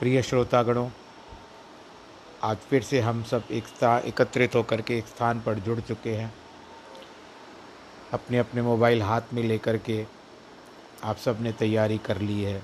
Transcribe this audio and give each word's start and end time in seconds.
प्रिय 0.00 0.20
श्रोतागणों, 0.22 0.88
आज 2.44 2.56
फिर 2.70 2.82
से 2.82 3.00
हम 3.00 3.22
सब 3.22 3.42
एक 3.50 3.64
एकत्रित 4.06 4.54
होकर 4.54 4.80
के 4.80 4.96
एक 4.98 5.06
स्थान 5.06 5.40
पर 5.40 5.58
जुड़ 5.58 5.78
चुके 5.80 6.10
हैं। 6.10 6.32
अपने 8.12 8.38
अपने 8.38 8.62
मोबाइल 8.62 9.02
हाथ 9.02 9.32
में 9.34 9.42
लेकर 9.42 9.76
के 9.78 10.04
आप 11.04 11.16
सबने 11.16 11.52
तैयारी 11.52 11.96
कर 11.98 12.20
ली 12.20 12.42
है 12.42 12.60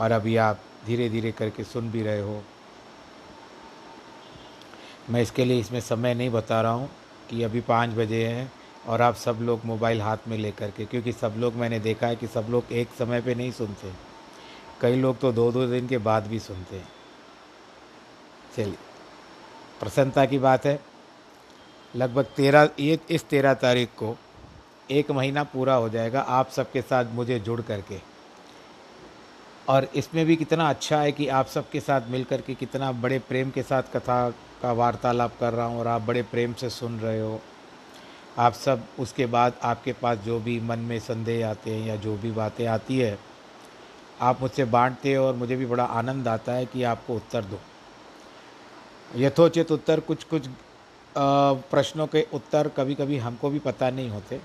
और 0.00 0.12
अभी 0.12 0.36
आप 0.36 0.60
धीरे 0.86 1.08
धीरे 1.08 1.32
करके 1.32 1.64
सुन 1.64 1.90
भी 1.90 2.02
रहे 2.02 2.20
हो। 2.20 2.42
मैं 5.10 5.22
इसके 5.22 5.44
लिए 5.44 5.60
इसमें 5.60 5.80
समय 5.80 6.14
नहीं 6.14 6.30
बता 6.30 6.60
रहा 6.60 6.72
हूँ 6.72 6.90
कि 7.30 7.42
अभी 7.42 7.60
पाँच 7.60 7.90
बजे 7.90 8.26
हैं 8.26 8.50
और 8.86 9.02
आप 9.02 9.14
सब 9.16 9.38
लोग 9.42 9.64
मोबाइल 9.64 10.00
हाथ 10.02 10.28
में 10.28 10.36
लेकर 10.38 10.70
के, 10.70 10.84
क्योंकि 10.84 11.12
सब 11.12 11.34
लोग 11.38 11.54
मैंने 11.54 11.80
देखा 11.80 12.06
है 12.06 12.16
कि 12.16 12.26
सब 12.26 12.46
लोग 12.50 12.72
एक 12.72 12.88
समय 12.98 13.20
पे 13.20 13.34
नहीं 13.34 13.52
सुनते। 13.52 14.03
कई 14.84 14.96
लोग 14.96 15.18
तो 15.18 15.32
दो 15.32 15.52
दो 15.52 15.66
दिन 15.66 15.88
के 15.88 15.98
बाद 15.98 16.26
भी 16.26 16.38
सुनते 16.38 16.76
हैं। 16.76 16.88
चलिए, 18.56 18.76
प्रसन्नता 19.80 20.24
की 20.24 20.38
बात 20.38 20.66
है। 20.66 20.80
लगभग 21.96 22.24
तेरह, 22.24 22.68
ये, 22.80 22.98
इस 23.10 23.24
तेरह 23.24 23.54
तारीख 23.54 23.88
को 23.88 24.16
एक 24.90 25.10
महीना 25.10 25.42
पूरा 25.44 25.74
हो 25.74 25.88
जाएगा 25.88 26.20
आप 26.20 26.50
सबके 26.50 26.82
साथ 26.82 27.04
मुझे 27.04 27.40
जुड़ 27.40 27.60
करके। 27.60 28.00
और 29.68 29.88
इसमें 29.94 30.26
भी 30.26 30.36
कितना 30.36 30.68
अच्छा 30.70 31.00
है 31.00 31.12
कि 31.12 31.28
आप 31.28 31.46
सबके 31.46 31.80
साथ 31.80 32.00
मिल 32.08 32.24
कर 32.24 32.40
के 32.40 32.54
कितना 32.54 32.92
बड़े 32.92 33.18
प्रेम 33.18 33.50
के 33.50 33.62
साथ 33.62 33.82
कथा 33.82 34.30
का 34.62 34.72
वार्तालाप 34.72 35.32
कर 35.40 35.52
रहा 35.52 35.66
हूँ 35.66 35.78
और 35.80 35.86
आप 35.86 36.02
बड़े 36.02 36.22
प्रेम 36.22 36.54
से 36.54 36.70
सुन 36.70 37.00
रहे 37.00 37.20
हो। 37.20 37.40
आप 38.38 38.52
सब, 38.52 38.86
उसके 38.98 39.26
बाद 39.26 39.52
आपके 39.62 39.92
पास 39.92 40.18
जो 40.18 40.40
भी 40.40 40.60
मन 40.60 40.78
में 40.78 40.98
संदेह 41.00 41.48
आते 41.48 41.74
हैं 41.74 41.86
या 41.86 41.96
जो 41.96 42.16
भी 42.16 42.30
बातें 42.30 42.66
आती 42.66 42.98
है 42.98 43.33
आप 44.18 44.40
मुझसे 44.40 44.64
बांटते 44.66 45.14
हो 45.14 45.24
और 45.26 45.34
मुझे 45.34 45.56
भी 45.56 45.66
बड़ा 45.66 45.84
आनंद 45.84 46.28
आता 46.28 46.52
है 46.52 46.66
कि 46.66 46.82
आपको 46.84 47.14
उत्तर 47.16 47.44
दो। 47.44 47.58
यथोचित 49.16 49.72
उत्तर 49.72 50.00
कुछ 50.00 50.24
कुछ 50.24 50.48
प्रश्नों 51.16 52.06
के 52.06 52.26
उत्तर 52.34 52.68
कभी 52.68 52.94
कभी 52.94 53.18
हमको 53.18 53.50
भी 53.50 53.58
पता 53.58 53.90
नहीं 53.90 54.08
होते। 54.10 54.40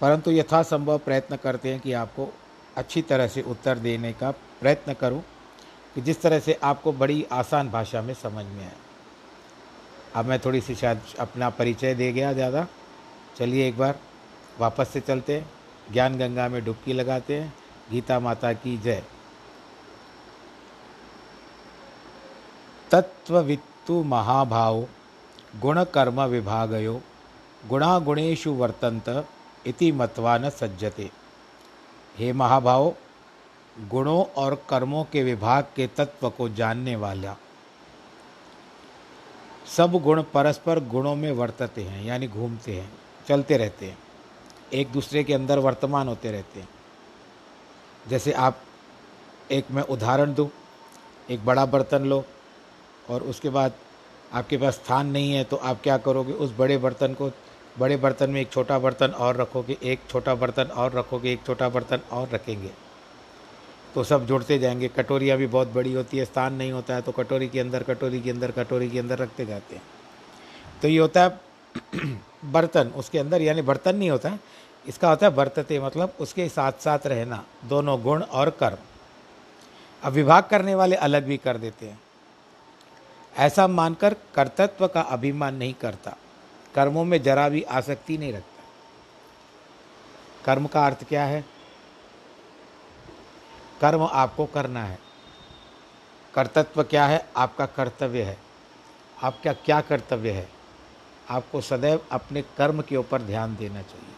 परंतु 0.00 0.30
यथासंभव 0.30 0.98
प्रयत्न 0.98 1.36
करते 1.36 1.68
हैं 1.68 1.80
कि 1.80 1.92
आपको 1.94 2.28
अच्छी 2.76 3.02
तरह 3.02 3.26
से 3.26 3.42
उत्तर 3.42 3.78
देने 3.78 4.12
का 4.12 4.30
प्रयत्न 4.30 4.94
करूँ 4.94 5.22
कि 5.96 6.00
जिस 6.00 6.20
तरह 6.22 6.38
से 6.38 6.58
आपको 6.62 6.92
बड़ी 6.92 7.24
आसान 7.32 7.70
भाषा 7.70 8.02
में 8.02 8.12
समझ 8.14 8.44
में 8.46 8.64
आए। 8.64 8.72
अब 10.14 10.26
मैं 10.26 10.38
थोड़ी 10.40 10.60
सी 10.60 10.74
शायद 10.74 11.00
अपना 11.20 11.48
परिचय 11.50 11.94
दे 11.94 12.12
गया 12.12 12.32
ज़्यादा। 12.32 12.66
चलिए 13.38 13.68
एक 13.68 13.78
बार 13.78 13.98
वापस 14.60 14.88
से 14.88 15.00
चलते 15.00 15.36
हैं। 15.36 15.48
ज्ञान 15.92 16.18
गंगा 16.18 16.48
में 16.48 16.64
डुबकी 16.64 16.92
लगाते 16.92 17.40
हैं। 17.40 17.52
गीता 17.90 18.20
माता 18.20 18.52
की 18.52 18.78
जय। 18.78 19.04
तत्ववित्तु 22.90 24.02
महाभाव, 24.02 24.86
गुणकर्म 25.60 26.22
विभागयो 26.22 27.00
गुणागुणेशु 27.68 28.52
वर्तन्त 28.52 29.28
इति 29.66 29.92
मत्वा 29.92 30.38
न 30.38 30.50
सज्जते। 30.50 31.10
हे 32.18 32.32
महाभाव, 32.32 32.94
गुणों 33.80 34.24
और 34.24 34.66
कर्मों 34.68 35.04
के 35.04 35.22
विभाग 35.22 35.64
के 35.76 35.86
तत्व 35.86 36.30
को 36.30 36.48
जानने 36.48 36.96
वाला। 36.96 37.36
सब 39.66 39.92
गुण 39.92 40.22
परस्पर 40.22 40.84
गुणों 40.84 41.16
में 41.16 41.32
वर्तते 41.32 41.82
हैं, 41.82 42.04
यानी 42.04 42.28
घूमते 42.28 42.80
हैं, 42.80 42.92
चलते 43.28 43.56
रहते 43.56 43.86
हैं। 43.86 43.98
एक 44.72 44.92
दूसरे 44.92 45.24
के 45.24 45.34
अंदर 45.34 45.58
वर्तमान 45.58 46.08
होते 46.08 46.30
रहते 46.30 46.60
हैं। 46.60 46.68
जैसे 48.08 48.32
आप 48.32 48.60
एक 49.52 49.64
मैं 49.70 49.82
उदाहरण 49.82 50.34
दूँ, 50.34 50.50
एक 51.30 51.44
बड़ा 51.44 51.66
बर्तन 51.66 52.04
लो 52.04 52.24
और 53.10 53.22
उसके 53.22 53.48
बाद 53.48 53.72
आपके 54.32 54.56
पास 54.56 54.74
स्थान 54.74 55.06
नहीं 55.06 55.32
है 55.32 55.44
तो 55.44 55.56
आप 55.56 55.82
क्या 55.82 55.96
करोगे? 55.98 56.32
उस 56.32 56.54
बड़े 56.58 56.78
बर्तन 56.78 57.14
को, 57.14 57.30
बड़े 57.78 57.96
बर्तन 57.96 58.30
में 58.30 58.40
एक 58.40 58.50
छोटा 58.52 58.78
बर्तन 58.78 59.06
और 59.08 59.36
रखोगे, 59.36 59.76
एक 59.82 60.00
छोटा 60.10 60.34
बर्तन 60.34 60.64
और 60.64 60.92
रखोगे, 60.92 61.32
एक 61.32 61.40
छोटा 61.46 61.68
बर्तन 61.68 62.00
और 62.12 62.28
रखेंगे। 62.28 62.70
तो 63.94 64.04
सब 64.04 64.26
जुड़ते 64.26 64.58
जाएँगे। 64.58 64.88
कटोरियाँ 64.88 65.38
भी 65.38 65.46
बहुत 65.46 65.68
बड़ी 65.68 65.92
होती 65.92 66.18
है, 66.18 66.24
स्थान 66.24 66.54
नहीं 66.54 66.72
होता 66.72 66.94
है 66.94 67.02
तो 67.02 67.12
कटोरी 67.12 67.48
के 67.48 67.60
अंदर, 67.60 67.82
कटोरी 67.82 68.20
के 68.20 68.30
अंदर, 68.30 68.50
कटोरी 68.50 68.90
के 68.90 68.98
अंदर 68.98 69.18
रखते 69.18 69.46
जाते 69.46 69.74
हैं। 69.74 69.82
तो 70.82 70.88
ये 70.88 70.98
होता 70.98 71.22
है 71.22 71.40
बर्तन, 72.44 72.88
उसके 72.96 73.18
अंदर, 73.18 73.42
यानी 73.42 73.62
बर्तन 73.62 73.96
नहीं 73.96 74.10
होता 74.10 74.28
है 74.28 74.40
इसका 74.88 75.08
होता 75.08 75.26
है 75.26 75.32
वर्तते 75.32 75.80
मतलब 75.80 76.14
उसके 76.20 76.48
साथ 76.48 76.72
साथ 76.72 76.98
रहना, 77.06 77.44
दोनों 77.64 78.02
गुण 78.02 78.22
और 78.22 78.50
कर्म। 78.50 78.76
अब 80.02 80.12
विभाग 80.12 80.44
करने 80.44 80.74
वाले 80.74 80.96
अलग 80.96 81.24
भी 81.24 81.36
कर 81.36 81.56
देते 81.56 81.86
हैं। 81.86 82.02
ऐसा 83.36 83.66
मानकर 83.66 84.16
कर्तत्व 84.34 84.88
का 84.88 85.00
अभिमान 85.00 85.54
नहीं 85.54 85.74
करता। 85.74 86.16
कर्मों 86.74 87.04
में 87.04 87.22
जरा 87.22 87.48
भी 87.48 87.62
आसक्ति 87.62 88.18
नहीं 88.18 88.32
रखता। 88.32 88.64
कर्म 90.44 90.66
का 90.66 90.86
अर्थ 90.86 91.08
क्या 91.08 91.24
है? 91.24 91.44
कर्म 93.80 94.08
आपको 94.12 94.46
करना 94.46 94.84
है। 94.84 94.98
कर्तत्व 96.34 96.82
क्या 96.82 97.06
है? 97.06 97.28
आपका 97.36 97.66
कर्तव्य 97.66 98.22
है। 98.22 98.38
आपका 99.22 99.52
क्या 99.52 99.80
कर्तव्य 99.80 100.30
है? 100.30 100.48
आपको 101.30 101.60
सदैव 101.60 102.06
अपने 102.12 102.42
कर्म 102.42 102.82
के 102.82 102.96
ऊपर 102.96 103.22
ध्यान 103.22 103.56
देना 103.56 103.82
चाहिए। 103.82 104.15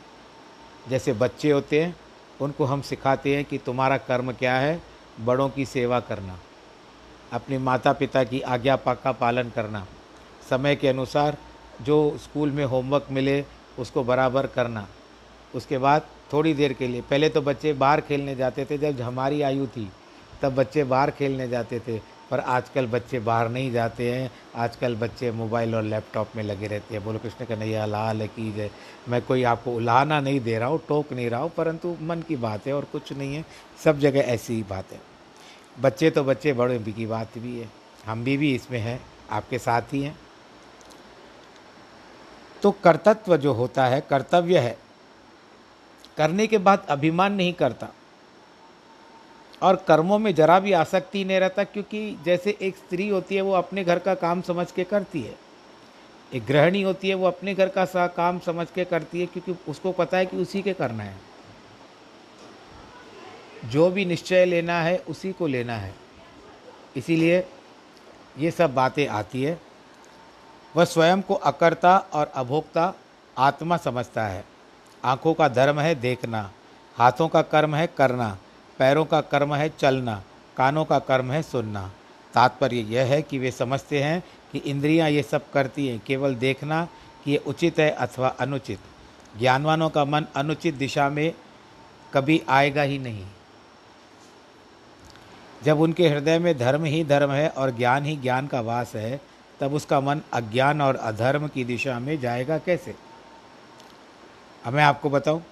जैसे 0.89 1.13
बच्चे 1.13 1.51
होते 1.51 1.85
हैं, 1.85 1.97
उनको 2.41 2.65
हम 2.65 2.81
सिखाते 2.81 3.37
हैं 3.37 3.45
कि 3.45 3.59
तुम्हारा 3.59 3.97
कर्म 3.97 4.33
क्या 4.33 4.55
है, 4.55 4.83
बड़ों 5.21 5.49
की 5.49 5.65
सेवा 5.65 6.01
करना। 6.01 6.39
अपने 7.33 7.59
माता 7.59 7.93
पिता 7.93 8.25
की 8.25 8.41
आज्ञा 8.41 8.77
पाक 8.77 9.01
का 9.03 9.13
पालन 9.13 9.51
करना। 9.51 9.87
समय 10.51 10.77
के 10.77 10.89
अनुसार 10.89 11.37
जो 11.83 12.19
स्कूल 12.19 12.51
में 12.51 12.65
होमवर्क 12.65 13.07
मिले, 13.11 13.45
उसको 13.79 14.05
बराबर 14.05 14.47
करना। 14.47 14.89
उसके 15.55 15.79
बाद 15.79 16.03
थोड़ी 16.33 16.55
देर 16.55 16.73
के 16.73 16.89
लिए, 16.89 17.01
पहले 17.01 17.29
तो 17.29 17.43
बच्चे 17.43 17.73
बाहर 17.73 18.01
खेलने 18.01 18.35
जाते 18.35 18.65
थे, 18.65 18.79
जब 18.79 19.01
हमारी 19.01 19.43
आयु 19.43 19.67
थी, 19.67 19.93
तब 20.43 20.55
बच्चे 20.55 20.85
बाहर 20.85 21.11
खेलने 21.11 21.49
जाते 21.49 21.81
थे। 21.81 22.18
पर 22.31 22.41
आजकल 22.41 22.87
बच्चे 22.87 23.19
बाहर 23.19 23.49
नहीं 23.49 23.71
जाते 23.73 24.11
हैं। 24.13 24.31
आजकल 24.57 24.95
बच्चे 24.97 25.31
मोबाइल 25.33 25.75
और 25.75 25.83
लैपटॉप 25.83 26.37
में 26.37 26.43
लगे 26.43 26.67
रहते 26.67 26.95
हैं। 26.95 27.05
बोलो 27.05 27.19
कृष्ण 27.19 27.45
कन्हैया 27.45 27.87
लाल 27.87 28.27
की 28.27 28.53
जय 28.53 28.71
मैं 29.09 29.23
कोई 29.23 29.43
आपको 29.43 29.73
उलाहना 29.73 30.21
नहीं 30.21 30.41
दे 30.41 30.59
रहा 30.59 30.69
हूँ, 30.69 30.81
टोक 30.89 31.13
नहीं 31.13 31.31
रहा 31.31 31.41
हूँ, 31.41 31.51
परंतु 31.51 31.97
मन 32.01 32.23
की 32.23 32.37
बात 32.37 32.67
है 32.67 32.73
और 32.73 32.85
कुछ 32.85 33.13
नहीं 33.13 33.35
है। 33.35 33.45
सब 33.85 33.99
जगह 33.99 34.21
ऐसी 34.21 34.55
ही 34.55 34.63
बात। 34.63 34.93
है 34.93 35.01
बच्चे 35.81 36.11
तो 36.11 36.25
बच्चे, 36.25 36.53
बड़े 36.53 36.79
की 36.79 37.07
बात 37.07 37.39
भी 37.39 37.59
है। 37.59 37.69
हम 38.07 38.25
भी 38.25 38.37
भी 38.37 38.55
इसमें 38.55 38.79
हैं, 38.79 39.01
आपके 39.31 39.59
साथ 39.59 39.83
ही 39.93 40.03
हैं। 40.03 40.19
तो 42.63 42.71
कर्तत्व 42.71 43.37
जो 43.37 43.53
होता 43.53 43.87
है, 43.87 44.01
कर्तव्य 44.01 44.59
है। 44.59 44.77
करने 46.17 46.47
के 46.47 46.59
बाद 46.59 46.87
अभिमान 46.89 47.33
नहीं 47.33 47.53
करता। 47.53 47.89
और 49.63 49.77
कर्मों 49.77 50.19
में 50.19 50.35
जरा 50.35 50.61
भी 50.61 50.73
आसक्ति 50.73 51.25
नहीं 51.25 51.41
रहता, 51.41 51.65
क्योंकि 51.65 52.19
जैसे 52.25 52.59
एक 52.63 52.77
स्त्री 52.77 53.09
होती 53.09 53.35
है, 53.35 53.41
वो 53.43 53.53
अपने 53.53 53.85
घर 53.85 53.99
का 53.99 54.15
काम 54.15 54.41
समझ 54.41 54.71
के 54.73 54.85
करती 54.85 55.23
है। 55.23 55.35
एक 56.35 56.47
गृहिणी 56.47 56.83
होती 56.83 57.09
है, 57.09 57.15
वो 57.15 57.27
अपने 57.27 57.55
घर 57.55 57.69
का 57.69 57.85
सा 57.85 58.07
काम 58.07 58.39
समझ 58.39 58.67
के 58.75 58.85
करती 58.85 59.21
है, 59.21 59.27
क्योंकि 59.27 59.71
उसको 59.71 59.93
पता 59.93 60.17
है 60.17 60.27
कि 60.27 60.37
उसी 60.37 60.63
के 60.63 60.73
करना 60.73 61.03
है। 61.03 61.17
जो 63.65 63.91
भी 63.91 64.05
निश्चय 64.05 64.45
लेना 64.45 64.81
है, 64.81 64.99
उसी 64.99 65.33
को 65.33 65.47
लेना 65.47 65.77
है। 65.77 65.95
इसीलिए 66.97 67.47
ये 68.39 68.51
सब 68.51 68.75
बातें 68.75 69.09
आती 69.09 69.43
है। 69.43 69.61
वह 70.77 70.85
स्वयं 70.85 71.23
को 71.23 71.35
अकर्ता 71.35 71.99
और 71.99 72.33
अभोक्ता 72.35 72.95
आत्मा 73.39 73.77
समझता 73.77 74.27
है। 74.27 74.45
आँखों 75.05 75.35
का 75.35 75.49
धर्म 75.49 75.81
है 75.81 75.95
देखना, 75.95 76.51
हाथों 76.95 77.29
का 77.29 77.43
कर्म 77.43 77.75
है 77.75 77.87
करना। 77.87 78.39
पैरों 78.79 79.05
का 79.05 79.21
कर्म 79.21 79.55
है 79.55 79.69
चलना, 79.69 80.23
कानों 80.57 80.85
का 80.85 80.99
कर्म 80.99 81.33
है 81.33 81.43
सुनना। 81.43 81.91
तात्पर्य 82.35 82.77
यह 82.77 83.05
है 83.05 83.23
कि 83.23 83.39
वे 83.39 83.51
समझते 83.51 84.03
हैं 84.03 84.23
कि 84.53 84.59
इंद्रियाँ 84.59 85.11
ये 85.11 85.23
सब 85.23 85.51
करती 85.51 85.89
हैं, 85.89 86.03
केवल 86.07 86.35
देखना 86.35 86.89
कि 87.25 87.31
ये 87.31 87.37
उचित 87.37 87.79
है 87.79 87.91
अथवा 87.91 88.29
अनुचित। 88.29 88.79
ज्ञानवानों 89.39 89.91
का 89.91 90.05
मन 90.05 90.27
अनुचित 90.37 90.75
दिशा 90.75 91.09
में 91.09 91.35
कभी 92.15 92.43
आएगा 92.49 92.83
ही 92.83 92.99
नहीं। 92.99 93.27
जब 95.65 95.81
उनके 95.81 96.09
हृदय 96.09 96.39
में 96.39 96.59
धर्म 96.59 96.85
ही 96.85 97.05
धर्म 97.05 97.31
है 97.31 97.49
और 97.49 97.71
ज्ञान 97.71 98.05
ही 98.05 98.17
ज्ञान 98.17 98.47
का 98.47 98.61
वास 98.61 98.95
है, 98.95 99.21
तब 99.61 99.75
उसका 99.75 100.01
मन 100.01 100.21
अज्ञान 100.33 100.81
और 100.81 100.97
अधर्म 100.97 101.49
की 101.49 101.65
दिशा 101.65 101.99
में 101.99 102.21
जाएगा 102.21 102.59
कैसे? 102.59 102.95
अब 104.65 104.73
मैं 104.73 104.85
आपको 104.85 105.11
बताऊँ 105.11 105.43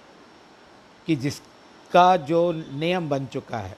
कि 1.05 1.15
जिसका 1.87 2.15
जो 2.17 2.51
नियम 2.51 3.07
बन 3.09 3.25
चुका 3.25 3.57
है। 3.57 3.75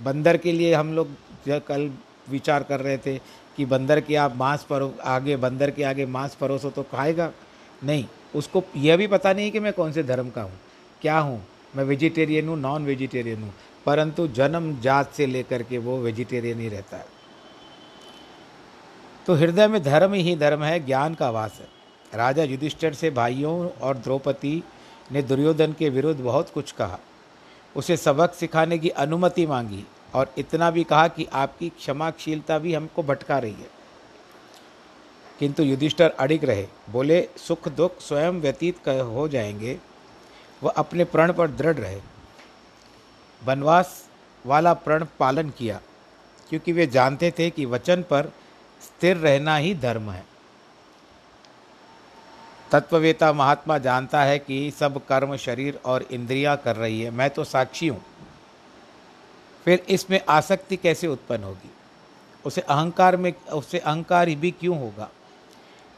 बंदर 0.00 0.36
के 0.36 0.52
लिए 0.52 0.74
हम 0.74 0.92
लोग 0.92 1.08
कल 1.48 1.90
विचार 2.30 2.62
कर 2.62 2.80
रहे 2.80 2.98
थे 2.98 3.18
कि 3.56 3.64
बंदर 3.64 4.00
के 4.00 4.16
आप 4.16 4.36
मांस 4.36 4.62
परो, 4.62 4.94
आगे, 5.04 5.36
बंदर 5.36 5.70
के 5.70 5.82
आगे 5.82 6.06
मांस 6.06 6.34
परोसो 6.34 6.70
तो 6.70 6.82
खाएगा। 6.82 7.30
नहीं, 7.84 8.04
उसको 8.34 8.62
यह 8.76 8.96
भी 8.96 9.06
पता 9.06 9.32
नहीं 9.32 9.50
कि 9.50 9.60
मैं 9.60 9.72
कौन 9.72 9.92
से 9.92 10.02
धर्म 10.02 10.30
का 10.30 10.42
हूँ। 10.42 10.58
क्या 11.02 11.18
हूँ? 11.18 11.42
मैं 11.76 11.84
वेजिटेरियन 11.84 12.48
हूँ 12.48 12.58
नॉन 12.58 12.84
वेजिटेरियन 12.84 13.42
हूँ। 13.42 13.52
परंतु 13.86 14.26
जन्म 14.28 14.80
जात 14.80 15.12
से 15.12 15.26
लेकर 15.26 15.62
के 15.62 15.78
वो 15.78 15.98
वेजिटेरियन 15.98 16.60
ही 16.60 16.68
रहता 16.68 16.96
है। 16.96 17.06
तो 19.26 19.34
हृदय 19.34 19.66
में 19.68 19.82
धर्म 19.82 20.12
ही 20.12 20.36
धर्म 20.36 20.62
है, 20.62 20.78
ज्ञान 20.86 21.14
का 21.14 21.30
वास 21.30 21.58
है। 21.60 21.68
राजा 22.14 22.42
युधिष्ठिर 22.42 22.94
से 22.94 23.10
भाइयों 23.10 23.68
और 23.82 23.96
द्रौपदी 23.96 24.62
ने 25.12 25.22
दुर्योधन 25.22 25.72
के 25.72 25.88
विरुद्ध 25.88 26.20
बहुत 26.20 26.50
कुछ 26.50 26.72
कहा। 26.72 26.98
उसे 27.76 27.96
सबक 27.96 28.34
सिखाने 28.34 28.78
की 28.78 28.88
अनुमति 28.88 29.46
मांगी 29.46 29.84
और 30.14 30.34
इतना 30.38 30.70
भी 30.70 30.84
कहा 30.84 31.08
कि 31.08 31.24
आपकी 31.24 31.68
क्षमाशीलता 31.68 32.58
भी 32.58 32.74
हमको 32.74 33.02
भटका 33.02 33.38
रही 33.38 33.52
है। 33.52 33.70
किंतु 35.38 35.62
युधिष्ठर 35.62 36.10
अड़िग 36.10 36.44
रहे, 36.44 36.66
बोले, 36.90 37.28
सुख 37.36 37.68
दुख 37.68 38.00
स्वयं 38.00 38.32
व्यतीत 38.32 38.88
हो 38.88 39.28
जाएँगे। 39.28 39.78
वह 40.62 40.70
अपने 40.70 41.04
प्रण 41.04 41.32
पर 41.32 41.50
दृढ़ 41.50 41.76
रहे। 41.76 42.00
वनवास 43.44 44.08
वाला 44.46 44.74
प्रण 44.74 45.06
पालन 45.18 45.50
किया, 45.50 45.80
क्योंकि 46.48 46.72
वे 46.72 46.86
जानते 46.86 47.32
थे 47.38 47.50
कि 47.50 47.64
वचन 47.64 48.02
पर 48.02 48.32
स्थिर 48.82 49.16
रहना 49.16 49.56
ही 49.56 49.74
धर्म 49.74 50.10
है। 50.10 50.33
तत्ववेता 52.74 53.32
महात्मा 53.32 53.78
जानता 53.78 54.22
है 54.22 54.38
कि 54.38 54.70
सब 54.70 55.06
कर्म 55.06 55.36
शरीर 55.36 55.80
और 55.84 56.02
इंद्रियाँ 56.02 56.56
कर 56.56 56.76
रही 56.76 57.02
है। 57.02 57.10
मैं 57.10 57.30
तो 57.30 57.44
साक्षी 57.44 57.88
हूँ। 57.88 58.04
फिर 59.64 59.86
इसमें 59.88 60.20
आसक्ति 60.28 60.76
कैसे 60.76 61.06
उत्पन्न 61.06 61.44
होगी? 61.44 61.70
उसे 62.46 62.60
अहंकार 62.60 63.16
में 63.16 63.34
उससे 63.52 63.78
अहंकार 63.78 64.30
भी 64.30 64.50
क्यों 64.50 64.78
होगा? 64.78 65.10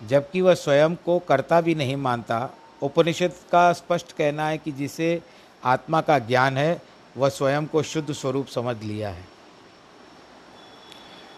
जबकि 0.02 0.40
वह 0.40 0.54
स्वयं 0.54 0.94
को 0.94 1.18
कर्ता 1.18 1.60
भी 1.60 1.74
नहीं 1.74 1.96
मानता। 1.96 2.54
उपनिषद 2.82 3.32
का 3.52 3.72
स्पष्ट 3.72 4.12
कहना 4.12 4.48
है 4.48 4.58
कि 4.58 4.72
जिसे 4.72 5.22
आत्मा 5.64 6.00
का 6.00 6.18
ज्ञान 6.18 6.56
है, 6.56 6.82
वह 7.16 7.28
स्वयं 7.28 7.66
को 7.66 7.82
शुद्ध 7.82 8.12
स्वरूप 8.12 8.46
समझ 8.46 8.82
लिया 8.82 9.10
है। 9.10 9.24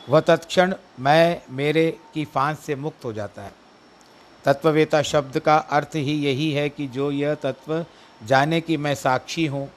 वह 0.08 0.20
तत्क्षण 0.20 0.74
मैं, 1.00 1.42
मेरे 1.50 1.98
की 2.14 2.24
फांस 2.24 2.58
से 2.58 2.74
मुक्त 2.74 3.04
हो 3.04 3.12
जाता 3.12 3.42
है। 3.42 3.57
तत्ववेता 4.48 5.00
शब्द 5.02 5.38
का 5.38 5.56
अर्थ 5.56 5.96
ही 5.96 6.12
यही 6.18 6.50
है 6.52 6.68
कि 6.68 6.86
जो 6.88 7.10
यह 7.12 7.34
तत्व 7.34 7.84
जाने 8.20 8.60
कि 8.60 8.76
मैं 8.76 8.94
साक्षी 8.94 9.46
हूँ 9.46 9.68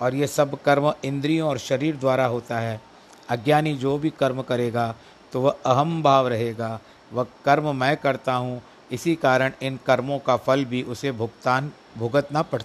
और 0.00 0.14
ये 0.14 0.26
सब 0.26 0.60
कर्म 0.62 0.92
इंद्रियों 1.04 1.48
और 1.48 1.58
शरीर 1.58 1.96
द्वारा 1.96 2.26
होता 2.26 2.58
है, 2.58 2.80
अज्ञानी 3.28 3.74
जो 3.76 3.96
भी 3.98 4.10
कर्म 4.10 4.42
करेगा 4.42 4.94
तो 5.32 5.40
वह 5.40 5.56
अहम 5.66 6.02
भाव 6.02 6.28
रहेगा, 6.28 6.78
वह 7.10 7.26
कर्म 7.44 7.74
मैं 7.76 7.96
करता 7.96 8.34
हूँ, 8.34 8.60
इसी 8.92 9.14
कारण 9.16 9.52
इन 9.62 9.78
कर्मों 9.86 10.18
का 10.18 10.36
फल 10.38 10.64
भी 10.64 10.82
उसे 10.84 11.12
भुगतान, 11.12 11.72
भुगतना 11.98 12.42
पड़, 12.42 12.62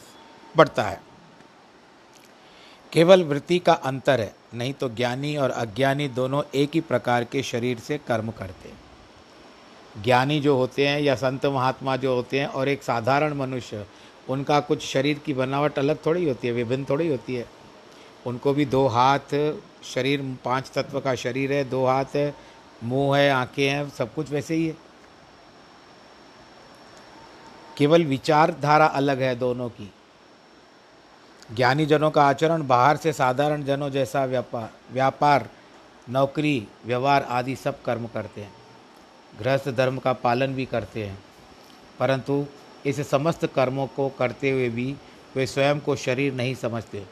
पड़ता 0.56 0.84
है। 0.84 1.02
केवल 2.94 3.24
वृत्ति 3.24 3.60
का 3.60 3.74
अंतर 3.74 4.20
है, 4.20 4.34
नहीं 4.54 4.74
तो 4.74 4.90
ज्ञानी 4.92 5.36
और 5.38 5.50
अज्ञानी 5.52 6.08
दोनों 6.10 6.44
एक 6.56 6.70
ही 6.74 6.82
प्रकार 6.82 7.24
के 7.24 7.44
शरीर 7.44 7.80
से 7.80 7.98
कर्म 8.08 8.32
करते। 8.32 8.70
हैं 8.70 8.79
ज्ञानी 10.04 10.40
जो 10.40 10.58
होते 10.58 10.88
हैं 10.88 11.02
या 11.02 11.16
संत 11.16 11.46
महात्मा 11.46 11.96
जो 11.96 12.16
होते 12.16 12.40
हैं 12.40 12.48
और 12.48 12.68
एक 12.68 12.84
साधारण 12.84 13.34
मनुष्य, 13.34 13.86
उनका 14.30 14.60
कुछ 14.60 14.84
शरीर 14.84 15.20
की 15.20 15.34
बनावट 15.34 15.80
अलग 15.80 15.98
थोड़ी 16.06 16.28
होती 16.28 16.48
है, 16.48 16.54
विभिन्न 16.54 16.86
थोड़ी 16.90 17.08
होती 17.08 17.36
है। 17.36 17.46
उनको 18.28 18.54
भी 18.54 18.66
दो 18.66 18.88
हाथ, 18.88 19.56
शरीर 19.84 20.38
पाँच 20.46 20.72
तत्व 20.72 21.00
का 21.00 21.16
शरीर 21.16 21.54
है, 21.54 21.70
दो 21.70 21.86
हाथ 21.86 22.06
है 22.16 22.36
मुँह 22.84 23.18
है, 23.18 23.32
आँखें 23.32 23.70
हैं, 23.70 23.90
सब 23.90 24.14
कुछ 24.14 24.32
वैसे 24.32 24.56
ही 24.56 24.68
है। 24.68 24.78
केवल 27.78 28.04
विचारधारा 28.04 28.86
अलग 28.86 29.22
है 29.22 29.36
दोनों 29.36 29.70
की। 29.70 29.94
ज्ञानी 31.56 31.86
जनों 31.86 32.12
का 32.12 32.24
आचरण 32.24 32.68
बाहर 32.68 32.98
से 32.98 33.14
साधारण 33.14 33.64
जनों 33.64 33.90
जैसा 33.90 34.26
व्यापार 34.26 34.70
व्यापार, 34.92 35.50
नौकरी, 36.10 36.68
व्यवहार 36.86 37.24
आदि 37.24 37.56
सब 37.56 37.82
कर्म 37.82 38.08
करते 38.08 38.42
हैं। 38.42 38.59
गृहस्थ 39.40 39.70
धर्म 39.70 39.98
का 39.98 40.14
पालन 40.14 40.48
भी 40.48 40.66
करते 40.66 41.06
हैं। 41.06 41.24
परंतु 42.00 42.46
इस 42.86 43.10
समस्त 43.10 43.46
कर्मों 43.46 43.88
को 43.88 44.10
करते 44.10 44.52
हुए 44.52 44.70
भी 44.70 44.96
वे 45.36 45.48
स्वयं 45.48 45.80
को 45.80 45.96
शरीर 45.96 46.34
नहीं 46.34 46.56
समझते। 46.56 47.06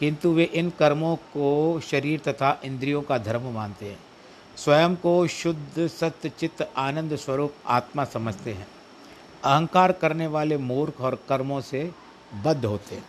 किंतु 0.00 0.30
वे 0.30 0.44
इन 0.44 0.70
कर्मों 0.70 1.16
को 1.16 1.80
शरीर 1.80 2.20
तथा 2.20 2.60
इंद्रियों 2.64 3.02
का 3.02 3.18
धर्म 3.18 3.42
मानते 3.42 3.86
हैं। 3.86 3.98
स्वयं 4.56 4.96
को 4.96 5.26
शुद्ध, 5.26 5.86
सत्य, 5.86 6.28
चित्त, 6.28 6.72
आनंद 6.76 7.16
स्वरूप 7.16 7.54
आत्मा 7.66 8.04
समझते 8.04 8.52
हैं। 8.52 8.66
अहंकार 9.44 9.92
करने 9.92 10.26
वाले 10.26 10.56
मूर्ख 10.56 11.00
और 11.00 11.14
कर्मों 11.28 11.60
से 11.60 11.90
बद्ध 12.34 12.64
होते 12.64 12.94
हैं। 12.94 13.04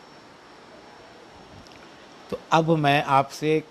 तो 2.30 2.40
अब 2.52 2.72
मैं 2.72 3.04
आपसे, 3.04 3.64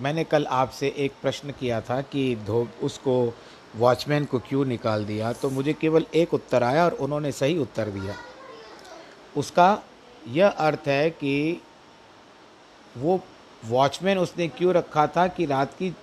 मैंने 0.00 0.24
कल 0.24 0.46
आपसे 0.46 0.94
एक 0.96 1.12
प्रश्न 1.22 1.50
किया 1.50 1.80
था 1.80 2.02
कि 2.02 2.36
धो, 2.36 2.68
उसको 2.82 3.34
वॉचमैन 3.76 4.24
को 4.24 4.38
क्यों 4.38 4.64
निकाल 4.64 5.04
दिया? 5.04 5.32
तो 5.32 5.50
मुझे 5.50 5.72
केवल 5.72 6.06
एक 6.14 6.34
उत्तर 6.34 6.62
आया 6.62 6.84
और 6.84 6.92
उन्होंने 6.92 7.32
सही 7.32 7.58
उत्तर 7.58 7.88
दिया। 7.88 8.14
उसका 9.36 9.82
यह 10.28 10.48
अर्थ 10.48 10.80
है 10.86 11.10
कि 11.10 11.62
वो 12.96 13.20
वॉचमैन 13.64 14.18
उसने 14.18 14.48
क्यों 14.48 14.74
रखा 14.74 15.06
था 15.06 15.28
कि 15.28 15.46
रात 15.46 15.74
की 15.74 15.96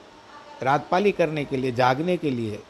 रातपाली 0.64 1.12
करने 1.12 1.46
के 1.46 1.58
लिए, 1.58 1.72
जागने 1.72 2.18
के 2.18 2.32
लिए? 2.32 2.64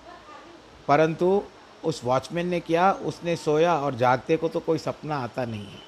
परंतु 0.88 1.44
उस 1.84 2.04
वॉचमैन 2.04 2.48
ने 2.48 2.60
किया, 2.60 2.92
उसने 2.92 3.36
सोया 3.36 3.76
और 3.76 3.96
जागते 3.96 4.38
को 4.38 4.48
तो 4.48 4.60
कोई 4.60 4.78
सपना 4.78 5.18
आता 5.18 5.46
नहीं 5.46 5.66
है। 5.66 5.80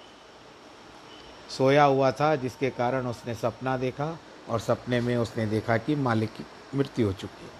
सोया 1.57 1.83
हुआ 1.83 2.11
था, 2.11 2.35
जिसके 2.35 2.69
कारण 2.69 3.07
उसने 3.07 3.33
सपना 3.33 3.77
देखा 3.77 4.19
और 4.49 4.59
सपने 4.59 5.01
में 5.01 5.17
उसने 5.17 5.45
देखा 5.45 5.77
कि 5.77 5.95
मालिक 5.95 6.29
की 6.29 6.45
मृत्यु 6.75 7.07
हो 7.07 7.13
चुकी 7.13 7.45
है। 7.45 7.58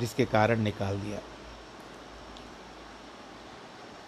जिसके 0.00 0.24
कारण 0.24 0.60
निकाल 0.60 0.98
दिया। 1.00 1.20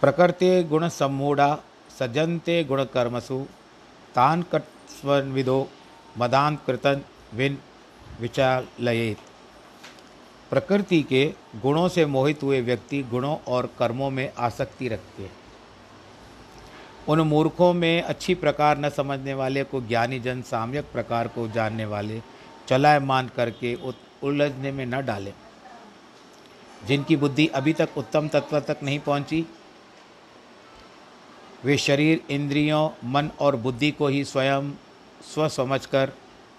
प्रकृति 0.00 0.62
गुण 0.62 0.88
सम्मूढ़ा 0.88 1.54
सजनते 1.98 2.62
गुण 2.64 2.84
कर्मसु 2.84 3.38
तान 4.14 4.42
कत्विदो 4.52 5.68
मदान 6.18 6.56
कृतन 6.66 7.02
विन 7.34 7.58
विचालयेत। 8.20 9.18
प्रकृति 10.50 11.02
के 11.02 11.24
गुणों 11.56 11.88
से 11.88 12.06
मोहित 12.06 12.42
हुए 12.42 12.60
व्यक्ति 12.60 13.02
गुणों 13.02 13.36
और 13.48 13.66
कर्मों 13.78 14.10
में 14.10 14.32
आसक्ति 14.38 14.88
रखते 14.88 15.22
हैं। 15.22 15.32
उन 17.08 17.20
मूर्खों 17.20 17.72
में 17.72 18.02
अच्छी 18.02 18.34
प्रकार 18.34 18.78
न 18.78 18.88
समझने 18.90 19.34
वाले 19.34 19.64
को 19.64 19.80
ज्ञानी 19.80 20.18
जन 20.20 20.42
साम्यक 20.42 20.92
प्रकार 20.92 21.28
को 21.28 21.48
जानने 21.48 21.84
वाले 21.84 22.20
चलाए 22.68 22.98
मान 23.00 23.30
करके 23.36 23.74
उलझने 24.22 24.72
में 24.72 24.84
न 24.86 25.04
डालें। 25.06 25.32
जिनकी 26.86 27.16
बुद्धि 27.16 27.46
अभी 27.46 27.72
तक 27.72 27.88
उत्तम 27.96 28.28
तत्व 28.28 28.60
तक 28.60 28.76
नहीं 28.82 28.98
पहुँची, 28.98 29.46
वे 31.64 31.78
शरीर, 31.78 32.20
इंद्रियों, 32.30 32.90
मन 33.04 33.30
और 33.40 33.56
बुद्धि 33.56 33.90
को 33.90 34.08
ही 34.08 34.24
स्वयं 34.24 34.72
स्व 35.34 35.48
समझकर 35.48 36.12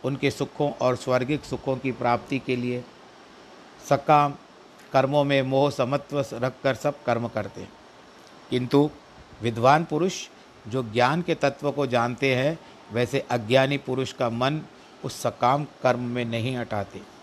उनके 0.04 0.32
सुखों 0.32 0.72
और 0.72 0.96
स्वर्गिक 0.96 1.46
सुखों 1.46 1.78
की 1.78 1.92
प्राप्ति 1.92 2.40
के 2.40 2.56
लिए 2.56 2.84
सकाम 3.90 4.34
कर्मों 4.94 5.24
में 5.24 5.42
मोह 5.42 5.72
समत्व 5.72 6.26
रखकर 6.34 6.76
सब 6.76 7.04
कर्म 7.04 7.28
करते 7.28 7.62
हैं। 7.62 7.72
किंतु 8.50 8.90
विद्वान 9.42 9.86
पुरुष 9.86 10.28
जो 10.68 10.84
ज्ञान 10.84 11.22
के 11.22 11.36
तत्व 11.36 11.72
को 11.72 11.86
जानते 11.88 12.36
हैं, 12.36 12.60
वैसे 12.92 13.20
अज्ञानी 13.20 13.78
पुरुष 13.78 14.14
का 14.14 14.30
मन 14.30 14.62
उस 15.04 15.22
सकाम 15.22 15.64
कर्म 15.64 16.00
में 16.00 16.26
नहीं 16.26 16.58
हटाते। 16.58 17.19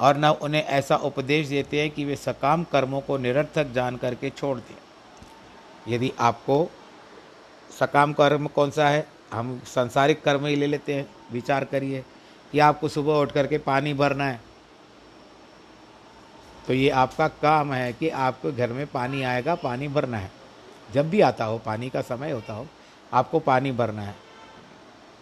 और 0.00 0.16
न 0.16 0.24
उन्हें 0.42 0.62
ऐसा 0.62 0.96
उपदेश 0.96 1.48
देते 1.48 1.80
हैं 1.80 1.90
कि 1.90 2.04
वे 2.04 2.16
सकाम 2.16 2.64
कर्मों 2.64 3.00
को 3.00 3.18
निरर्थक 3.18 3.72
जान 3.72 3.96
करके 3.96 4.30
छोड़ 4.30 4.58
दें। 4.58 4.76
यदि 5.88 6.12
आपको 6.20 6.66
सकाम 7.70 8.12
कर्म 8.12 8.46
कौन 8.46 8.70
सा 8.70 8.88
है, 8.88 9.06
हम 9.32 9.60
संसारिक 9.66 10.22
कर्म 10.22 10.46
ही 10.46 10.56
ले 10.56 10.66
लेते 10.66 10.94
हैं। 10.94 11.06
विचार 11.32 11.64
करिए 11.64 12.04
कि 12.52 12.58
आपको 12.58 12.88
सुबह 12.88 13.14
उठ 13.14 13.32
करके 13.32 13.58
पानी 13.58 13.94
भरना 13.94 14.24
है। 14.24 14.40
तो 16.66 16.72
ये 16.72 16.90
आपका 16.90 17.28
काम 17.28 17.72
है 17.72 17.92
कि 17.92 18.08
आपको 18.08 18.52
घर 18.52 18.72
में 18.72 18.86
पानी 18.86 19.22
आएगा, 19.22 19.54
पानी 19.54 19.88
भरना 19.88 20.18
है। 20.18 20.30
जब 20.92 21.10
भी 21.10 21.20
आता 21.20 21.44
हो, 21.44 21.58
पानी 21.58 21.88
का 21.88 22.00
समय 22.02 22.30
होता 22.30 22.52
हो, 22.52 22.66
आपको 23.12 23.38
पानी 23.40 23.72
भरना 23.72 24.02
है। 24.02 24.14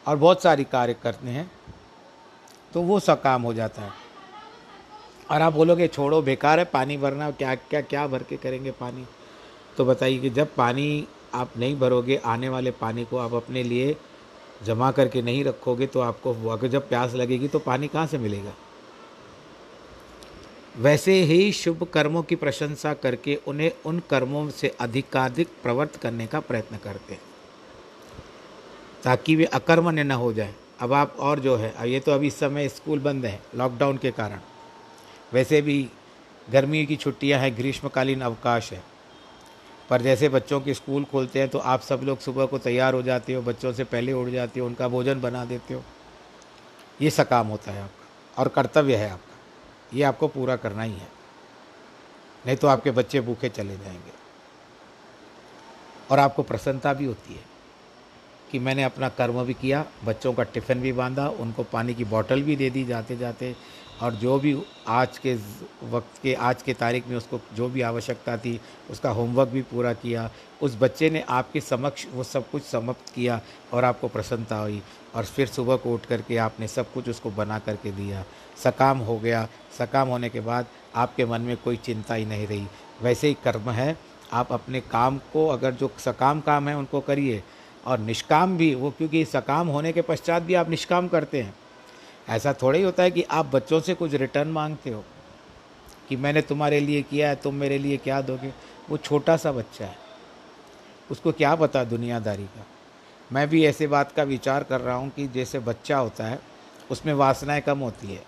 और 0.06 0.16
बहुत 0.16 0.42
सारी 0.42 0.64
कार्य 0.64 0.94
करते 0.94 1.28
हैं 1.28 1.50
तो 2.74 2.82
वो 2.82 2.98
सकाम 3.00 3.42
हो 3.42 3.52
जाता 3.54 3.82
है। 3.82 4.01
और 5.30 5.42
आप 5.42 5.52
बोलोगे, 5.52 5.88
छोड़ो, 5.88 6.20
बेकार 6.22 6.58
है 6.58 6.64
पानी 6.64 6.96
भरना, 6.96 7.30
क्या 7.32 7.54
क्या 7.54 7.80
क्या 7.82 8.06
भर 8.06 8.22
के 8.22 8.36
करेंगे 8.36 8.70
पानी? 8.70 9.04
तो 9.76 9.84
बताइए 9.84 10.18
कि 10.18 10.30
जब 10.30 10.54
पानी 10.56 11.06
आप 11.34 11.50
नहीं 11.56 11.78
भरोगे, 11.78 12.16
आने 12.16 12.48
वाले 12.48 12.70
पानी 12.72 13.04
को 13.04 13.16
आप 13.18 13.34
अपने 13.34 13.62
लिए 13.62 13.96
जमा 14.64 14.90
करके 14.90 15.22
नहीं 15.22 15.44
रखोगे 15.44 15.86
तो 15.86 16.00
आपको 16.00 16.34
अगर 16.48 16.68
जब 16.68 16.88
प्यास 16.88 17.14
लगेगी 17.14 17.48
तो 17.48 17.58
पानी 17.60 17.88
कहाँ 17.88 18.06
से 18.06 18.18
मिलेगा? 18.18 18.52
वैसे 20.76 21.12
ही 21.22 21.52
शुभ 21.52 21.82
कर्मों 21.84 22.22
की 22.22 22.36
प्रशंसा 22.36 22.92
करके 22.94 23.38
उन्हें 23.46 23.70
उन 23.86 24.02
कर्मों 24.10 24.48
से 24.50 24.68
अधिकाधिक 24.80 25.48
प्रवर्त 25.62 25.96
करने 25.96 26.26
का 26.26 26.40
प्रयत्न 26.40 26.76
करते 26.76 27.14
हैं, 27.14 27.20
ताकि 29.04 29.36
वे 29.36 29.44
अकर्मण्य 29.44 30.04
न 30.04 30.12
हो 30.12 30.32
जाए। 30.32 30.54
अब 30.80 30.92
आप 30.92 31.16
और 31.20 31.40
जो 31.40 31.56
है 31.56 31.90
ये 31.90 32.00
तो 32.00 32.12
अभी 32.12 32.26
इस 32.26 32.38
समय 32.38 32.68
स्कूल 32.68 33.00
बंद 33.00 33.26
है, 33.26 33.40
लॉकडाउन 33.54 33.96
के 33.96 34.10
कारण। 34.12 34.40
वैसे 35.34 35.62
भी 35.62 35.90
गर्मी 36.50 36.86
की 36.86 36.96
छुट्टियाँ 36.96 37.40
हैं, 37.40 37.56
ग्रीष्मकालीन 37.56 38.20
अवकाश 38.20 38.72
है। 38.72 38.82
पर 39.90 40.02
जैसे 40.02 40.28
बच्चों 40.28 40.60
के 40.60 40.74
स्कूल 40.74 41.04
खोलते 41.04 41.38
हैं 41.38 41.48
तो 41.48 41.58
आप 41.58 41.80
सब 41.80 42.00
लोग 42.02 42.18
सुबह 42.18 42.46
को 42.46 42.58
तैयार 42.58 42.94
हो 42.94 43.02
जाते 43.02 43.34
हो, 43.34 43.42
बच्चों 43.42 43.72
से 43.72 43.84
पहले 43.84 44.12
उठ 44.12 44.28
जाते 44.28 44.60
हो, 44.60 44.66
उनका 44.66 44.88
भोजन 44.88 45.20
बना 45.20 45.44
देते 45.44 45.74
हो। 45.74 45.82
ये 47.00 47.10
सकाम 47.10 47.46
होता 47.46 47.72
है 47.72 47.82
आपका, 47.82 48.42
और 48.42 48.48
कर्तव्य 48.48 48.96
है 48.96 49.10
आपका। 49.10 49.38
ये 49.94 50.02
आपको 50.02 50.28
पूरा 50.28 50.56
करना 50.56 50.82
ही 50.82 50.92
है। 50.92 51.08
नहीं 52.46 52.56
तो 52.56 52.66
आपके 52.66 52.90
बच्चे 52.90 53.20
भूखे 53.20 53.48
चले 53.48 53.76
जाएँगे। 53.76 54.12
और 56.10 56.18
आपको 56.18 56.42
प्रसन्नता 56.42 56.94
भी 56.94 57.04
होती 57.04 57.34
है 57.34 57.42
कि 58.50 58.58
मैंने 58.58 58.84
अपना 58.84 59.08
कर्म 59.08 59.44
भी 59.44 59.54
किया, 59.54 59.86
बच्चों 60.04 60.34
का 60.34 60.42
टिफ़िन 60.42 60.80
भी 60.80 60.92
बांधा, 60.92 61.28
उनको 61.28 61.62
पानी 61.62 61.94
की 61.94 62.04
बॉटल 62.04 62.42
भी 62.42 62.56
दे 62.56 62.70
दी 62.70 62.84
जाते 62.84 63.16
जाते 63.16 63.56
और 64.02 64.12
जो 64.12 64.38
भी 64.38 64.62
आज 64.88 65.18
के 65.18 65.34
वक्त 65.84 66.22
के, 66.22 66.34
आज 66.34 66.62
के 66.62 66.74
तारीख 66.74 67.08
में 67.08 67.16
उसको 67.16 67.40
जो 67.54 67.68
भी 67.68 67.80
आवश्यकता 67.80 68.36
थी, 68.36 68.60
उसका 68.90 69.10
होमवर्क 69.10 69.48
भी 69.48 69.62
पूरा 69.62 69.92
किया, 69.92 70.30
उस 70.62 70.76
बच्चे 70.80 71.10
ने 71.10 71.24
आपके 71.28 71.60
समक्ष 71.60 72.06
वो 72.12 72.24
सब 72.24 72.50
कुछ 72.50 72.62
समाप्त 72.62 73.14
किया 73.14 73.40
और 73.72 73.84
आपको 73.84 74.08
प्रसन्नता 74.08 74.56
हुई 74.56 74.82
और 75.14 75.24
फिर 75.24 75.46
सुबह 75.46 75.76
को 75.76 75.94
उठ 75.94 76.06
करके 76.06 76.36
आपने 76.36 76.68
सब 76.68 76.92
कुछ 76.92 77.08
उसको 77.08 77.30
बना 77.30 77.58
करके 77.58 77.92
दिया। 77.92 78.24
सकाम 78.64 78.98
हो 78.98 79.18
गया। 79.18 79.48
सकाम 79.78 80.08
होने 80.08 80.28
के 80.28 80.40
बाद 80.40 80.66
आपके 80.94 81.24
मन 81.24 81.40
में 81.40 81.56
कोई 81.56 81.76
चिंता 81.76 82.14
ही 82.14 82.24
नहीं 82.24 82.46
रही। 82.46 82.66
वैसे 83.02 83.28
ही 83.28 83.36
कर्म 83.44 83.70
है। 83.70 83.98
आप 84.32 84.52
अपने 84.52 84.80
काम 84.80 85.18
को 85.18 85.48
अगर 85.48 85.72
जो 85.72 85.90
सकाम 85.98 86.40
काम 86.40 86.68
है 86.68 86.76
उनको 86.76 87.00
करिए 87.00 87.42
और 87.86 87.98
निष्काम 87.98 88.56
भी, 88.56 88.74
वो 88.74 88.90
क्योंकि 88.90 89.24
सकाम 89.24 89.68
होने 89.68 89.92
के 89.92 90.02
पश्चात 90.02 90.42
भी 90.42 90.54
आप 90.54 90.70
निष्काम 90.70 91.08
करते 91.08 91.42
हैं। 91.42 91.54
ऐसा 92.28 92.52
थोड़ा 92.52 92.78
ही 92.78 92.84
होता 92.84 93.02
है 93.02 93.10
कि 93.10 93.22
आप 93.22 93.46
बच्चों 93.46 93.80
से 93.80 93.94
कुछ 93.94 94.14
रिटर्न 94.14 94.48
मांगते 94.48 94.90
हो 94.90 95.04
कि 96.08 96.16
मैंने 96.16 96.42
तुम्हारे 96.42 96.80
लिए 96.80 97.02
किया 97.02 97.28
है, 97.28 97.36
तुम 97.36 97.54
मेरे 97.54 97.78
लिए 97.78 97.96
क्या 97.96 98.20
दोगे? 98.20 98.52
वो 98.90 98.96
छोटा 98.96 99.36
सा 99.36 99.52
बच्चा 99.52 99.86
है। 99.86 99.96
उसको 101.10 101.32
क्या 101.32 101.54
पता 101.54 101.84
दुनियादारी 101.84 102.44
का? 102.44 102.66
मैं 103.32 103.48
भी 103.48 103.66
ऐसे 103.66 103.86
बात 103.86 104.12
का 104.12 104.22
विचार 104.22 104.62
कर 104.62 104.80
रहा 104.80 104.94
हूँ 104.94 105.10
कि 105.10 105.28
जैसे 105.28 105.58
बच्चा 105.58 105.98
होता 105.98 106.24
है, 106.24 106.40
उसमें 106.90 107.14
वासनाएँ 107.14 107.60
कम 107.60 107.78
होती 107.78 108.14
है 108.14 108.22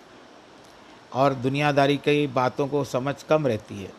और 1.13 1.33
दुनियादारी 1.33 1.97
की 1.97 2.27
बातों 2.27 2.67
को 2.67 2.83
समझ 2.83 3.23
कम 3.23 3.47
रहती 3.47 3.83
है। 3.83 3.91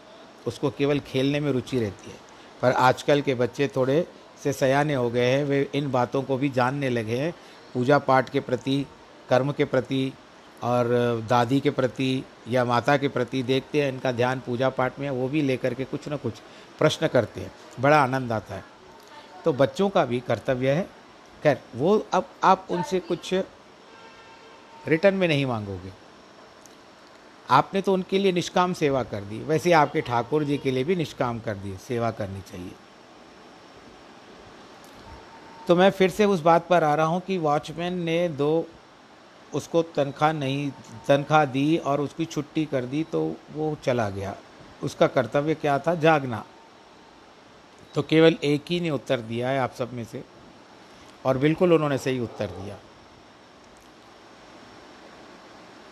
उसको 0.46 0.70
केवल 0.70 1.00
खेलने 1.00 1.40
में 1.40 1.52
रुचि 1.52 1.80
रहती 1.80 2.10
है। 2.10 2.16
पर 2.62 2.72
आजकल 2.72 3.20
के 3.20 3.34
बच्चे 3.34 3.68
थोड़े 3.68 4.06
से 4.42 4.52
सयाने 4.52 4.94
हो 4.94 5.10
गए 5.10 5.26
हैं, 5.26 5.44
वे 5.44 5.70
इन 5.74 5.90
बातों 5.90 6.22
को 6.22 6.36
भी 6.36 6.48
जानने 6.48 6.88
लगे 6.88 7.16
हैं। 7.16 7.34
पूजा 7.74 7.98
पाठ 7.98 8.28
के 8.28 8.40
प्रति 8.40 8.86
कर्म 9.28 9.52
के 9.52 9.64
प्रति 9.64 10.12
और 10.62 10.88
दादी 11.28 11.60
के 11.60 11.70
प्रति 11.70 12.24
या 12.48 12.64
माता 12.64 12.96
के 12.96 13.08
प्रति 13.08 13.42
देखते 13.42 13.82
हैं, 13.82 13.92
इनका 13.92 14.12
ध्यान 14.12 14.40
पूजा 14.40 14.68
पाठ 14.68 14.98
में 14.98 15.10
वो 15.10 15.28
भी 15.28 15.42
लेकर 15.42 15.74
के 15.74 15.84
कुछ 15.84 16.08
ना 16.08 16.16
कुछ 16.16 16.34
प्रश्न 16.78 17.06
करते 17.06 17.40
हैं। 17.40 17.52
बड़ा 17.80 18.02
आनंद 18.02 18.32
आता 18.32 18.54
है। 18.54 18.64
तो 19.44 19.52
बच्चों 19.52 19.88
का 19.88 20.04
भी 20.04 20.20
कर्तव्य 20.20 20.70
है। 20.70 20.88
खैर, 21.42 21.60
वो 21.76 22.06
अब 22.12 22.28
आप 22.44 22.66
उनसे 22.70 23.00
कुछ 23.00 23.34
रिटर्न 24.88 25.14
में 25.14 25.28
नहीं 25.28 25.46
मांगोगे। 25.46 25.92
आपने 27.50 27.80
तो 27.80 27.92
उनके 27.92 28.18
लिए 28.18 28.32
निष्काम 28.32 28.72
सेवा 28.72 29.02
कर 29.02 29.20
दी। 29.20 29.38
वैसे 29.38 29.72
आपके 29.72 30.00
ठाकुर 30.00 30.44
जी 30.44 30.58
के 30.58 30.70
लिए 30.70 30.84
भी 30.84 30.96
निष्काम 30.96 31.38
कर 31.40 31.54
दी, 31.54 31.76
सेवा 31.76 32.10
करनी 32.10 32.40
चाहिए। 32.40 32.72
तो 35.68 35.76
मैं 35.76 35.90
फिर 35.90 36.10
से 36.10 36.24
उस 36.24 36.40
बात 36.40 36.66
पर 36.68 36.84
आ 36.84 36.94
रहा 36.94 37.06
हूँ 37.06 37.20
कि 37.20 37.38
वॉचमैन 37.38 37.94
ने 37.94 38.28
दो 38.28 38.66
उसको 39.54 39.82
तनख्वाह 39.82 40.32
नहीं, 40.32 40.70
तनख्वाह 41.08 41.44
दी 41.44 41.76
और 41.76 42.00
उसकी 42.00 42.24
छुट्टी 42.24 42.64
कर 42.64 42.84
दी 42.84 43.04
तो 43.04 43.36
वो 43.52 43.76
चला 43.84 44.10
गया। 44.10 44.36
उसका 44.82 45.06
कर्तव्य 45.06 45.54
क्या 45.54 45.78
था? 45.78 45.94
जागना। 45.94 46.44
तो 47.94 48.02
केवल 48.02 48.36
एक 48.44 48.64
ही 48.70 48.80
ने 48.80 48.90
उत्तर 48.90 49.20
दिया 49.20 49.48
है 49.48 49.58
आप 49.58 49.74
सब 49.74 49.92
में 49.92 50.04
से, 50.04 50.24
और 51.24 51.38
बिल्कुल 51.38 51.72
उन्होंने 51.72 51.98
सही 51.98 52.20
उत्तर 52.20 52.46
दिया। 52.46 52.76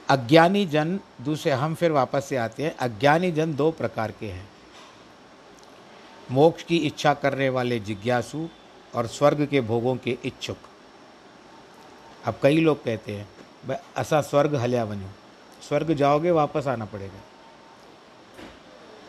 अज्ञानी 0.09 0.67
जन, 0.67 1.01
दूसरे 1.21 1.53
हम 1.53 1.75
फिर 1.75 1.93
वापस 1.93 2.25
से 2.25 2.37
आते 2.37 2.63
हैं। 2.63 2.77
अज्ञानी 2.77 3.33
जन 3.33 3.55
दो 3.55 3.71
प्रकार 3.71 4.11
के 4.11 4.27
हैं। 4.27 4.49
मोक्ष 6.31 6.63
की 6.63 6.77
इच्छा 6.77 7.15
करने 7.15 7.49
वाले 7.49 7.79
जिज्ञासु 7.81 8.49
और 8.95 9.07
स्वर्ग 9.07 9.47
के 9.47 9.61
भोगों 9.61 9.97
के 9.97 10.19
इच्छुक। 10.25 10.57
अब 12.25 12.39
कई 12.43 12.61
लोग 12.61 12.85
कहते 12.85 13.17
हैं 13.17 13.29
असा 13.97 14.21
स्वर्ग 14.21 14.55
हल्या 14.55 14.85
बनो। 14.85 15.09
स्वर्ग 15.69 15.95
जाओगे, 15.95 16.31
वापस 16.31 16.67
आना 16.67 16.85
पड़ेगा। 16.85 17.21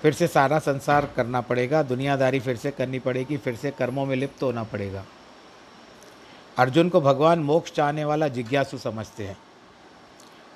फिर 0.01 0.13
से 0.13 0.27
सारा 0.27 0.59
संसार 0.59 1.09
करना 1.15 1.41
पड़ेगा, 1.41 1.83
दुनियादारी 1.83 2.39
फिर 2.39 2.57
से 2.57 2.71
करनी 2.71 2.99
पड़ेगी, 2.99 3.37
फिर 3.37 3.55
से 3.55 3.71
कर्मों 3.71 4.05
में 4.05 4.15
लिप्त 4.15 4.43
होना 4.43 4.63
पड़ेगा। 4.63 5.05
अर्जुन 6.57 6.89
को 6.89 7.01
भगवान 7.01 7.39
मोक्ष 7.39 7.71
चाहने 7.71 8.05
वाला 8.05 8.27
जिज्ञासु 8.27 8.77
समझते 8.77 9.27
हैं। 9.27 9.37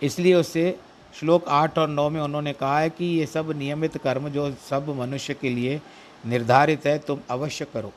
इसलिए 0.01 0.35
उससे 0.35 0.79
श्लोक 1.19 1.47
आठ 1.47 1.77
और 1.77 1.87
नौ 1.87 2.09
में 2.09 2.21
उन्होंने 2.21 2.53
कहा 2.53 2.79
है 2.79 2.89
कि 2.89 3.05
ये 3.05 3.25
सब 3.25 3.51
नियमित 3.51 3.97
कर्म 3.97 4.29
जो 4.29 4.55
सब 4.69 4.89
मनुष्य 4.89 5.33
के 5.33 5.49
लिए 5.49 5.81
निर्धारित 6.25 6.85
है, 6.85 6.99
तुम 6.99 7.19
अवश्य 7.29 7.65
करो। 7.73 7.91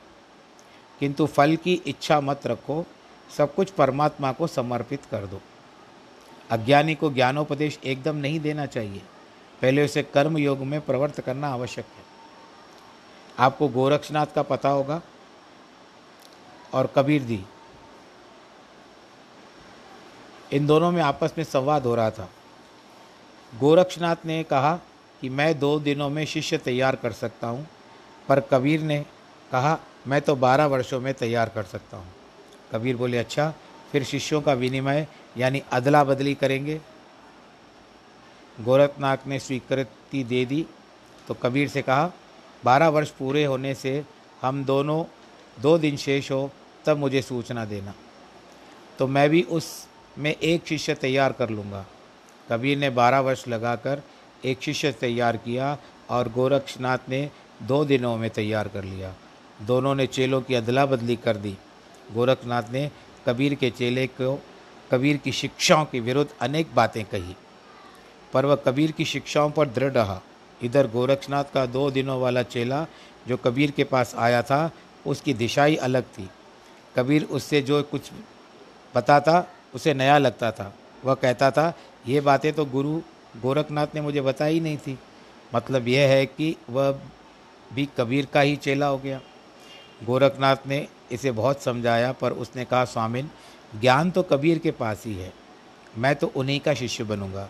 किंतु 0.99 1.25
फल 1.25 1.55
की 1.55 1.73
इच्छा 1.73 2.21
मत 2.21 2.47
रखो, 2.47 2.85
सब 3.37 3.55
कुछ 3.55 3.69
परमात्मा 3.69 4.31
को 4.31 4.47
समर्पित 4.47 5.05
कर 5.11 5.25
दो। 5.25 5.41
अज्ञानी 6.53 6.95
को 6.95 7.09
ज्ञानोपदेश 7.09 7.79
एकदम 7.83 8.15
नहीं 8.15 8.39
देना 8.39 8.65
चाहिए। 8.65 9.01
पहले 9.61 9.85
उसे 9.85 10.03
कर्म 10.03 10.37
योग 10.37 10.59
में 10.59 10.79
प्रवर्त 10.81 11.19
करना 11.21 11.47
आवश्यक 11.47 11.85
है। 11.85 12.03
आपको 13.39 13.67
गोरक्षनाथ 13.67 14.33
का 14.35 14.41
पता 14.41 14.69
होगा 14.69 15.01
और 16.73 16.93
कबीर 16.95 17.23
जी। 17.23 17.43
इन 20.53 20.67
दोनों 20.67 20.91
में 20.91 21.01
आपस 21.01 21.33
में 21.37 21.43
संवाद 21.45 21.85
हो 21.85 21.95
रहा 21.95 22.11
था। 22.11 22.29
गोरक्षनाथ 23.53 24.25
ने 24.25 24.43
कहा 24.43 24.75
कि 25.21 25.29
मैं 25.29 25.59
दो 25.59 25.79
दिनों 25.79 26.09
में 26.09 26.25
शिष्य 26.25 26.57
तैयार 26.57 26.95
कर 26.95 27.11
सकता 27.11 27.47
हूँ, 27.47 27.67
पर 28.29 28.39
कबीर 28.39 28.81
ने 28.81 28.99
कहा, 29.51 29.77
मैं 30.07 30.21
तो 30.21 30.35
बारह 30.35 30.65
वर्षों 30.65 30.99
में 31.01 31.13
तैयार 31.13 31.49
कर 31.49 31.63
सकता 31.63 31.97
हूँ। 31.97 32.13
कबीर 32.71 32.97
बोले 32.97 33.17
अच्छा 33.17 33.53
फिर 33.93 34.03
शिष्यों 34.03 34.41
का 34.41 34.53
विनिमय, 34.53 35.07
यानी 35.37 35.61
अदला 35.71 36.03
बदली 36.03 36.33
करेंगे। 36.35 36.79
गोरखनाथ 38.57 39.27
ने 39.27 39.39
स्वीकृति 39.39 40.23
दे 40.23 40.45
दी 40.45 40.65
तो 41.27 41.33
कबीर 41.33 41.67
से 41.69 41.81
कहा, 41.81 42.11
बारह 42.63 42.87
वर्ष 42.87 43.09
पूरे 43.09 43.43
होने 43.45 43.73
से 43.75 44.03
हम 44.41 44.63
दोनों, 44.65 45.03
दो 45.61 45.77
दिन 45.77 45.97
शेष 45.97 46.31
हो, 46.31 46.49
तब 46.85 46.97
मुझे 46.97 47.21
सूचना 47.21 47.65
देना। 47.65 47.93
तो 48.99 49.07
मैं 49.07 49.29
भी 49.29 49.41
उस 49.41 49.69
में 50.17 50.31
एक 50.31 50.67
शिष्य 50.67 50.93
तैयार 50.95 51.31
कर 51.31 51.49
लूँगा। 51.49 51.85
कबीर 52.49 52.77
ने 52.77 52.89
बारह 52.89 53.19
वर्ष 53.19 53.47
लगाकर 53.47 54.01
एक 54.45 54.61
शिष्य 54.61 54.91
तैयार 54.91 55.37
किया 55.37 55.77
और 56.09 56.29
गोरक्षनाथ 56.29 57.09
ने 57.09 57.29
दो 57.63 57.83
दिनों 57.85 58.15
में 58.17 58.29
तैयार 58.29 58.67
कर 58.67 58.83
लिया। 58.83 59.13
दोनों 59.61 59.95
ने 59.95 60.07
चेलों 60.07 60.41
की 60.41 60.55
अदला 60.55 60.85
बदली 60.85 61.15
कर 61.15 61.37
दी। 61.37 61.55
गोरखनाथ 62.13 62.71
ने 62.71 62.89
कबीर 63.27 63.53
के 63.53 63.69
चेले 63.69 64.07
को, 64.07 64.43
कबीर 64.91 65.17
की 65.17 65.31
शिक्षाओं 65.31 65.85
के 65.85 65.99
विरुद्ध 65.99 66.31
अनेक 66.41 66.75
बातें 66.75 67.05
कही। 67.05 67.35
पर 68.33 68.45
वह 68.45 68.55
कबीर 68.55 68.91
की 68.91 69.05
शिक्षाओं 69.05 69.51
पर 69.51 69.67
दृढ़ 69.67 69.91
रहा। 69.91 70.21
इधर 70.63 70.87
गोरक्षनाथ 70.87 71.43
का 71.53 71.65
दो 71.65 71.91
दिनों 71.91 72.21
वाला 72.21 72.43
चेला 72.43 72.87
जो 73.27 73.37
कबीर 73.37 73.71
के 73.71 73.83
पास 73.83 74.15
आया 74.17 74.41
था, 74.41 74.71
उसकी 75.07 75.33
दिशा 75.33 75.63
ही 75.63 75.75
अलग 75.75 76.03
थी। 76.03 76.29
कबीर 76.95 77.23
उससे 77.23 77.61
जो 77.61 77.83
कुछ 77.83 78.11
बताता, 78.95 79.45
उसे 79.75 79.93
नया 79.93 80.17
लगता 80.17 80.51
था। 80.51 80.73
वह 81.05 81.13
कहता 81.13 81.51
था, 81.51 81.73
ये 82.07 82.21
बातें 82.21 82.53
तो 82.53 82.65
गुरु 82.65 83.01
गोरखनाथ 83.41 83.87
ने 83.95 84.01
मुझे 84.01 84.21
बताई 84.21 84.59
नहीं 84.59 84.77
थी। 84.77 84.99
मतलब 85.55 85.87
यह 85.87 86.09
है 86.09 86.25
कि 86.25 86.55
वह 86.69 86.99
भी 87.73 87.89
कबीर 87.97 88.25
का 88.25 88.41
ही 88.41 88.55
चेला 88.55 88.87
हो 88.87 88.97
गया। 88.97 89.21
गोरखनाथ 90.03 90.55
ने 90.67 90.87
इसे 91.13 91.31
बहुत 91.31 91.61
समझाया, 91.61 92.11
पर 92.11 92.31
उसने 92.31 92.65
कहा, 92.65 92.85
स्वामिन, 92.85 93.29
ज्ञान 93.81 94.11
तो 94.11 94.23
कबीर 94.23 94.59
के 94.59 94.71
पास 94.71 95.03
ही 95.05 95.13
है। 95.13 95.33
मैं 95.97 96.15
तो 96.15 96.31
उन्हीं 96.35 96.59
का 96.59 96.73
शिष्य 96.73 97.03
बनूँगा। 97.03 97.49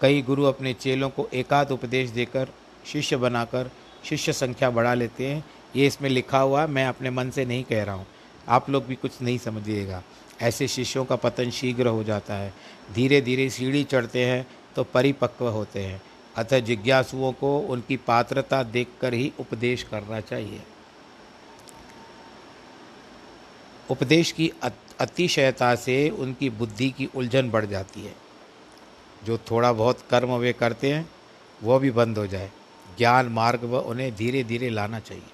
कई 0.00 0.22
गुरु 0.22 0.44
अपने 0.44 0.74
चेलों 0.74 1.10
को 1.10 1.28
एकाध 1.34 1.70
उपदेश 1.70 2.10
देकर, 2.10 2.48
शिष्य 2.86 3.16
बनाकर, 3.16 3.70
शिष्य 4.04 4.32
संख्या 4.32 4.70
बढ़ा 4.70 4.94
लेते 4.94 5.26
हैं। 5.26 5.44
ये 5.76 5.86
इसमें 5.86 6.10
लिखा 6.10 6.38
हुआ 6.38 6.66
मैं 6.66 6.86
अपने 6.86 7.10
मन 7.10 7.30
से 7.30 7.44
नहीं 7.44 7.64
कह 7.64 7.84
रहा 7.84 7.94
हूँ। 7.94 8.06
आप 8.48 8.70
लोग 8.70 8.86
भी 8.86 8.94
कुछ 8.94 9.22
नहीं 9.22 9.38
समझिएगा। 9.38 10.02
ऐसे 10.42 10.68
शिष्यों 10.68 11.04
का 11.04 11.16
पतन 11.16 11.50
शीघ्र 11.50 11.86
हो 11.86 12.04
जाता 12.04 12.34
है। 12.34 12.54
धीरे 12.94 13.20
धीरे 13.20 13.50
सीढ़ी 13.50 13.84
चढ़ते 13.84 14.24
हैं 14.24 14.46
तो 14.76 14.84
परिपक्व 14.84 15.48
होते 15.48 15.84
हैं। 15.84 16.02
अतः 16.36 16.58
जिज्ञासुओं 16.58 17.32
को 17.32 17.58
उनकी 17.58 17.96
पात्रता 17.96 18.62
देखकर 18.62 19.14
ही 19.14 19.32
उपदेश 19.40 19.82
करना 19.82 20.20
चाहिए। 20.20 20.60
उपदेश 23.90 24.32
की 24.32 24.50
अतिशयता 25.00 25.74
से 25.74 26.10
उनकी 26.10 26.50
बुद्धि 26.50 26.90
की 26.90 27.08
उलझन 27.16 27.50
बढ़ 27.50 27.64
जाती 27.64 28.00
है। 28.00 28.14
जो 29.24 29.38
थोड़ा 29.50 29.72
बहुत 29.72 30.00
कर्म 30.10 30.32
वे 30.32 30.52
करते 30.52 30.92
हैं 30.92 31.08
वह 31.62 31.78
भी 31.78 31.90
बंद 31.90 32.18
हो 32.18 32.26
जाए। 32.26 32.50
ज्ञान 32.98 33.26
मार्ग 33.26 33.64
व 33.64 33.78
उन्हें 33.80 34.14
धीरे 34.16 34.42
धीरे 34.44 34.70
लाना 34.70 34.98
चाहिए। 35.00 35.30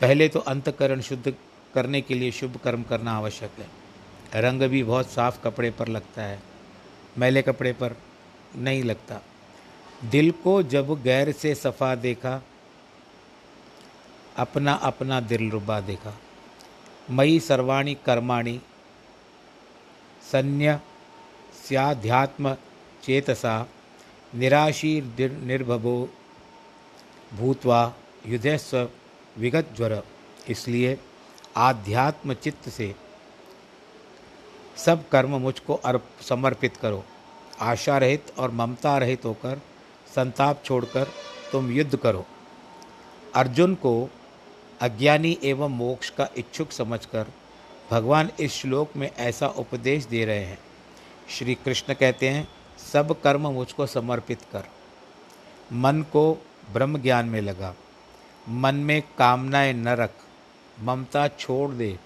पहले 0.00 0.28
तो 0.28 0.38
अंतकरण 0.38 1.00
शुद्ध 1.00 1.34
करने 1.74 2.00
के 2.00 2.14
लिए 2.14 2.30
शुभ 2.30 2.56
कर्म 2.56 2.82
करना 2.82 3.12
आवश्यक 3.12 3.50
है। 3.58 4.40
रंग 4.40 4.62
भी 4.62 4.82
बहुत 4.82 5.10
साफ़ 5.10 5.40
कपड़े 5.42 5.70
पर 5.70 5.88
लगता 5.88 6.22
है, 6.22 6.42
मैले 7.18 7.42
कपड़े 7.42 7.72
पर 7.72 7.96
नहीं 8.56 8.82
लगता। 8.82 9.20
दिल 10.04 10.30
को 10.44 10.62
जब 10.62 10.92
गैर 11.02 11.32
से 11.32 11.54
सफ़ा 11.54 11.94
देखा 11.94 12.42
अपना 14.36 14.72
अपना 14.82 15.20
दिल 15.20 15.50
रुबा 15.50 15.80
देखा। 15.80 16.14
मई 17.10 17.40
सर्वाणी 17.40 17.94
कर्माणी 17.94 18.60
सन्य 20.32 20.80
स्याध्यात्म 21.66 22.54
चेतसा, 23.02 23.66
निराशी 24.34 25.00
निर्भवो, 25.20 26.10
भूतवा 27.34 27.92
युधस्व 28.26 28.88
विगत 29.38 29.68
ज्वर। 29.76 30.02
इसलिए 30.48 30.98
आध्यात्म 31.56 32.34
चित्त 32.34 32.68
से 32.68 32.94
सब 34.76 35.08
कर्म 35.08 35.36
मुझको 35.40 35.74
अर्प, 35.74 36.04
समर्पित 36.22 36.76
करो। 36.76 37.04
आशा 37.60 37.98
रहित 37.98 38.32
और 38.38 38.50
ममता 38.50 38.98
रहित 38.98 39.24
होकर 39.24 39.60
संताप 40.14 40.62
छोड़कर 40.64 41.08
तुम 41.52 41.70
युद्ध 41.70 41.96
करो। 41.96 42.26
अर्जुन 43.34 43.74
को 43.74 44.10
अज्ञानी 44.84 45.38
एवं 45.42 45.68
मोक्ष 45.68 46.10
का 46.10 46.28
इच्छुक 46.36 46.72
समझकर 46.72 47.26
भगवान 47.90 48.30
इस 48.40 48.52
श्लोक 48.52 48.96
में 48.96 49.10
ऐसा 49.18 49.46
उपदेश 49.48 50.04
दे 50.04 50.24
रहे 50.24 50.44
हैं। 50.44 50.58
श्री 51.28 51.54
कृष्ण 51.54 51.94
कहते 51.94 52.28
हैं, 52.28 52.48
सब 52.92 53.20
कर्म 53.22 53.48
मुझको 53.48 53.86
समर्पित 53.86 54.42
कर। 54.52 54.64
मन 55.72 56.02
को 56.02 56.46
ब्रह्म 56.72 56.98
ज्ञान 56.98 57.26
में 57.26 57.40
लगा। 57.40 57.74
मन 58.48 58.74
में 58.74 59.02
कामनाएँ 59.18 59.72
न 59.72 59.88
रख, 59.88 60.10
ममता 60.80 61.28
छोड़ 61.28 61.70
दे 61.70 61.98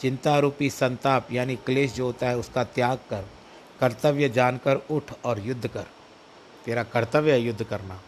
चिंता 0.00 0.38
रूपी 0.38 0.70
संताप 0.70 1.32
यानी 1.32 1.56
क्लेश 1.56 1.92
जो 1.92 2.04
होता 2.04 2.28
है 2.28 2.38
उसका 2.38 2.64
त्याग 2.64 2.98
कर, 3.10 3.28
कर्तव्य 3.80 4.28
जानकर 4.28 4.76
उठ 4.90 5.12
और 5.24 5.40
युद्ध 5.40 5.66
कर। 5.68 5.84
तेरा 6.64 6.82
कर्तव्य 6.82 7.32
है 7.32 7.40
युद्ध 7.40 7.64
करना। 7.64 8.00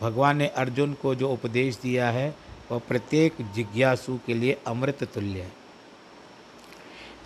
भगवान 0.00 0.36
ने 0.36 0.46
अर्जुन 0.46 0.94
को 0.94 1.14
जो 1.14 1.30
उपदेश 1.30 1.76
दिया 1.76 2.10
है 2.10 2.51
वह 2.72 2.80
प्रत्येक 2.88 3.36
जिज्ञासु 3.54 4.18
के 4.26 4.34
लिए 4.34 4.58
अमृत 4.66 5.04
तुल्य 5.04 5.40
है। 5.40 5.52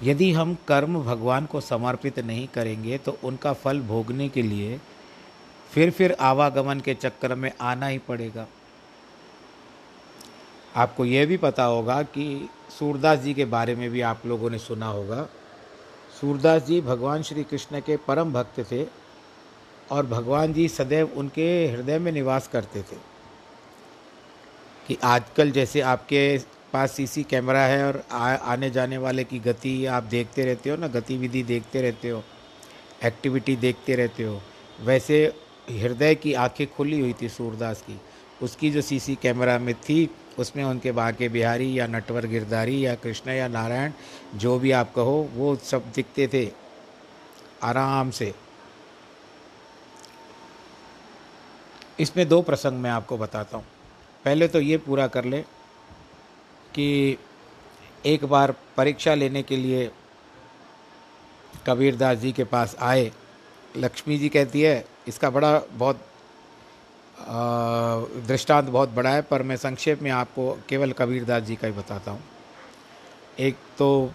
यदि 0.03 0.31
हम 0.33 0.57
कर्म 0.69 1.03
भगवान 1.03 1.47
को 1.47 1.61
समर्पित 1.61 2.19
नहीं 2.19 2.47
करेंगे 2.49 2.99
तो 2.99 3.17
उनका 3.25 3.53
फल 3.53 3.81
भोगने 3.81 4.29
के 4.29 4.43
लिए 4.43 4.81
फिर 5.73 5.91
फिर 5.91 6.17
आवागमन 6.21 6.81
के 6.81 6.95
चक्कर 6.95 7.35
में 7.35 7.51
आना 7.61 7.87
ही 7.87 7.99
पड़ेगा। 7.99 8.47
आपको 10.77 11.05
यह 11.05 11.27
भी 11.27 11.37
पता 11.37 11.65
होगा 11.65 12.03
कि 12.03 12.49
सूरदास 12.79 13.19
जी 13.19 13.35
के 13.35 13.45
बारे 13.45 13.75
में 13.75 13.89
भी 13.91 14.01
आप 14.01 14.27
लोगों 14.27 14.51
ने 14.51 14.59
सुना 14.59 14.87
होगा। 14.87 15.23
सूरदास 16.21 16.63
जी 16.63 16.81
भगवान 16.81 17.23
श्री 17.23 17.45
कृष्ण 17.45 17.81
के 17.81 17.97
परम 17.97 18.33
भक्त 18.33 18.61
थे 18.73 18.85
और 19.91 20.07
भगवान 20.07 20.53
जी 20.53 20.69
सदैव 20.69 21.13
उनके 21.17 21.47
हृदय 21.69 21.99
में 21.99 22.13
निवास 22.13 22.49
करते 22.49 22.83
थे। 22.83 22.97
कि 24.89 24.99
आजकल 25.05 25.51
जैसे 25.51 25.81
आपके 25.81 26.39
पास 26.73 26.93
सीसी 26.93 27.23
कैमरा 27.23 27.61
है 27.61 27.87
और 27.87 28.03
आ, 28.13 28.35
आने 28.35 28.71
जाने 28.71 28.99
वाले 28.99 29.25
की 29.25 29.39
गति 29.39 29.87
आप 29.87 30.03
देखते 30.03 30.45
रहते 30.45 30.71
हो 30.71 30.77
ना 30.77 30.89
गतिविधि 30.89 31.43
देखते 31.43 31.83
रहते 31.83 32.09
हो 32.09 32.23
एक्टिविटी 33.05 33.57
देखते 33.57 33.95
रहते 33.95 34.23
हो 34.23 34.41
वैसे 34.81 35.25
हृदय 35.71 36.15
की 36.15 36.33
आँखें 36.35 36.67
खुली 36.67 37.01
हुई 37.01 37.15
थी 37.23 37.29
सूरदास 37.29 37.83
की। 37.83 38.01
उसकी 38.43 38.71
जो 38.71 38.83
सीसी 38.83 39.15
कैमरा 39.15 39.59
में 39.59 39.75
थी 39.75 39.99
उसमें 40.39 40.65
उनके 40.65 40.93
बाके 40.93 41.29
बिहारी 41.29 41.79
या 41.79 41.87
नटवर 41.87 42.27
गिरधारी 42.27 42.87
या 42.87 42.95
कृष्ण 42.95 43.31
या 43.31 43.49
नारायण 43.49 43.93
जो 44.35 44.59
भी 44.59 44.73
आप 44.73 44.93
कहो 44.95 45.17
वो 45.35 45.55
सब 45.57 45.91
दिखते 45.95 46.27
थे। 46.29 46.51
आराम 47.63 48.11
से। 48.11 48.35
इसमें 52.01 52.29
दो 52.29 52.43
प्रसंग 52.43 52.81
मैं 52.81 52.91
आपको 52.91 53.19
बताता 53.19 53.57
हूँ। 53.57 53.65
पहले 54.27 54.47
तो 54.49 54.61
ये 54.61 54.77
पूरा 54.79 55.07
कर 55.07 55.25
ले 55.25 55.41
कि 56.75 57.17
एक 58.07 58.25
बार 58.25 58.55
परीक्षा 58.77 59.15
लेने 59.15 59.43
के 59.43 59.57
लिए 59.57 59.91
कबीरदास 61.67 62.19
जी 62.19 62.33
के 62.33 62.45
पास 62.45 62.75
आए। 62.81 63.11
लक्ष्मी 63.77 64.19
जी 64.19 64.29
कहती 64.29 64.63
है, 64.63 64.85
इसका 65.09 65.31
बड़ा 65.31 65.59
बहुत 65.73 66.01
दृष्टांत 68.29 68.69
बहुत 68.69 68.91
बड़ा 68.91 69.11
है, 69.11 69.23
पर 69.23 69.43
मैं 69.43 69.57
संक्षेप 69.57 70.03
में 70.03 70.11
आपको 70.11 70.51
केवल 70.69 70.93
कबीरदास 70.93 71.43
जी 71.43 71.57
का 71.57 71.67
ही 71.67 71.73
बताता 71.73 72.11
हूँ। 72.11 72.23
एक 73.39 73.57
तो 73.79 74.13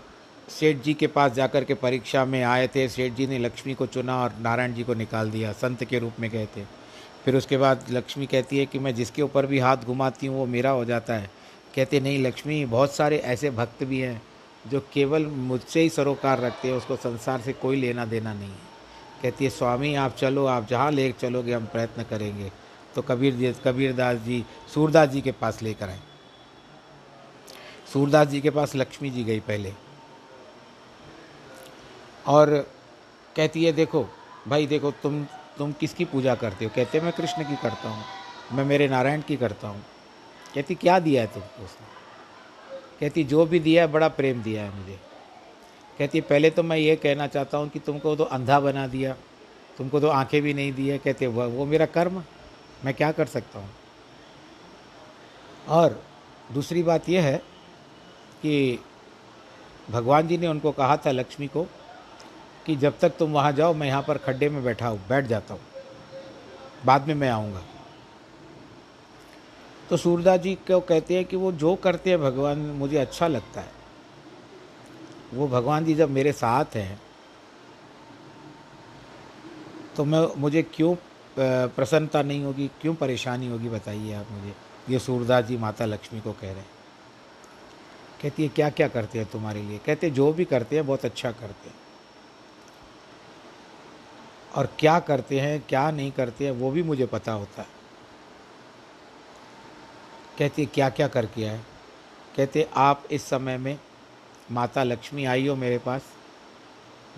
सेठ 0.50 0.84
जी 0.84 0.94
के 0.94 1.08
पास 1.08 1.32
जाकर 1.32 1.64
के 1.64 1.74
परीक्षा 1.78 2.26
में 2.26 2.42
आए 2.44 2.68
थे, 2.68 2.88
सेठ 2.90 3.14
जी 3.14 3.28
ने 3.28 3.40
लक्ष्मी 3.40 3.74
को 3.74 3.86
चुना 3.88 4.22
और 4.24 4.36
नारायण 4.42 4.74
जी 4.74 4.84
को 4.84 4.94
निकाल 4.96 5.32
दिया, 5.32 5.52
संत 5.54 5.84
के 5.84 6.00
रूप 6.00 6.20
में 6.20 6.30
गए 6.30 6.46
थे। 6.58 6.81
फिर 7.26 7.36
उसके 7.36 7.58
बाद 7.58 7.86
लक्ष्मी 7.90 8.26
कहती 8.26 8.58
है 8.58 8.66
कि 8.66 8.80
मैं 8.80 8.96
जिसके 8.96 9.22
ऊपर 9.22 9.46
भी 9.46 9.60
हाथ 9.60 9.78
घुमाती 9.78 10.28
हूँ, 10.28 10.38
वो 10.38 10.46
मेरा 10.46 10.70
हो 10.70 10.86
जाता 10.86 11.14
है। 11.14 11.32
कहते, 11.76 12.00
नहीं 12.00 12.24
लक्ष्मी, 12.24 12.66
बहुत 12.66 12.94
सारे 12.94 13.18
ऐसे 13.18 13.50
भक्त 13.50 13.84
भी 13.84 14.00
हैं 14.00 14.22
जो 14.68 14.80
केवल 14.94 15.26
मुझसे 15.26 15.82
ही 15.82 15.90
सरोकार 15.90 16.40
रखते 16.40 16.68
हैं, 16.68 16.76
उसको 16.76 16.96
संसार 16.96 17.42
से 17.42 17.54
कोई 17.54 17.76
लेना 17.76 18.06
देना 18.06 18.34
नहीं 18.34 18.50
है। 18.50 18.72
कहती 19.24 19.44
है, 19.44 19.50
स्वामी, 19.50 19.96
आप 19.96 20.16
चलो, 20.16 20.46
आप 20.46 20.68
जहाँ 20.68 20.92
ले 20.92 21.12
चलोगे, 21.12 21.54
हम 21.54 21.66
प्रयत्न 21.66 22.04
करेंगे। 22.04 22.52
तो 22.96 23.02
कबीर 23.02 23.56
कबीरदास 23.66 24.18
जी, 24.18 24.46
सूरदास 24.74 25.10
जी 25.10 25.22
के 25.22 25.32
पास 25.32 25.62
लेकर 25.62 25.90
आए। 25.90 26.00
सूरदास 27.94 28.28
जी 28.28 28.42
के 28.42 28.50
पास 28.50 28.76
लक्ष्मी 28.76 29.10
जी 29.10 29.24
गई 29.24 29.40
पहले। 29.40 29.74
और 32.28 32.72
कहती 33.36 33.64
है, 33.64 33.72
देखो, 33.72 34.06
भाई 34.48 34.68
देखो, 34.68 34.92
तुम 34.92 35.28
तुम 35.58 35.72
किसकी 35.72 36.06
पूजा 36.06 36.36
करते 36.36 36.66
हो? 36.66 36.72
कहते 36.76 37.00
मैं 37.02 37.14
कृष्ण 37.14 37.44
की 37.44 37.56
करता 37.56 37.90
हूँ 37.90 38.04
मैं 38.54 38.66
मेरे 38.66 38.88
नारायण 38.88 39.22
की 39.22 39.38
करता 39.38 39.68
हूँ। 39.68 39.84
कहती 40.56 40.76
क्या 40.76 41.00
दिया 41.00 41.22
है 41.22 41.28
तुमको 41.28 41.64
उसने? 41.64 41.88
कहती 43.00 43.24
जो 43.24 43.46
भी 43.46 43.60
दिया 43.60 43.84
है 43.84 43.92
बड़ा 43.92 44.08
प्रेम 44.10 44.42
दिया 44.44 44.64
है 44.64 44.76
मुझे। 44.80 45.00
कहती 46.00 46.22
पहले 46.22 46.50
तो 46.50 46.64
मैं 46.64 46.78
ये 46.78 46.96
कहना 46.96 47.28
चाहता 47.28 47.58
हूँ 47.58 47.70
कि 47.70 47.80
तुमको 47.80 48.16
तो 48.16 48.24
अंधा 48.24 48.60
बना 48.60 48.88
दिया 48.88 49.16
तुमको 49.78 50.00
तो 50.00 50.08
आँखें 50.08 50.42
भी 50.42 50.54
नहीं 50.54 50.74
दी 50.74 50.88
है। 50.88 50.98
कहते 50.98 51.28
वो, 51.28 51.48
वो 51.48 51.66
मेरा 51.66 51.86
कर्म 51.86 52.24
मैं 52.86 52.94
क्या 52.94 53.12
कर 53.12 53.26
सकता 53.26 53.60
हूँ? 53.60 53.70
और 55.68 56.02
दूसरी 56.52 56.84
बात 56.84 57.10
यह 57.10 57.24
है 57.24 57.38
कि 58.42 58.80
भगवान 59.92 60.28
जी 60.28 60.38
ने 60.38 60.48
उनको 60.48 60.72
कहा 60.72 60.98
था 60.98 61.12
लक्ष्मी 61.12 61.48
को 61.48 61.66
कि 62.66 62.76
जब 62.76 62.98
तक 63.00 63.18
तुम 63.20 63.32
वहाँ 63.34 63.52
जाओ, 63.52 63.74
मैं 63.74 63.88
यहाँ 63.88 64.02
पर 64.02 64.18
खड्डे 64.18 64.50
में 64.50 64.64
बैठा 64.64 64.88
हूँ, 64.88 65.00
बैठ 65.10 65.26
जाता 65.26 65.54
हूँ। 65.54 65.62
बाद 66.86 67.08
में 67.08 67.14
मैं 67.16 67.30
आऊँगा। 67.30 67.62
तो 69.90 69.98
सूरदास 69.98 70.40
जी 70.40 70.54
को 70.68 70.80
कहते 70.80 71.16
हैं 71.16 71.26
कि 71.26 71.36
वो 71.36 71.52
जो 71.54 71.76
करते 71.76 72.10
हैं, 72.10 72.20
भगवान 72.22 72.58
मुझे 72.58 72.98
अच्छा 72.98 73.28
लगता 73.28 73.62
है। 73.62 73.80
वो 75.34 75.48
भगवान 75.48 75.86
जी 75.86 75.94
जब 75.96 76.10
मेरे 76.10 76.32
साथ 76.34 76.76
हैं 76.76 77.00
तो 79.98 80.06
मैं, 80.06 80.28
मुझे 80.38 80.62
क्यों 80.66 80.96
प्रसन्नता 81.36 82.22
नहीं 82.22 82.44
होगी, 82.44 82.70
क्यों 82.82 82.94
परेशानी 82.96 83.48
होगी, 83.48 83.70
बताइए 83.70 84.14
आप 84.14 84.32
मुझे। 84.32 84.54
ये 84.90 85.00
सूरदास 85.00 85.46
जी 85.46 85.58
माता 85.58 85.86
लक्ष्मी 85.86 86.20
को 86.22 86.32
कह 86.32 86.42
रहे 86.44 86.52
हैं। 86.52 86.70
कहती 88.22 88.44
है 88.44 88.50
क्या 88.50 88.70
क्या 88.70 88.88
करते 88.88 89.20
हैं 89.20 89.28
तुम्हारे 89.32 89.62
लिए? 89.62 89.78
कहते 89.78 90.10
जो 90.12 90.32
भी 90.34 90.46
करते 90.46 90.76
हैं, 90.76 90.86
बहुत 90.88 91.06
अच्छा 91.06 91.32
करते 91.32 91.70
हैं। 91.70 91.76
और 94.56 94.70
क्या 94.80 95.00
करते 95.00 95.40
हैं, 95.40 95.60
क्या 95.70 95.90
नहीं 95.92 96.12
करते 96.12 96.46
हैं, 96.46 96.52
वो 96.52 96.72
भी 96.72 96.84
मुझे 96.84 97.06
पता 97.06 97.32
होता 97.32 97.62
है। 97.62 97.68
कहती 100.40 100.62
है 100.62 100.70
क्या 100.74 100.90
क्या 100.90 101.08
करके 101.08 101.46
आए? 101.46 101.60
कहते 102.38 102.68
आप 102.76 103.04
इस 103.12 103.24
समय 103.24 103.58
में 103.58 103.78
माता 104.52 104.84
लक्ष्मी 104.84 105.26
आई 105.26 105.48
हो 105.48 105.56
मेरे 105.56 105.78
पास। 105.78 106.02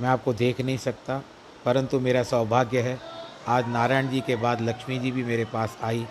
मैं 0.02 0.10
आपको 0.10 0.34
देख 0.34 0.62
नहीं 0.62 0.78
सकता, 0.78 1.22
परंतु 1.66 2.00
मेरा 2.00 2.24
सौभाग्य 2.24 2.82
है, 2.82 3.00
आज 3.48 3.68
नारायण 3.68 4.10
जी 4.10 4.22
के 4.22 4.36
बाद 4.36 4.62
लक्ष्मी 4.62 5.00
जी 5.00 5.12
भी 5.12 5.24
मेरे 5.24 5.46
पास 5.46 5.78
आई। 5.84 6.06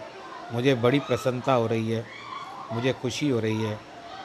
मुझे 0.52 0.74
बड़ी 0.74 0.98
प्रसन्नता 1.00 1.52
हो 1.52 1.66
रही 1.66 1.90
है, 1.90 2.04
मुझे 2.72 2.92
खुशी 2.92 3.28
हो 3.28 3.40
रही 3.40 3.62
है। 3.62 3.78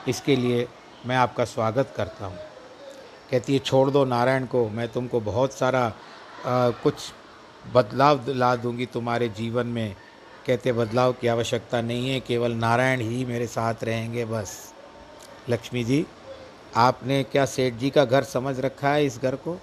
इसके 0.08 0.36
लिए 0.36 0.68
मैं 1.06 1.16
आपका 1.16 1.46
स्वागत 1.46 1.94
करता 1.98 2.26
हूँ। 2.26 2.38
कहती 3.32 3.54
है, 3.54 3.60
छोड़ 3.60 3.90
दो 3.90 4.06
नारायण 4.06 4.46
को, 4.46 4.70
मैं 4.70 4.88
तुमको 4.88 5.20
बहुत 5.22 5.54
सारा 5.54 5.94
आ, 6.48 6.70
कुछ 6.70 6.94
बदलाव 7.74 8.26
ला 8.28 8.56
दूँगी 8.56 8.86
तुम्हारे 8.86 9.30
जीवन 9.30 9.68
में। 9.68 9.96
कहते 10.48 10.72
बदलाव 10.72 11.14
की 11.14 11.28
आवश्यकता 11.28 11.82
नहीं 11.82 12.10
है 12.10 12.20
केवल 12.20 12.52
नारायण 12.52 13.00
ही 13.02 13.26
मेरे 13.26 13.48
साथ 13.48 13.84
रहेंगे 13.84 14.26
बस। 14.26 14.74
लक्ष्मी 15.50 15.84
जी 15.84 16.06
आपने 16.76 17.24
क्या 17.24 17.46
सेठ 17.46 17.74
जी 17.74 17.90
का 17.90 18.06
घर 18.06 18.24
समझ 18.24 18.60
रखा 18.60 18.90
है 18.90 19.06
इस 19.06 19.20
घर 19.22 19.36
को? 19.36 19.54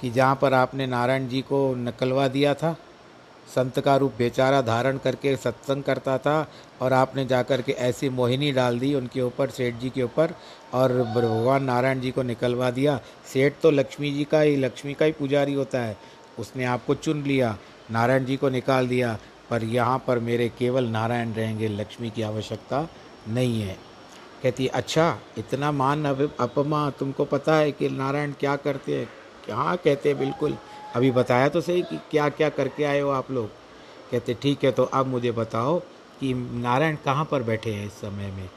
कि 0.00 0.10
जहाँ 0.10 0.38
पर 0.42 0.54
आपने 0.54 0.86
नारायण 0.86 1.28
जी 1.28 1.40
को 1.40 1.74
नकलवा 1.74 2.28
दिया 2.28 2.54
था? 2.54 2.76
संत 3.46 3.78
का 3.80 3.96
रूप 3.96 4.12
बेचारा 4.18 4.60
धारण 4.62 4.98
करके 4.98 5.36
सत्संग 5.36 5.82
करता 5.82 6.16
था 6.18 6.46
और 6.82 6.92
आपने 6.92 7.24
जाकर 7.24 7.62
के 7.62 7.72
ऐसी 7.72 8.08
मोहिनी 8.08 8.50
डाल 8.52 8.78
दी 8.78 8.94
उनके 8.94 9.20
ऊपर, 9.20 9.50
सेठ 9.50 9.74
जी 9.74 9.90
के 9.90 10.02
ऊपर 10.02 10.34
और 10.74 10.92
भगवान 11.04 11.64
नारायण 11.64 12.00
जी 12.00 12.10
को 12.10 12.22
निकलवा 12.22 12.70
दिया। 12.70 13.00
सेठ 13.32 13.54
तो 13.62 13.70
लक्ष्मी 13.70 14.10
जी 14.10 14.24
का 14.24 14.40
ही, 14.40 14.56
लक्ष्मी 14.56 14.94
का 14.94 15.04
ही 15.04 15.12
पुजारी 15.12 15.54
होता 15.54 15.80
है। 15.80 15.96
उसने 16.38 16.64
आपको 16.64 16.94
चुन 16.94 17.22
लिया, 17.22 17.56
नारायण 17.90 18.24
जी 18.24 18.36
को 18.36 18.48
निकाल 18.48 18.88
दिया, 18.88 19.18
पर 19.50 19.64
यहाँ 19.64 20.04
पर 20.06 20.18
मेरे 20.18 20.48
केवल 20.48 20.84
नारायण 20.84 21.32
रहेंगे, 21.32 21.68
लक्ष्मी 21.68 22.10
की 22.10 22.22
आवश्यकता 22.22 22.88
नहीं 23.28 23.60
है। 23.62 23.76
कहती 24.42 24.66
अच्छा 24.66 25.18
इतना 25.38 25.70
मान 25.72 26.04
अपमा, 26.04 26.88
तुमको 26.90 27.24
पता 27.24 27.54
है 27.56 27.72
कि 27.72 27.88
नारायण 27.88 28.32
क्या 28.32 28.56
करते 28.56 28.96
हैं? 28.96 29.08
हाँ 29.50 29.76
कहते 29.76 30.08
हैं? 30.08 30.18
बिल्कुल 30.18 30.56
अभी 30.94 31.10
बताया 31.10 31.48
तो 31.48 31.60
सही 31.60 31.82
कि 31.82 31.98
क्या 32.10 32.28
क्या 32.28 32.48
करके 32.48 32.84
आए 32.84 33.00
हो 33.00 33.10
आप 33.10 33.30
लोग? 33.30 33.48
कहते, 34.10 34.34
ठीक 34.34 34.64
है 34.64 34.72
तो 34.72 34.84
अब 34.84 35.06
मुझे 35.06 35.32
बताओ 35.32 35.78
कि 36.20 36.34
नारायण 36.34 36.96
कहाँ 37.04 37.24
पर 37.24 37.42
बैठे 37.42 37.72
हैं 37.72 37.86
इस 37.86 37.92
समय 37.92 38.30
में? 38.30 38.50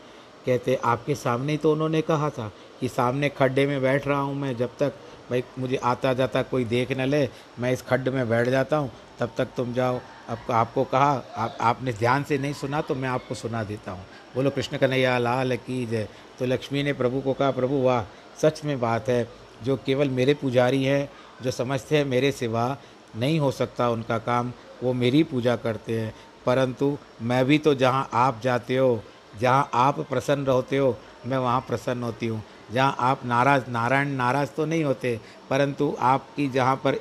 कहते, 0.45 0.75
आपके 0.75 1.15
सामने 1.15 1.51
ही 1.51 1.57
तो 1.57 1.71
उन्होंने 1.71 2.01
कहा 2.01 2.29
था 2.29 2.51
कि 2.79 2.87
सामने 2.87 3.29
खड्डे 3.29 3.65
में 3.67 3.81
बैठ 3.81 4.07
रहा 4.07 4.19
हूँ 4.19 4.35
मैं, 4.35 4.57
जब 4.57 4.69
तक 4.79 4.93
भाई 5.29 5.43
मुझे 5.59 5.75
आता 5.75 6.13
जाता 6.13 6.41
कोई 6.41 6.65
देख 6.65 6.91
न 6.91 7.01
ले, 7.01 7.29
मैं 7.59 7.71
इस 7.71 7.81
खड्ड 7.81 8.09
में 8.09 8.29
बैठ 8.29 8.49
जाता 8.49 8.77
हूँ, 8.77 8.91
तब 9.19 9.31
तक 9.37 9.47
तुम 9.57 9.73
जाओ। 9.73 9.99
अब 10.29 10.51
आपको 10.51 10.83
कहा, 10.83 11.23
आप, 11.37 11.57
आपने 11.61 11.93
ध्यान 11.93 12.23
से 12.23 12.37
नहीं 12.37 12.53
सुना 12.53 12.81
तो 12.81 12.95
मैं 12.95 13.09
आपको 13.09 13.35
सुना 13.35 13.63
देता 13.63 13.91
हूँ। 13.91 14.05
बोलो, 14.35 14.49
कृष्ण 14.49 14.77
कन्हैया, 14.77 15.17
लाल 15.17 15.55
की 15.55 15.85
जय। 15.85 16.07
तो 16.39 16.45
लक्ष्मी 16.45 16.83
ने 16.83 16.93
प्रभु 16.93 17.21
को 17.21 17.33
कहा, 17.33 17.51
प्रभु, 17.51 17.75
वाह, 17.75 18.03
सच 18.41 18.65
में 18.65 18.79
बात 18.79 19.09
है। 19.09 19.23
जो 19.63 19.75
केवल 19.75 20.09
मेरे 20.09 20.33
पुजारी 20.33 20.83
हैं, 20.83 21.09
जो 21.41 21.51
समझते 21.51 21.97
हैं, 21.97 22.05
मेरे 22.05 22.31
सिवा 22.31 22.77
नहीं 23.15 23.39
हो 23.39 23.51
सकता 23.51 23.89
उनका 23.89 24.17
काम, 24.17 24.53
वो 24.83 24.93
मेरी 24.93 25.23
पूजा 25.23 25.55
करते 25.55 25.99
हैं। 25.99 26.15
परंतु 26.45 26.97
मैं 27.21 27.45
भी 27.45 27.57
तो 27.57 27.75
जहाँ 27.75 28.09
आप 28.13 28.41
जाते 28.43 28.77
हो, 28.77 29.03
जहाँ 29.39 29.69
आप 29.73 29.99
प्रसन्न 29.99 30.45
रहते 30.45 30.77
हो, 30.77 30.97
मैं 31.25 31.37
वहाँ 31.37 31.61
प्रसन्न 31.61 32.03
होती 32.03 32.27
हूँ। 32.27 32.43
जहाँ 32.71 32.95
आप 32.99 33.25
नाराज़, 33.25 33.69
नारायण 33.69 34.07
नाराज़ 34.07 34.49
तो 34.49 34.65
नहीं 34.65 34.83
होते, 34.83 35.19
परंतु 35.49 35.97
आपकी 35.99 36.49
जहाँ 36.49 36.75
पर 36.75 36.99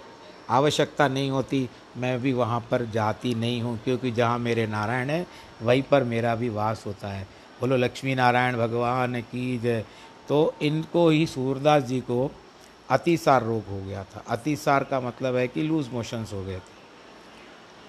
आवश्यकता 0.50 1.08
नहीं 1.08 1.30
होती, 1.30 1.70
मैं 1.96 2.20
भी 2.20 2.32
वहाँ 2.32 2.60
पर 2.70 2.84
जाती 2.84 3.34
नहीं 3.34 3.62
हूँ, 3.62 3.80
क्योंकि 3.84 4.10
जहाँ 4.10 4.38
मेरे 4.38 4.66
नारायण 4.66 5.10
है, 5.10 5.26
वहीं 5.62 5.82
पर 5.82 6.04
मेरा 6.04 6.34
भी 6.34 6.48
वास 6.48 6.84
होता 6.86 7.08
है। 7.08 7.28
बोलो, 7.60 7.76
लक्ष्मी 7.76 8.14
नारायण, 8.14 8.56
भगवान 8.56 9.20
की 9.20 9.58
जय। 9.58 9.84
तो 10.28 10.54
इनको 10.62 11.08
ही 11.08 11.26
सूरदास 11.26 11.82
जी 11.82 12.00
को 12.00 12.30
अतिसार 12.90 13.42
रोग 13.42 13.66
हो 13.66 13.80
गया 13.80 14.02
था। 14.04 14.22
अतिसार 14.28 14.84
का 14.84 15.00
मतलब 15.00 15.36
है 15.36 15.46
कि 15.48 15.62
लूज़ 15.62 15.90
मोशंस 15.90 16.32
हो 16.32 16.42
गए 16.44 16.56
थे। 16.56 16.76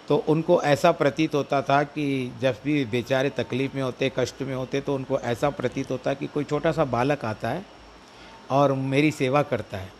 तो 0.07 0.15
उनको 0.27 0.62
ऐसा 0.63 0.91
प्रतीत 0.91 1.35
होता 1.35 1.62
था 1.62 1.81
कि 1.83 2.31
जब 2.41 2.55
भी 2.63 2.83
बेचारे 2.85 3.29
तकलीफ़ 3.29 3.75
में 3.75 3.81
होते, 3.83 4.12
कष्ट 4.17 4.41
में 4.41 4.53
होते 4.55 4.81
तो 4.81 4.95
उनको 4.95 5.19
ऐसा 5.19 5.49
प्रतीत 5.49 5.91
होता 5.91 6.13
कि 6.13 6.27
कोई 6.27 6.43
छोटा 6.43 6.71
सा 6.71 6.85
बालक 6.88 7.25
आता 7.25 7.49
है 7.49 7.65
और 8.51 8.73
मेरी 8.73 9.12
सेवा 9.12 9.41
करता 9.43 9.77
है 9.77 9.91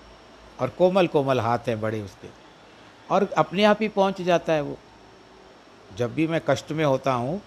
और 0.60 0.70
कोमल 0.70 1.08
कोमल 1.08 1.40
हाथ 1.40 1.68
हैं 1.68 1.80
बड़े 1.82 2.02
उसके। 2.02 2.28
और 3.10 3.30
अपने 3.38 3.64
आप 3.64 3.82
ही 3.82 3.88
पहुँच 3.90 4.22
जाता 4.22 4.54
है 4.54 4.62
वो। 4.62 4.78
जब 5.98 6.14
भी 6.14 6.28
मैं 6.28 6.42
कष्ट 6.48 6.72
में 6.72 6.84
होता 6.86 7.14
हूँ, 7.14 7.42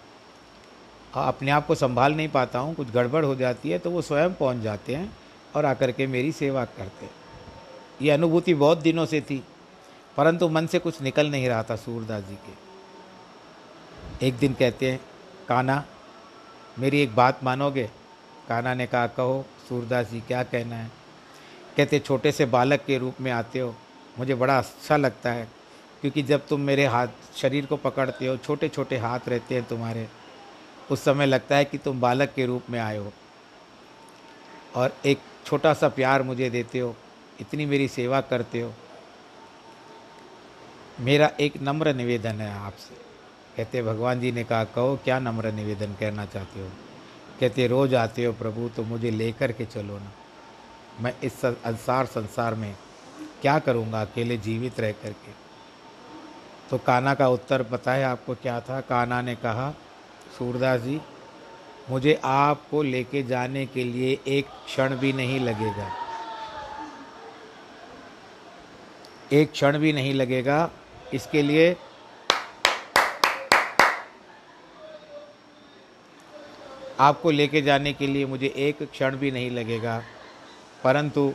अपने 1.15 1.51
आप 1.51 1.67
को 1.67 1.75
संभाल 1.75 2.15
नहीं 2.15 2.29
पाता 2.29 2.59
हूँ, 2.59 2.75
कुछ 2.75 2.91
गड़बड़ 2.91 3.25
हो 3.25 3.35
जाती 3.35 3.71
है 3.71 3.79
तो 3.79 3.91
वो 3.91 4.03
स्वयं 4.03 4.35
पहुँच 4.35 4.57
जाते 4.57 4.95
हैं 4.95 5.13
और 5.57 5.65
आकर 5.65 5.93
के 5.93 6.07
मेरी 6.07 6.33
सेवा 6.33 6.65
करते 6.67 7.05
हैं। 7.05 7.22
ये 8.01 8.11
अनुभूति 8.11 8.55
बहुत 8.55 8.79
दिनों 8.79 9.07
से 9.07 9.21
थी, 9.21 9.43
परंतु 10.17 10.49
मन 10.49 10.67
से 10.67 10.79
कुछ 10.79 11.01
निकल 11.03 11.31
नहीं 11.31 11.49
रहा 11.49 11.63
था 11.63 11.77
सूरदास 11.77 12.25
जी 12.25 12.35
के। 12.37 14.27
एक 14.27 14.35
दिन 14.35 14.55
कहते 14.55 14.91
हैं 14.91 15.01
काना 15.49 15.85
मेरी 16.79 17.01
एक 17.01 17.15
बात 17.17 17.45
मानोगे? 17.45 17.89
काना 18.49 18.75
ने 18.75 18.87
कहा, 18.87 19.07
कहो, 19.07 19.45
सूरदास 19.69 20.11
जी, 20.11 20.21
क्या 20.21 20.43
कहना 20.43 20.77
है? 20.77 20.91
कहते, 21.77 21.99
छोटे 21.99 22.33
से 22.33 22.47
बालक 22.47 22.85
के 22.87 22.99
रूप 22.99 23.21
में 23.21 23.31
आते 23.31 23.59
हो, 23.59 23.75
मुझे 24.19 24.35
बड़ा 24.35 24.59
अच्छा 24.59 24.97
लगता 24.97 25.33
है, 25.33 25.49
क्योंकि 26.01 26.23
जब 26.23 26.47
तुम 26.47 26.61
मेरे 26.61 26.87
हाथ, 26.87 27.09
शरीर 27.37 27.67
को 27.67 27.77
पकड़ते 27.77 28.27
हो 28.27 28.37
छोटे 28.37 28.69
छोटे 28.69 28.99
हाथ 28.99 29.29
रहते 29.29 29.55
हैं 29.55 29.65
तुम्हारे, 29.65 30.09
उस 30.91 31.05
समय 31.05 31.27
लगता 31.27 31.57
है 31.57 31.65
कि 31.65 31.79
तुम 31.79 32.01
बालक 32.01 32.33
के 32.37 32.47
रूप 32.47 32.71
में 32.71 32.79
आए 32.81 32.97
हो 32.99 33.13
और 34.77 34.95
एक 35.07 35.19
छोटा 35.47 35.73
सा 35.75 35.89
प्यार 35.89 36.23
मुझे 36.23 36.51
देते 36.51 36.79
हो 36.79 36.95
इतनी 37.43 37.67
मेरी 37.67 37.89
सेवा 37.89 38.21
करते 38.21 38.61
हो। 38.61 38.73
मेरा 41.01 41.31
एक 41.41 41.53
नम्र 41.63 41.95
निवेदन 41.95 42.41
है 42.41 42.59
आपसे। 42.59 42.95
कहते, 43.57 43.83
भगवान 43.83 44.21
जी 44.21 44.33
ने 44.33 44.45
कहा, 44.45 44.65
कहो, 44.65 44.99
क्या 45.05 45.19
नम्र 45.19 45.53
निवेदन 45.53 45.93
कहना 45.93 46.27
चाहते 46.27 46.61
हो? 46.61 46.71
कहते, 47.41 47.67
रोज़ 47.67 47.95
आते 47.95 48.25
हो 48.25 48.33
प्रभु 48.33 48.69
तो 48.69 48.83
मुझे 48.83 49.11
लेकर 49.11 49.53
के 49.53 49.65
चलो 49.65 49.99
ना। 49.99 50.13
मैं 51.01 51.15
इस 51.25 51.33
संसार 51.33 52.07
संसार 52.07 52.55
में 52.55 52.77
क्या 53.43 53.59
करूँगा, 53.59 54.03
अकेले 54.03 54.37
जीवित 54.37 54.81
रह 54.81 54.93
करके? 54.93 55.33
तो 56.71 56.79
काना 56.79 57.15
का 57.15 57.29
उत्तर 57.29 57.63
पता 57.63 57.93
है 57.93 58.05
आपको 58.05 58.35
क्या 58.35 58.61
था? 58.61 58.81
काना 58.81 59.23
ने 59.23 59.35
कहा, 59.35 59.71
सूरदास 60.39 60.81
जी, 60.81 61.01
मुझे 61.91 62.21
आपको 62.25 62.83
लेके 62.83 63.23
जाने 63.23 63.67
के 63.67 63.85
लिए 63.85 64.19
एक 64.27 64.47
क्षण 64.47 64.97
भी 64.97 65.13
नहीं 65.13 65.41
लगेगा। 65.41 66.02
एक 69.33 69.53
क्षण 69.53 69.79
भी 69.79 69.93
नहीं 69.93 70.15
लगेगा। 70.15 70.71
इसके 71.15 71.43
लिए 71.43 71.77
आपको 77.01 77.31
लेके 77.31 77.63
जाने 77.63 77.93
के 77.93 78.07
लिए 78.07 78.27
मुझे 78.27 78.53
एक 78.57 78.83
क्षण 78.83 79.17
भी 79.17 79.31
नहीं 79.31 79.51
लगेगा। 79.51 80.03
परंतु 80.85 81.33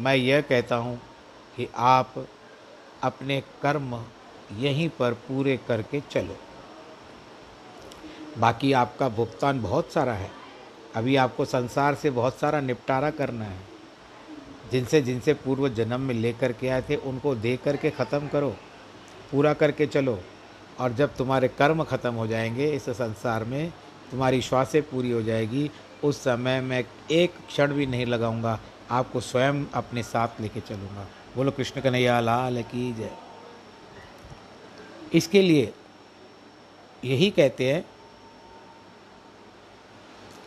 मैं 0.00 0.14
यह 0.14 0.40
कहता 0.40 0.76
हूँ 0.76 1.00
कि 1.56 1.68
आप 1.76 2.26
अपने 3.02 3.40
कर्म 3.62 4.04
यहीं 4.58 4.88
पर 4.88 5.12
पूरे 5.12 5.56
करके 5.68 6.00
चलो। 6.00 6.36
बाकी 8.38 8.72
आपका 8.72 9.08
भुगतान 9.08 9.62
बहुत 9.62 9.92
सारा 9.92 10.12
है। 10.12 10.30
अभी 10.96 11.16
आपको 11.16 11.44
संसार 11.44 11.94
से 11.94 12.10
बहुत 12.10 12.38
सारा 12.38 12.60
निपटारा 12.60 13.10
करना 13.10 13.44
है। 13.44 13.77
जिनसे 14.72 15.00
जिनसे 15.02 15.34
पूर्व 15.34 15.68
जन्म 15.68 16.00
में 16.00 16.14
लेकर 16.14 16.52
के 16.52 16.68
आए 16.68 16.82
थे, 16.82 16.96
उनको 16.96 17.34
दे 17.34 17.56
करके 17.56 17.90
ख़त्म 17.90 18.28
करो, 18.28 18.56
पूरा 19.32 19.52
करके 19.52 19.86
चलो, 19.86 20.18
और 20.80 20.92
जब 20.92 21.16
तुम्हारे 21.16 21.48
कर्म 21.48 21.84
ख़त्म 21.84 22.14
हो 22.14 22.26
जाएँगे, 22.26 22.70
इस 22.70 22.90
संसार 22.90 23.44
में 23.44 23.72
तुम्हारी 24.10 24.42
श्वासें 24.42 24.82
पूरी 24.82 25.10
हो 25.10 25.22
जाएगी। 25.22 25.70
उस 26.04 26.18
समय 26.18 26.60
मैं 26.60 26.84
एक 27.10 27.32
क्षण 27.48 27.72
भी 27.72 27.86
नहीं 27.86 28.06
लगाऊँगा, 28.06 28.60
आपको 28.90 29.20
स्वयं 29.20 29.64
अपने 29.74 30.02
साथ 30.02 30.40
लेके 30.40 30.60
चलूँगा। 30.60 31.06
बोलो, 31.36 31.50
कृष्ण 31.50 31.80
कन्हैया, 31.80 32.20
लाल 32.20 32.62
की 32.62 32.92
जय। 32.92 33.10
इसके 35.14 35.42
लिए 35.42 35.72
यही 37.04 37.30
कहते 37.30 37.72
हैं 37.72 37.84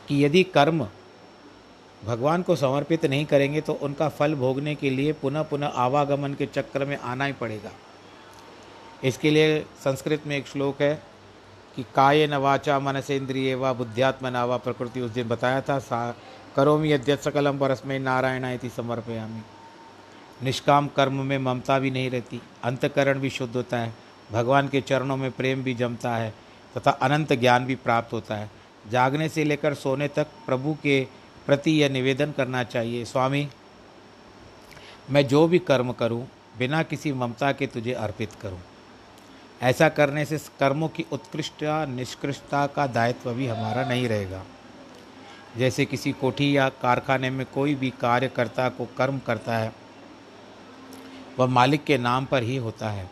कि 0.08 0.26
यदि 0.26 0.44
कर्म 0.44 0.88
भगवान 2.06 2.42
को 2.42 2.56
समर्पित 2.56 3.06
नहीं 3.06 3.26
करेंगे 3.26 3.62
तो 3.62 3.74
उनका 3.74 4.10
फल 4.10 4.36
भोगने 4.36 4.76
के 4.76 4.90
लिए 4.90 5.14
पुनः 5.14 5.42
पुनः 5.42 5.68
आवागमन 5.68 6.34
के 6.34 6.46
चक्र 6.46 6.86
में 6.86 6.98
आना 6.98 7.26
ही 7.26 7.34
पड़ेगा। 7.34 7.72
इसके 9.04 9.32
लिए 9.32 9.60
संस्कृत 9.84 10.24
में 10.28 10.38
एक 10.38 10.48
श्लोक 10.48 10.82
है 10.82 10.94
कि 11.76 11.86
काय 11.96 12.28
न 12.28 12.36
वाचा 12.36 12.80
मनसेंद्रिय 12.80 13.56
व 13.56 13.74
बुद्ध्यात्मना 13.74 14.46
व 14.46 14.58
प्रकृति। 14.58 15.02
उस 15.02 15.12
दिन 15.12 15.28
बताया 15.28 15.62
था, 15.62 15.80
सा, 15.80 16.16
करोमी 16.56 16.92
यद्यत 16.92 17.20
सकलम 17.20 17.60
परस्मय 17.60 18.00
नारायण 18.00 18.46
इति 18.46 18.70
समर्पयामी। 18.70 19.42
निष्काम 20.44 20.88
कर्म 20.88 21.26
में 21.26 21.38
ममता 21.38 21.80
भी 21.80 21.92
नहीं 21.92 22.10
रहती, 22.10 22.42
अंतकरण 22.64 23.20
भी 23.20 23.30
शुद्ध 23.30 23.56
होता 23.56 23.78
है, 23.78 23.94
भगवान 24.32 24.68
के 24.68 24.82
चरणों 24.82 25.18
में 25.18 25.32
प्रेम 25.32 25.64
भी 25.64 25.74
जमता 25.74 26.16
है, 26.16 26.34
तथा 26.78 26.92
अनंत 26.92 27.34
ज्ञान 27.34 27.66
भी 27.66 27.76
प्राप्त 27.76 28.14
होता 28.14 28.36
है। 28.36 28.50
जागने 28.90 29.30
से 29.30 29.44
लेकर 29.44 29.74
सोने 29.74 30.08
तक 30.08 30.28
प्रभु 30.46 30.78
के 30.84 31.08
प्रति 31.46 31.72
यह 31.82 31.90
निवेदन 31.90 32.32
करना 32.32 32.64
चाहिए, 32.64 33.06
स्वामी, 33.06 33.48
मैं 35.10 35.28
जो 35.28 35.48
भी 35.48 35.60
कर्म 35.60 35.92
करूँ, 35.92 36.28
बिना 36.58 36.84
किसी 36.84 37.12
ममता 37.14 37.52
के 37.52 37.68
तुझे 37.68 37.94
अर्पित 37.94 38.34
करूँ। 38.42 38.60
ऐसा 39.62 39.90
करने 39.90 40.26
से 40.26 40.38
कर्मों 40.60 40.88
की 40.88 41.06
उत्कृष्टता, 41.12 41.86
निष्कृष्टता 41.86 42.68
का 42.68 42.88
दायित्व 42.88 43.34
भी 43.34 43.48
हमारा 43.48 43.84
नहीं 43.86 44.08
रहेगा। 44.08 44.44
जैसे 45.58 45.86
किसी 45.86 46.12
कोठी 46.12 46.58
या 46.58 46.70
कारखाने 46.70 47.30
में 47.30 47.46
कोई 47.46 47.76
भी 47.76 47.90
कार्यकर्ता 47.90 48.70
को 48.70 48.86
कर्म 48.98 49.20
करता 49.20 49.58
है, 49.58 49.74
वह 51.40 51.46
मालिक 51.46 51.84
के 51.84 51.98
नाम 51.98 52.26
पर 52.26 52.44
ही 52.44 52.58
होता 52.58 52.90
है। 52.90 53.10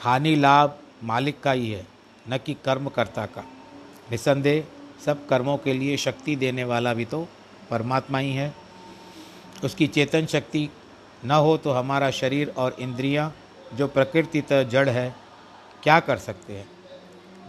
हानि 0.00 0.34
लाभ 0.36 0.78
मालिक 1.04 1.40
का 1.40 1.52
ही 1.52 1.70
है, 1.70 1.86
न 2.28 2.38
कि 2.38 2.54
कर्मकर्ता 2.54 3.26
का। 3.26 3.44
निसंदेह, 4.10 4.64
सब 5.04 5.26
कर्मों 5.26 5.56
के 5.58 5.72
लिए 5.72 5.96
शक्ति 5.96 6.36
देने 6.36 6.64
वाला 6.64 6.94
भी 6.94 7.04
तो 7.04 7.28
परमात्मा 7.70 8.18
ही 8.18 8.32
है। 8.32 8.54
उसकी 9.64 9.86
चेतन 9.86 10.26
शक्ति 10.26 10.70
न 11.24 11.30
हो 11.30 11.56
तो 11.56 11.70
हमारा 11.70 12.10
शरीर 12.10 12.54
और 12.56 12.76
इंद्रियाँ 12.78 13.34
जो 13.74 13.88
प्रकृतितः 13.88 14.62
जड़ 14.62 14.88
है, 14.88 15.14
क्या 15.82 16.00
कर 16.00 16.16
सकते 16.16 16.52
हैं? 16.52 16.68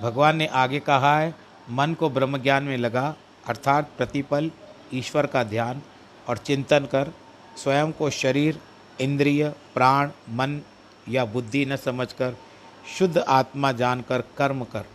भगवान 0.02 0.36
ने 0.36 0.48
आगे 0.48 0.80
कहा 0.80 1.20
है, 1.20 1.36
मन 1.70 1.94
को 1.94 2.10
ब्रह्म 2.10 2.38
ज्ञान 2.38 2.64
में 2.64 2.78
लगा, 2.78 3.16
अर्थात 3.48 3.92
प्रतिपल, 3.98 4.52
ईश्वर 4.94 5.26
का 5.26 5.44
ध्यान 5.44 5.82
और 6.30 6.38
चिंतन 6.38 6.80
कर, 6.80 7.12
स्वयं 7.58 7.92
को 7.92 8.10
शरीर, 8.10 8.60
इंद्रिय, 9.02 9.50
प्राण, 9.50 10.10
मन 10.30 10.62
या 11.10 11.26
बुद्धि 11.26 11.66
न 11.66 11.76
समझकर, 11.76 12.38
शुद्ध 13.00 13.18
आत्मा 13.18 13.72
जानकर 13.72 14.22
कर्म 14.22 14.64
कर। 14.64 14.86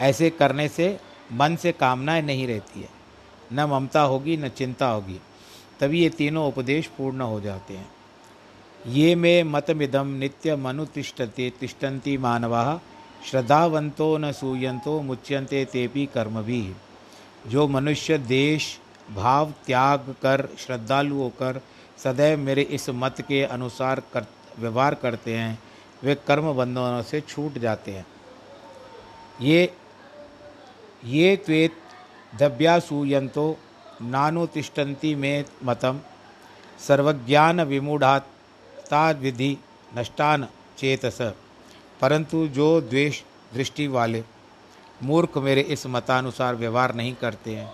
ऐसे 0.00 0.30
करने 0.30 0.68
से 0.68 1.00
मन 1.32 1.56
से 1.56 1.72
कामनाएँ 1.72 2.22
नहीं 2.22 2.46
रहती 2.46 2.80
है। 2.80 2.88
न 3.52 3.60
ममता 3.60 4.00
होगी, 4.00 4.36
न 4.36 4.48
चिंता 4.48 4.88
होगी। 4.88 5.20
तभी 5.80 6.02
ये 6.02 6.08
तीनों 6.08 6.48
उपदेश 6.48 6.86
पूर्ण 6.86 7.20
हो 7.20 7.40
जाते 7.40 7.74
हैं। 7.74 7.88
ये 8.86 9.14
मे 9.14 9.42
मतमिदम 9.42 10.06
नित्य 10.06 10.56
मनुतिष्ठते 10.56 11.52
तिष्ठन्ति 11.60 12.18
मानवा 12.18 12.80
श्रद्धावंतो 13.30 14.16
न 14.18 14.32
सूयंतो 14.32 15.00
मुच्यंते 15.02 15.64
तेपि 15.64 16.06
कर्म 16.06 16.42
भी 16.42 16.72
जो 17.46 17.68
मनुष्य 17.68 18.18
देश, 18.18 18.78
भाव, 19.14 19.52
त्याग 19.66 20.14
कर 20.22 20.48
श्रद्धालु 20.58 21.16
होकर 21.16 21.60
सदैव 22.04 22.38
मेरे 22.38 22.62
इस 22.62 22.90
मत 22.90 23.20
के 23.20 23.42
अनुसार 23.42 24.02
कर, 24.12 24.26
व्यवहार 24.58 24.94
करते 24.94 25.36
हैं, 25.36 25.58
वे 26.04 26.14
कर्म 26.14 26.52
बंधनों 26.52 27.02
से 27.02 27.20
छूट 27.20 27.58
जाते 27.58 27.92
हैं। 27.92 28.06
ये 29.40 29.72
ये 31.04 31.36
त्वेत 31.36 31.78
दभ्यासूयंतो 32.40 33.58
नानुतिष्ठन्ति 34.02 35.14
में 35.14 35.44
मतम 35.64 36.00
सर्वज्ञान 36.88 37.60
विमूढ़ाता 37.60 39.10
विधि 39.10 39.56
नष्टान 39.96 40.46
चेतस। 40.78 41.18
परंतु 42.00 42.46
जो 42.48 42.80
द्वेष 42.80 43.22
दृष्टि 43.54 43.86
वाले 43.86 44.22
मूर्ख 45.02 45.38
मेरे 45.38 45.60
इस 45.60 45.86
मतानुसार 45.86 46.54
व्यवहार 46.54 46.94
नहीं 46.94 47.14
करते 47.14 47.54
हैं, 47.56 47.72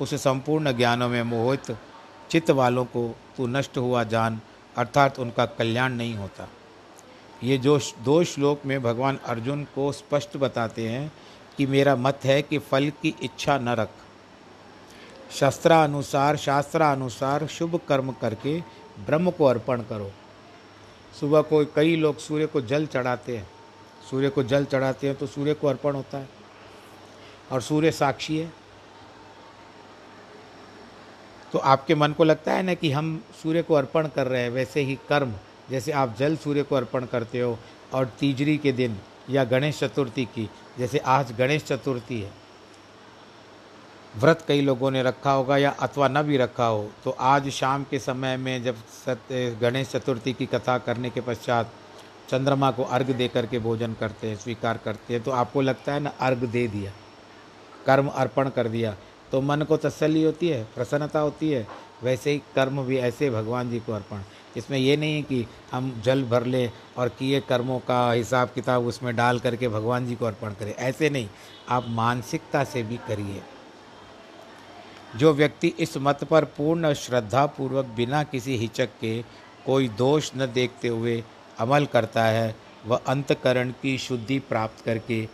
उस 0.00 0.14
संपूर्ण 0.14 0.72
ज्ञानों 0.72 1.08
में 1.08 1.22
मोहित 1.22 1.76
चित्त 2.30 2.50
वालों 2.50 2.84
को 2.84 3.16
तू 3.36 3.46
नष्ट 3.46 3.78
हुआ 3.78 4.04
जान, 4.04 4.40
अर्थात 4.76 5.18
उनका 5.18 5.46
कल्याण 5.46 5.92
नहीं 5.92 6.14
होता। 6.14 6.48
ये 7.44 7.58
जो 7.58 7.78
दो 8.04 8.24
श्लोक 8.24 8.66
में 8.66 8.82
भगवान 8.82 9.18
अर्जुन 9.26 9.64
को 9.64 9.92
स्पष्ट 9.92 10.36
बताते 10.36 10.88
हैं 10.88 11.12
कि 11.56 11.66
मेरा 11.66 11.96
मत 11.96 12.20
है 12.24 12.42
कि 12.42 12.58
फल 12.58 12.90
की 13.02 13.14
इच्छा 13.22 13.58
न 13.58 13.68
रख। 13.68 13.88
शस्त्रानुसार, 15.30 16.36
शास्त्रानुसार 16.36 17.46
शुभ 17.46 17.80
कर्म 17.88 18.12
करके 18.12 18.60
ब्रह्म 19.06 19.30
को 19.30 19.44
अर्पण 19.44 19.82
करो। 19.82 20.10
सुबह 21.20 21.40
को 21.40 21.64
कई 21.64 21.96
लोग 21.96 22.18
सूर्य 22.18 22.46
को 22.46 22.60
जल 22.60 22.86
चढ़ाते 22.86 23.36
हैं। 23.36 23.48
सूर्य 24.10 24.28
को 24.28 24.42
जल 24.42 24.64
चढ़ाते 24.64 25.06
हैं 25.06 25.16
तो 25.16 25.26
सूर्य 25.26 25.54
को 25.54 25.68
अर्पण 25.68 25.94
होता 25.94 26.18
है। 26.18 26.28
और 27.52 27.60
सूर्य 27.60 27.90
साक्षी 27.90 28.38
है। 28.38 28.52
तो 31.52 31.58
आपके 31.58 31.94
मन 31.94 32.12
को 32.12 32.24
लगता 32.24 32.52
है 32.52 32.62
ना 32.62 32.74
कि 32.74 32.90
हम 32.90 33.24
सूर्य 33.42 33.62
को 33.62 33.74
अर्पण 33.74 34.08
कर 34.08 34.26
रहे 34.26 34.42
हैं, 34.42 34.50
वैसे 34.50 34.80
ही 34.80 34.98
कर्म, 35.08 35.34
जैसे 35.70 35.92
आप 35.92 36.16
जल 36.18 36.36
सूर्य 36.36 36.62
को 36.62 36.76
अर्पण 36.76 37.06
करते 37.06 37.40
हो, 37.40 37.58
और 37.94 38.06
तीजरी 38.06 38.58
के 38.58 38.72
दिन 38.72 38.96
या 39.30 39.44
गणेश 39.44 39.78
चतुर्थी 39.78 40.24
की 40.24 40.50
जैसे 40.78 40.98
आज 40.98 41.32
गणेश 41.38 41.64
चतुर्थी 41.64 42.20
है। 42.20 42.32
व्रत 44.14 44.44
कई 44.48 44.60
लोगों 44.60 44.90
ने 44.90 45.02
रखा 45.02 45.30
होगा 45.30 45.56
या 45.56 45.70
अथवा 45.80 46.08
न 46.08 46.22
भी 46.22 46.36
रखा 46.36 46.66
हो 46.66 46.90
तो 47.04 47.10
आज 47.10 47.48
शाम 47.50 47.84
के 47.84 47.98
समय 47.98 48.36
में 48.36 48.62
जब 48.64 48.76
सत्य 48.96 49.50
गणेश 49.60 49.90
चतुर्थी 49.90 50.32
की 50.32 50.46
कथा 50.46 50.76
करने 50.78 51.10
के 51.10 51.20
पश्चात 51.20 51.72
चंद्रमा 52.30 52.70
को 52.70 52.82
अर्घ 52.84 53.10
दे 53.10 53.28
करके 53.28 53.58
भोजन 53.58 53.94
करते 53.94 54.28
हैं, 54.28 54.36
स्वीकार 54.36 54.78
करते 54.84 55.14
हैं 55.14 55.22
तो 55.22 55.30
आपको 55.32 55.60
लगता 55.60 55.92
है 55.92 56.00
ना 56.00 56.12
अर्घ 56.20 56.38
दे 56.38 56.66
दिया, 56.68 56.92
कर्म 57.86 58.08
अर्पण 58.08 58.48
कर 58.48 58.68
दिया 58.68 58.96
तो 59.32 59.40
मन 59.40 59.62
को 59.62 59.76
तसल्ली 59.76 60.22
होती 60.22 60.48
है, 60.48 60.62
प्रसन्नता 60.74 61.20
होती 61.20 61.50
है, 61.50 61.66
वैसे 62.02 62.30
ही 62.30 62.38
कर्म 62.54 62.82
भी 62.84 62.98
ऐसे 62.98 63.30
भगवान 63.30 63.70
जी 63.70 63.80
को 63.80 63.92
अर्पण। 63.92 64.22
इसमें 64.56 64.78
ये 64.78 64.96
नहीं 64.96 65.14
है 65.14 65.22
कि 65.22 65.46
हम 65.72 66.00
जल 66.04 66.22
भर 66.24 66.44
लें 66.44 66.70
और 66.96 67.08
किए 67.08 67.40
कर्मों 67.40 67.78
का 67.78 68.10
हिसाब 68.12 68.50
किताब 68.54 68.86
उसमें 68.86 69.14
डाल 69.16 69.38
करके 69.38 69.68
भगवान 69.68 70.06
जी 70.06 70.14
को 70.14 70.24
अर्पण 70.24 70.54
करें। 70.54 70.72
ऐसे 70.72 71.10
नहीं, 71.10 71.28
आप 71.68 71.86
मानसिकता 71.88 72.64
से 72.64 72.82
भी 72.82 72.96
करिए। 73.08 73.42
जो 75.16 75.32
व्यक्ति 75.34 75.68
इस 75.80 75.96
मत 75.98 76.24
पर 76.24 76.44
पूर्ण 76.56 76.92
श्रद्धापूर्वक 76.94 77.86
बिना 77.96 78.22
किसी 78.24 78.56
हिचक 78.56 78.88
के 79.00 79.20
कोई 79.66 79.88
दोष 79.88 80.30
न 80.36 80.46
देखते 80.46 80.88
हुए 80.88 81.22
अमल 81.58 81.86
करता 81.86 82.24
है, 82.24 82.54
वह 82.86 83.00
अंतकरण 83.08 83.70
की 83.82 83.96
शुद्धि 83.98 84.38
प्राप्त 84.38 84.84
करके 84.84 85.26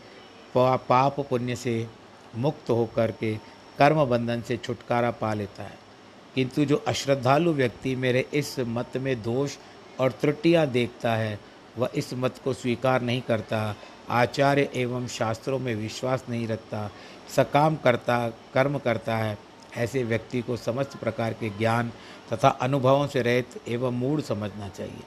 पाप 0.56 1.20
पुण्य 1.20 1.56
से 1.56 1.86
मुक्त 2.36 2.70
होकर 2.70 3.10
के 3.10 3.34
कर्म 3.78 4.04
बंधन 4.04 4.42
से 4.42 4.56
छुटकारा 4.56 5.10
पा 5.10 5.32
लेता 5.34 5.62
है। 5.62 5.78
किंतु 6.34 6.64
जो 6.64 6.76
अश्रद्धालु 6.88 7.52
व्यक्ति 7.52 7.94
मेरे 7.96 8.26
इस 8.34 8.58
मत 8.60 8.96
में 8.96 9.22
दोष 9.22 9.56
और 10.00 10.12
त्रुटियाँ 10.12 10.66
देखता 10.66 11.14
है, 11.14 11.38
वह 11.78 11.90
इस 11.94 12.12
मत 12.14 12.40
को 12.44 12.52
स्वीकार 12.52 13.02
नहीं 13.02 13.20
करता, 13.22 13.74
आचार्य 14.10 14.68
एवं 14.74 15.06
शास्त्रों 15.08 15.58
में 15.58 15.74
विश्वास 15.74 16.24
नहीं 16.28 16.46
रखता, 16.48 16.90
सकाम 17.36 17.76
करता, 17.76 18.28
कर्म 18.54 18.78
करता 18.78 19.16
है। 19.16 19.38
ऐसे 19.76 20.02
व्यक्ति 20.04 20.40
को 20.42 20.56
समस्त 20.56 20.96
प्रकार 20.96 21.32
के 21.32 21.50
ज्ञान 21.50 21.92
तथा 22.32 22.48
अनुभवों 22.48 23.06
से 23.06 23.22
रहित 23.22 23.60
एवं 23.68 23.92
मूड 23.92 24.20
समझना 24.22 24.68
चाहिए, 24.68 25.02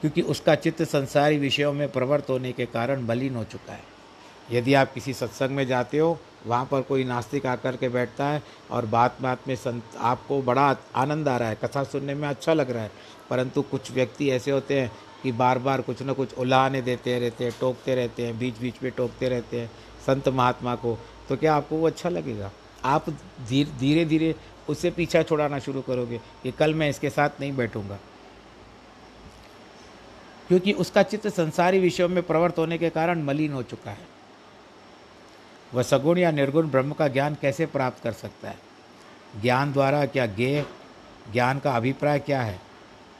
क्योंकि 0.00 0.22
उसका 0.22 0.54
चित्त 0.54 0.82
संसारी 0.82 1.38
विषयों 1.38 1.72
में 1.72 1.88
प्रवृत्त 1.92 2.30
होने 2.30 2.52
के 2.52 2.66
कारण 2.66 3.02
मलिन 3.02 3.36
हो 3.36 3.44
चुका 3.44 3.72
है। 3.72 3.84
यदि 4.52 4.74
आप 4.74 4.92
किसी 4.92 5.12
सत्संग 5.14 5.50
में 5.50 5.66
जाते 5.66 5.98
हो 5.98 6.18
वहाँ 6.46 6.64
पर 6.64 6.82
कोई 6.82 7.04
नास्तिक 7.04 7.46
आकर 7.46 7.76
के 7.76 7.88
बैठता 7.88 8.26
है 8.26 8.42
और 8.70 8.86
बात 8.86 9.16
बात 9.22 9.48
में 9.48 9.54
संत, 9.56 9.82
आपको 9.98 10.40
बड़ा 10.42 10.76
आनंद 10.94 11.28
आ 11.28 11.36
रहा 11.36 11.48
है, 11.48 11.54
कथा 11.54 11.84
सुनने 11.84 12.14
में 12.14 12.28
अच्छा 12.28 12.54
लग 12.54 12.70
रहा 12.70 12.82
है। 12.82 12.90
परंतु 13.30 13.62
कुछ 13.62 13.90
व्यक्ति 13.92 14.30
ऐसे 14.30 14.50
होते 14.50 14.80
हैं 14.80 14.90
कि 15.22 15.32
बार 15.32 15.58
बार 15.58 15.80
कुछ 15.80 16.02
ना 16.02 16.12
कुछ 16.12 16.34
उलाहने 16.34 16.82
देते 16.82 17.18
रहते 17.18 17.44
हैं, 17.44 17.52
टोकते 17.60 17.94
रहते 17.94 18.26
हैं 18.26 18.38
बीच 18.38 18.58
बीच 18.58 18.82
में 18.82 18.90
टोकते 18.92 19.28
रहते 19.28 19.60
हैं 19.60 19.70
संत 20.06 20.28
महात्मा 20.28 20.74
को। 20.74 20.98
तो 21.28 21.36
क्या 21.36 21.54
आपको 21.54 21.76
वो 21.76 21.86
अच्छा 21.86 22.08
लगेगा? 22.08 22.50
आप 22.84 23.10
धीरे 23.48 24.04
धीरे 24.04 24.34
उससे 24.68 24.90
पीछा 24.90 25.22
छुड़ाना 25.22 25.58
शुरू 25.58 25.80
करोगे 25.80 26.18
कि 26.42 26.50
कल 26.50 26.74
मैं 26.74 26.88
इसके 26.90 27.10
साथ 27.10 27.40
नहीं 27.40 27.56
बैठूँगा। 27.56 27.98
क्योंकि 30.48 30.72
उसका 30.72 31.02
चित्त 31.02 31.28
संसारी 31.28 31.78
विषयों 31.78 32.08
में 32.08 32.22
प्रवृत्त 32.22 32.58
होने 32.58 32.78
के 32.78 32.90
कारण 32.90 33.22
मलिन 33.22 33.52
हो 33.52 33.62
चुका 33.62 33.90
है। 33.90 34.17
वह 35.74 35.82
सगुण 35.82 36.18
या 36.18 36.30
निर्गुण 36.30 36.68
ब्रह्म 36.68 36.92
का 36.92 37.08
ज्ञान 37.08 37.36
कैसे 37.42 37.66
प्राप्त 37.66 38.02
कर 38.02 38.12
सकता 38.12 38.48
है? 38.48 38.58
ज्ञान 39.42 39.72
द्वारा 39.72 40.06
क्या 40.06 40.26
ज्ञेय 40.26 40.64
ज्ञान 41.32 41.58
का 41.58 41.76
अभिप्राय 41.76 42.18
क्या 42.18 42.42
है? 42.42 42.60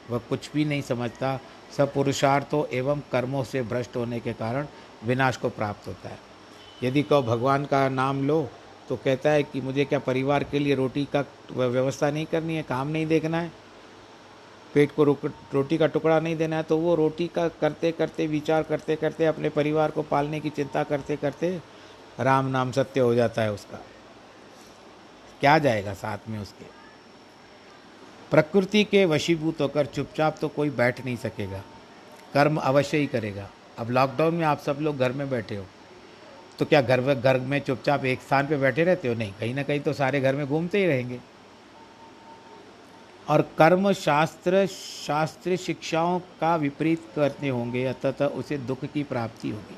वह 0.09 0.17
कुछ 0.17 0.51
भी 0.53 0.65
नहीं 0.65 0.81
समझता। 0.81 1.39
सब 1.77 1.93
पुरुषार्थों 1.93 2.65
एवं 2.75 3.01
कर्मों 3.11 3.43
से 3.43 3.61
भ्रष्ट 3.61 3.95
होने 3.95 4.19
के 4.19 4.33
कारण 4.33 4.67
विनाश 5.03 5.37
को 5.37 5.49
प्राप्त 5.49 5.87
होता 5.87 6.09
है। 6.09 6.17
यदि 6.83 7.03
कहो, 7.03 7.21
भगवान 7.21 7.65
का 7.65 7.89
नाम 7.89 8.27
लो 8.27 8.49
तो 8.89 8.95
कहता 8.95 9.29
है 9.29 9.43
कि, 9.43 9.61
मुझे 9.61 9.85
क्या 9.85 9.99
परिवार 9.99 10.43
के 10.43 10.59
लिए 10.59 10.75
रोटी 10.75 11.07
का 11.15 11.25
व्यवस्था 11.51 12.11
नहीं 12.11 12.25
करनी 12.25 12.55
है? 12.55 12.63
काम 12.63 12.87
नहीं 12.87 13.05
देखना 13.07 13.41
है? 13.41 13.51
पेट 14.73 14.91
को 14.91 15.03
रोटी 15.53 15.77
का 15.77 15.87
टुकड़ा 15.87 16.19
नहीं 16.19 16.35
देना 16.35 16.55
है? 16.55 16.63
तो 16.63 16.77
वो 16.77 16.95
रोटी 16.95 17.27
का 17.27 17.47
करते 17.47 17.91
करते 17.91 18.27
विचार 18.27 18.63
करते 18.63 18.95
करते 18.95 19.25
अपने 19.25 19.49
परिवार 19.49 19.91
को 19.91 20.01
पालने 20.01 20.39
की 20.39 20.49
चिंता 20.49 20.83
करते 20.83 21.15
करते 21.15 21.59
राम 22.19 22.45
नाम 22.45 22.71
सत्य 22.71 22.99
हो 22.99 23.15
जाता 23.15 23.41
है 23.41 23.53
उसका। 23.53 23.77
क्या 25.39 25.57
जाएगा 25.57 25.93
साथ 25.93 26.17
में 26.29 26.39
उसके? 26.39 26.65
प्रकृति 28.31 28.83
के 28.83 29.05
वशीभूत 29.05 29.61
होकर 29.61 29.85
चुपचाप 29.85 30.37
तो 30.41 30.47
कोई 30.47 30.69
बैठ 30.69 31.05
नहीं 31.05 31.17
सकेगा। 31.17 31.63
कर्म 32.33 32.57
अवश्य 32.57 32.97
ही 32.97 33.07
करेगा। 33.07 33.49
अब 33.77 33.89
लॉकडाउन 33.89 34.33
में 34.33 34.45
आप 34.45 34.59
सब 34.59 34.77
लोग 34.81 34.97
घर 34.97 35.11
में 35.11 35.29
बैठे 35.29 35.55
हो। 35.55 35.65
तो 36.59 36.65
क्या 36.65 36.81
घर 36.81 37.01
में 37.01 37.21
घर 37.21 37.39
में 37.39 37.59
चुपचाप 37.59 38.05
एक 38.05 38.21
स्थान 38.21 38.47
पे 38.47 38.57
बैठे 38.57 38.83
रहते 38.83 39.07
हो? 39.07 39.13
नहीं, 39.13 39.33
कहीं 39.39 39.55
ना 39.55 39.63
कहीं 39.63 39.79
तो 39.79 39.93
सारे 39.93 40.21
घर 40.21 40.35
में 40.35 40.47
घूमते 40.47 40.77
ही 40.77 40.85
रहेंगे। 40.85 41.19
और 43.29 43.41
कर्म 43.41 43.93
शास्त्र 43.93 44.67
शास्त्र 44.67 45.55
शिक्षाओं 45.55 46.19
का 46.19 46.55
विपरीत 46.55 47.01
करते 47.15 47.47
होंगे, 47.47 47.85
अतः 47.85 48.25
उसे 48.25 48.57
दुख 48.57 48.85
की 48.85 49.03
प्राप्ति 49.03 49.49
होगी। 49.49 49.77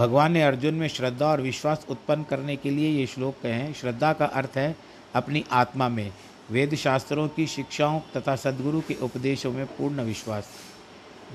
भगवान 0.00 0.32
ने 0.32 0.42
अर्जुन 0.42 0.74
में 0.74 0.86
श्रद्धा 0.88 1.26
और 1.26 1.40
विश्वास 1.40 1.84
उत्पन्न 1.90 2.22
करने 2.22 2.56
के 2.56 2.70
लिए 2.70 2.90
ये 2.90 3.06
श्लोक 3.06 3.34
कहे 3.42 3.52
हैं। 3.52 3.72
श्रद्धा 3.74 4.12
का 4.12 4.24
अर्थ 4.24 4.56
है 4.56 4.76
अपनी 5.14 5.44
आत्मा 5.52 5.88
में। 5.88 6.12
वेद 6.50 6.74
शास्त्रों 6.74 7.28
की 7.28 7.46
शिक्षाओं 7.46 8.00
तथा 8.16 8.36
सदगुरु 8.36 8.80
के 8.80 8.94
उपदेशों 8.94 9.52
में 9.52 9.66
पूर्ण 9.66 10.02
विश्वास, 10.02 10.48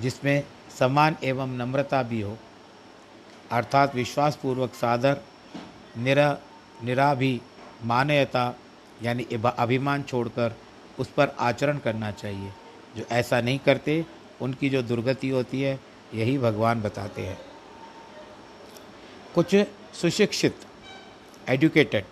जिसमें 0.02 0.44
समान 0.80 1.18
एवं 1.24 1.56
नम्रता 1.58 2.04
भी 2.04 2.22
हो। 2.22 2.38
अर्थात 3.52 3.96
विश्वासपूर्वक 3.96 4.74
साधर 4.74 5.22
निरा 5.98 6.38
निराभिमानयता 6.84 8.54
यानी 9.04 9.28
अभिमान 9.58 10.04
छोड़कर 10.04 10.56
उस 11.00 11.08
पर 11.08 11.36
आचरण 11.40 11.78
करना 11.78 12.12
चाहिए। 12.12 12.52
जो 12.98 13.04
ऐसा 13.12 13.42
नहीं 13.42 13.60
करते, 13.60 14.06
उनकी 14.42 14.70
जो 14.70 14.82
दुर्गति 14.82 15.30
होती 15.30 15.62
है, 15.62 15.80
यही 16.14 16.38
भगवान 16.38 16.82
बताते 16.82 17.22
हैं। 17.22 17.55
कुछ 19.36 19.56
सुशिक्षित 19.94 20.60
एजुकेटेड 21.50 22.04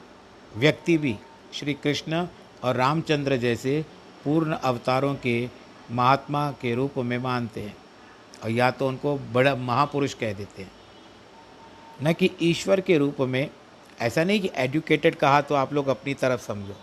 व्यक्ति 0.58 0.98
भी 0.98 1.16
श्री 1.54 1.74
कृष्ण 1.74 2.26
और 2.64 2.76
रामचंद्र 2.76 3.38
जैसे 3.38 3.80
पूर्ण 4.24 4.54
अवतारों 4.54 5.14
के 5.16 5.36
महात्मा 5.92 6.50
के 6.62 6.74
रूप 6.76 6.98
में 7.00 7.18
मानते 7.18 7.62
हैं 7.62 7.76
और 8.44 8.50
या 8.50 8.70
तो 8.72 8.88
उनको 8.88 9.18
बड़ा 9.34 9.56
महापुरुष 9.56 10.14
कह 10.14 10.34
देते 10.34 10.62
हैं। 10.62 10.72
न 12.04 12.14
कि 12.14 12.32
ईश्वर 12.42 12.82
के 12.82 12.98
रूप 12.98 13.22
में। 13.22 13.50
ऐसा 14.02 14.24
नहीं 14.24 14.40
कि 14.40 14.52
एजुकेटेड 14.58 15.16
कहा 15.16 15.42
तो 15.42 15.56
आप 15.56 15.74
लोग 15.74 15.88
अपनी 15.88 16.14
तरफ़ 16.14 16.42
समझो। 16.42 16.76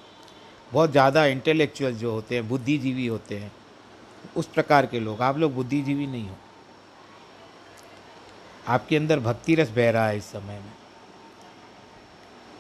बहुत 0.73 0.91
ज़्यादा 0.91 1.27
इंटेलेक्चुअल 1.27 1.95
जो 1.95 2.13
होते 2.13 2.35
हैं, 2.35 2.49
बुद्धिजीवी 2.49 3.07
होते 3.07 3.39
हैं, 3.39 3.53
उस 4.37 4.47
प्रकार 4.47 4.87
के 4.87 5.01
लोग। 5.01 5.23
आप 5.23 5.39
लोग 5.39 5.55
बुद्धिजीवी 5.55 6.07
नहीं 6.07 6.29
हो। 6.29 6.37
आपके 8.71 8.97
अंदर 8.97 9.21
भक्ति 9.21 9.55
रस 9.55 9.71
बह 9.71 9.91
रहा 9.91 10.09
है 10.09 10.17
इस 10.17 10.25
समय 10.25 10.59
में। 10.59 10.73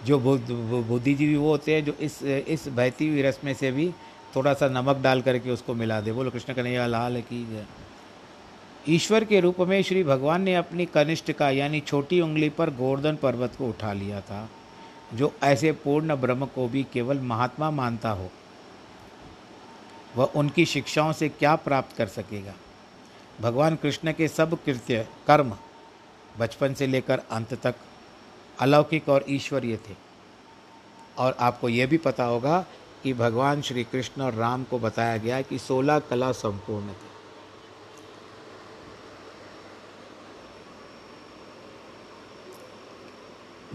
जो 0.04 0.18
बुद्धिजीवी 0.18 1.36
वो 1.36 1.48
होते 1.48 1.74
हैं 1.74 1.84
जो 1.84 1.92
इस 2.00 2.22
इस 2.22 2.68
बहती 2.68 3.08
हुई 3.08 3.22
रस 3.22 3.40
में 3.44 3.52
से 3.54 3.70
भी 3.72 3.90
थोड़ा 4.36 4.52
सा 4.54 4.68
नमक 4.68 4.96
डाल 4.96 5.22
करके 5.22 5.50
उसको 5.50 5.74
मिला 5.74 6.00
दे। 6.00 6.12
बोलो, 6.12 6.30
कृष्ण 6.30 6.54
कन्हैया, 6.54 6.86
लाल 6.86 7.20
की 7.22 7.66
ईश्वर 8.88 9.24
के 9.24 9.40
रूप 9.40 9.60
में 9.60 9.82
श्री 9.82 10.02
भगवान 10.04 10.42
ने 10.42 10.54
अपनी 10.54 10.86
कनिष्ठ 10.86 11.32
का, 11.32 11.50
यानी 11.50 11.80
छोटी 11.80 12.20
उंगली 12.20 12.48
पर 12.50 12.70
गोवर्धन 12.70 13.16
पर्वत 13.16 13.54
को 13.58 13.68
उठा 13.68 13.92
लिया 13.92 14.20
था, 14.20 14.48
जो 15.14 15.32
ऐसे 15.42 15.72
पूर्ण 15.74 16.16
ब्रह्म 16.16 16.46
को 16.46 16.68
भी 16.68 16.86
केवल 16.92 17.18
महात्मा 17.20 17.70
मानता 17.70 18.10
हो। 18.10 18.30
वह 20.16 20.32
उनकी 20.36 20.64
शिक्षाओं 20.66 21.12
से 21.12 21.28
क्या 21.28 21.54
प्राप्त 21.56 21.96
कर 21.96 22.06
सकेगा? 22.08 22.54
भगवान 23.40 23.76
कृष्ण 23.76 24.12
के 24.12 24.28
सब 24.28 24.58
कृत्य 24.64 25.06
कर्म 25.26 25.56
बचपन 26.40 26.74
से 26.74 26.86
लेकर 26.86 27.22
अंत 27.30 27.54
तक 27.54 27.74
अलौकिक 28.60 29.08
और 29.08 29.24
ईश्वरीय 29.28 29.76
थे। 29.76 29.94
और 31.18 31.36
आपको 31.40 31.68
यह 31.68 31.86
भी 31.86 31.96
पता 31.96 32.24
होगा 32.24 32.64
कि 33.02 33.12
भगवान 33.14 33.62
श्री 33.62 33.84
कृष्ण 33.84 34.22
और 34.22 34.34
राम 34.34 34.64
को 34.64 34.78
बताया 34.78 35.16
गया 35.16 35.40
कि 35.42 35.58
सोलह 35.58 35.98
कला 35.98 36.32
संपूर्ण 36.32 36.88
थी। 36.88 37.08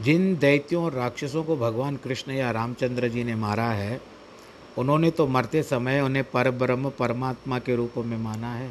जिन 0.04 0.36
दैत्यों 0.36 0.84
और 0.86 0.94
राक्षसों 0.94 1.44
को 1.44 1.56
भगवान 1.58 1.96
कृष्ण 1.98 2.32
या 2.32 2.52
रामचंद्र 2.52 3.08
जी 3.08 3.24
ने 3.24 3.36
मारा 3.36 3.70
है, 3.72 4.02
उन्होंने 4.78 5.12
तो 5.12 5.28
मरते 5.28 5.64
समय 5.64 6.02
उन्हें 6.02 6.24
पर 6.32 6.50
ब्रह्म 6.52 6.90
परमात्मा 6.90 7.60
के 7.60 7.76
रूप 7.76 7.94
में 7.98 8.18
माना 8.18 8.54
है। 8.54 8.70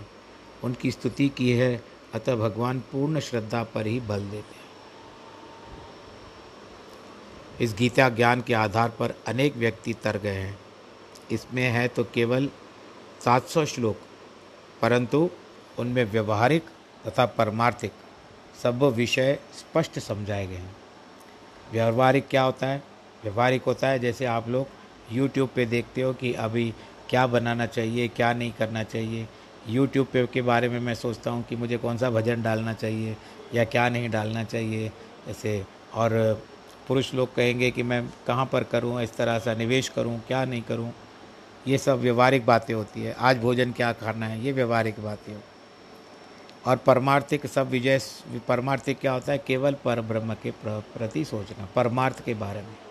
उनकी 0.64 0.90
स्तुति 0.90 1.28
की 1.28 1.50
है 1.50 1.93
अतः 2.14 2.36
भगवान 2.36 2.80
पूर्ण 2.92 3.20
श्रद्धा 3.20 3.62
पर 3.64 3.86
ही 3.86 4.00
बल 4.00 4.20
देते 4.20 4.54
हैं। 4.54 4.62
इस 7.60 7.74
गीता 7.74 8.08
ज्ञान 8.08 8.40
के 8.40 8.54
आधार 8.54 8.88
पर 8.88 9.14
अनेक 9.28 9.56
व्यक्ति 9.56 9.94
तर 9.94 10.18
गए 10.18 10.34
हैं। 10.34 10.58
इसमें 11.30 11.68
है 11.70 11.86
तो 11.88 12.04
केवल 12.04 12.48
700 13.24 13.64
श्लोक, 13.66 13.96
परंतु 14.82 15.28
उनमें 15.78 16.04
व्यवहारिक 16.04 16.64
तथा 17.06 17.26
परमार्थिक 17.26 17.92
सब 18.62 18.82
विषय 18.96 19.38
स्पष्ट 19.54 19.98
समझाए 19.98 20.46
गए 20.46 20.56
हैं। 20.56 20.76
व्यवहारिक 21.72 22.28
क्या 22.28 22.42
होता 22.42 22.66
है? 22.66 22.82
व्यवहारिक 23.22 23.62
होता 23.62 23.88
है 23.88 23.98
जैसे 23.98 24.24
आप 24.24 24.48
लोग 24.48 24.66
यूट्यूब 25.12 25.48
पे 25.54 25.66
देखते 25.66 26.02
हो 26.02 26.12
कि 26.12 26.32
अभी 26.34 26.72
क्या 27.10 27.26
बनाना 27.26 27.66
चाहिए, 27.66 28.08
क्या 28.08 28.32
नहीं 28.32 28.52
करना 28.52 28.82
चाहिए। 28.82 29.28
यूट्यूब 29.68 30.06
पे 30.12 30.26
के 30.26 30.42
बारे 30.42 30.68
में 30.68 30.78
मैं 30.80 30.94
सोचता 30.94 31.30
हूँ 31.30 31.42
कि 31.42 31.56
मुझे 31.56 31.76
कौन 31.76 31.98
सा 31.98 32.10
भजन 32.10 32.42
डालना 32.42 32.72
चाहिए 32.72 33.16
या 33.54 33.64
क्या 33.64 33.88
नहीं 33.88 34.10
डालना 34.10 34.44
चाहिए। 34.44 34.90
ऐसे 35.28 35.64
और 35.94 36.42
पुरुष 36.88 37.12
लोग 37.14 37.34
कहेंगे 37.34 37.70
कि 37.70 37.82
मैं 37.82 38.02
कहाँ 38.26 38.46
पर 38.46 38.64
करूँ, 38.64 39.00
इस 39.02 39.16
तरह 39.16 39.38
सा 39.38 39.54
निवेश 39.54 39.88
करूँ, 39.88 40.20
क्या 40.26 40.44
नहीं 40.44 40.62
करूँ। 40.62 40.92
ये 41.68 41.78
सब 41.78 42.00
व्यवहारिक 42.00 42.46
बातें 42.46 42.74
होती 42.74 43.02
है। 43.02 43.12
आज 43.12 43.38
भोजन 43.38 43.72
क्या 43.72 43.92
खाना 43.92 44.26
है, 44.26 44.44
ये 44.44 44.52
व्यवहारिक 44.52 45.00
बातें 45.00 45.32
हो। 45.34 45.40
और 46.66 46.76
परमार्थिक 46.76 47.46
सब 47.46 47.68
विजय, 47.68 48.00
परमार्थिक 48.48 48.98
क्या 48.98 49.12
होता 49.12 49.32
है? 49.32 49.38
केवल 49.38 49.76
पर 49.84 50.00
ब्रह्म 50.00 50.34
के 50.34 50.50
प्रति 50.62 51.24
सोचना, 51.24 51.68
परमार्थ 51.76 52.24
के 52.24 52.34
बारे 52.34 52.62
में। 52.62 52.83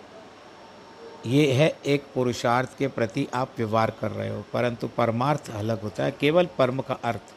ये 1.26 1.52
है 1.52 1.68
एक 1.86 2.04
पुरुषार्थ 2.14 2.76
के 2.78 2.88
प्रति 2.88 3.26
आप 3.34 3.52
व्यवहार 3.56 3.92
कर 4.00 4.10
रहे 4.10 4.28
हो, 4.28 4.44
परंतु 4.52 4.88
परमार्थ 4.88 5.50
अलग 5.50 5.82
होता 5.82 6.04
है, 6.04 6.10
केवल 6.10 6.48
परम 6.58 6.80
का 6.80 6.94
अर्थ। 7.04 7.32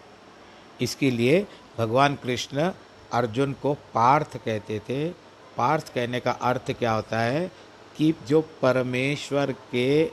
इसके 0.82 1.12
लिए 1.12 1.46
भगवान 1.78 2.16
कृष्ण 2.16 2.72
अर्जुन 3.14 3.54
को 3.54 3.74
पार्थ 3.94 4.38
कहते 4.38 4.80
थे। 4.80 5.08
पार्थ 5.58 5.94
कहने 5.94 6.20
का 6.20 6.32
अर्थ 6.32 6.72
क्या 6.72 6.92
होता 6.92 7.20
है 7.20 7.52
कि 7.98 8.14
जो 8.28 8.42
परमेश्वर 8.62 9.52
के 9.72 10.06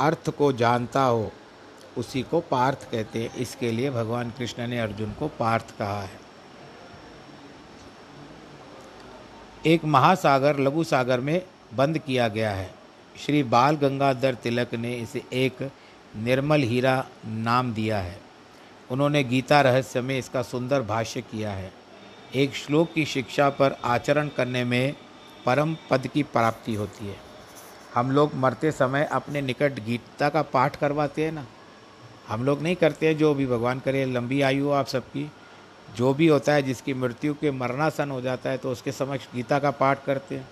अर्थ 0.00 0.30
को 0.30 0.52
जानता 0.52 1.02
हो, 1.02 1.30
उसी 1.98 2.22
को 2.22 2.40
पार्थ 2.40 2.90
कहते 2.90 3.22
हैं। 3.22 3.34
इसके 3.34 3.70
लिए 3.72 3.90
भगवान 3.90 4.30
कृष्ण 4.30 4.66
ने 4.66 4.78
अर्जुन 4.80 5.12
को 5.12 5.28
पार्थ 5.28 5.78
कहा 5.78 6.00
है। 6.02 6.20
एक 9.66 9.84
महासागर 9.84 10.58
लघु 10.58 10.84
सागर 10.84 11.20
में 11.20 11.40
बंद 11.76 11.98
किया 11.98 12.28
गया 12.28 12.50
है। 12.50 12.74
श्री 13.16 13.42
बाल 13.42 13.76
गंगाधर 13.76 14.34
तिलक 14.34 14.74
ने 14.74 14.94
इसे 14.94 15.22
एक 15.32 15.70
निर्मल 16.16 16.62
हीरा 16.62 17.06
नाम 17.26 17.72
दिया 17.74 17.98
है। 17.98 18.20
उन्होंने 18.90 19.24
गीता 19.24 19.60
रहस्य 19.60 20.00
में 20.00 20.18
इसका 20.18 20.42
सुंदर 20.42 20.82
भाष्य 20.82 21.20
किया 21.20 21.50
है। 21.50 21.72
एक 22.34 22.54
श्लोक 22.54 22.92
की 22.92 23.04
शिक्षा 23.04 23.48
पर 23.50 23.76
आचरण 23.84 24.28
करने 24.28 24.64
में 24.64 24.94
परम 25.46 25.76
पद 25.90 26.06
की 26.06 26.22
प्राप्ति 26.22 26.74
होती 26.74 27.06
है। 27.06 27.16
हम 27.94 28.10
लोग 28.10 28.34
मरते 28.34 28.72
समय 28.72 29.04
अपने 29.04 29.40
निकट 29.40 29.80
गीता 29.80 30.28
का 30.28 30.42
पाठ 30.42 30.76
करवाते 30.76 31.24
हैं 31.24 31.32
ना। 31.32 31.46
हम 32.28 32.44
लोग 32.44 32.62
नहीं 32.62 32.76
करते 32.76 33.06
हैं, 33.06 33.16
जो 33.18 33.34
भी 33.34 33.46
भगवान 33.46 33.80
करे, 33.80 34.04
लंबी 34.04 34.40
आयु 34.40 34.70
आप 34.70 34.86
सबकी। 34.86 35.30
जो 35.96 36.14
भी 36.14 36.26
होता 36.26 36.52
है, 36.52 36.62
जिसकी 36.62 36.94
मृत्यु 36.94 37.34
के 37.34 37.50
मरणासन 37.50 38.10
हो 38.10 38.20
जाता 38.20 38.50
है 38.50 38.58
तो 38.58 38.70
उसके 38.72 38.92
समक्ष 38.92 39.26
गीता 39.34 39.58
का 39.58 39.70
पाठ 39.70 40.04
करते 40.04 40.34
हैं। 40.34 40.48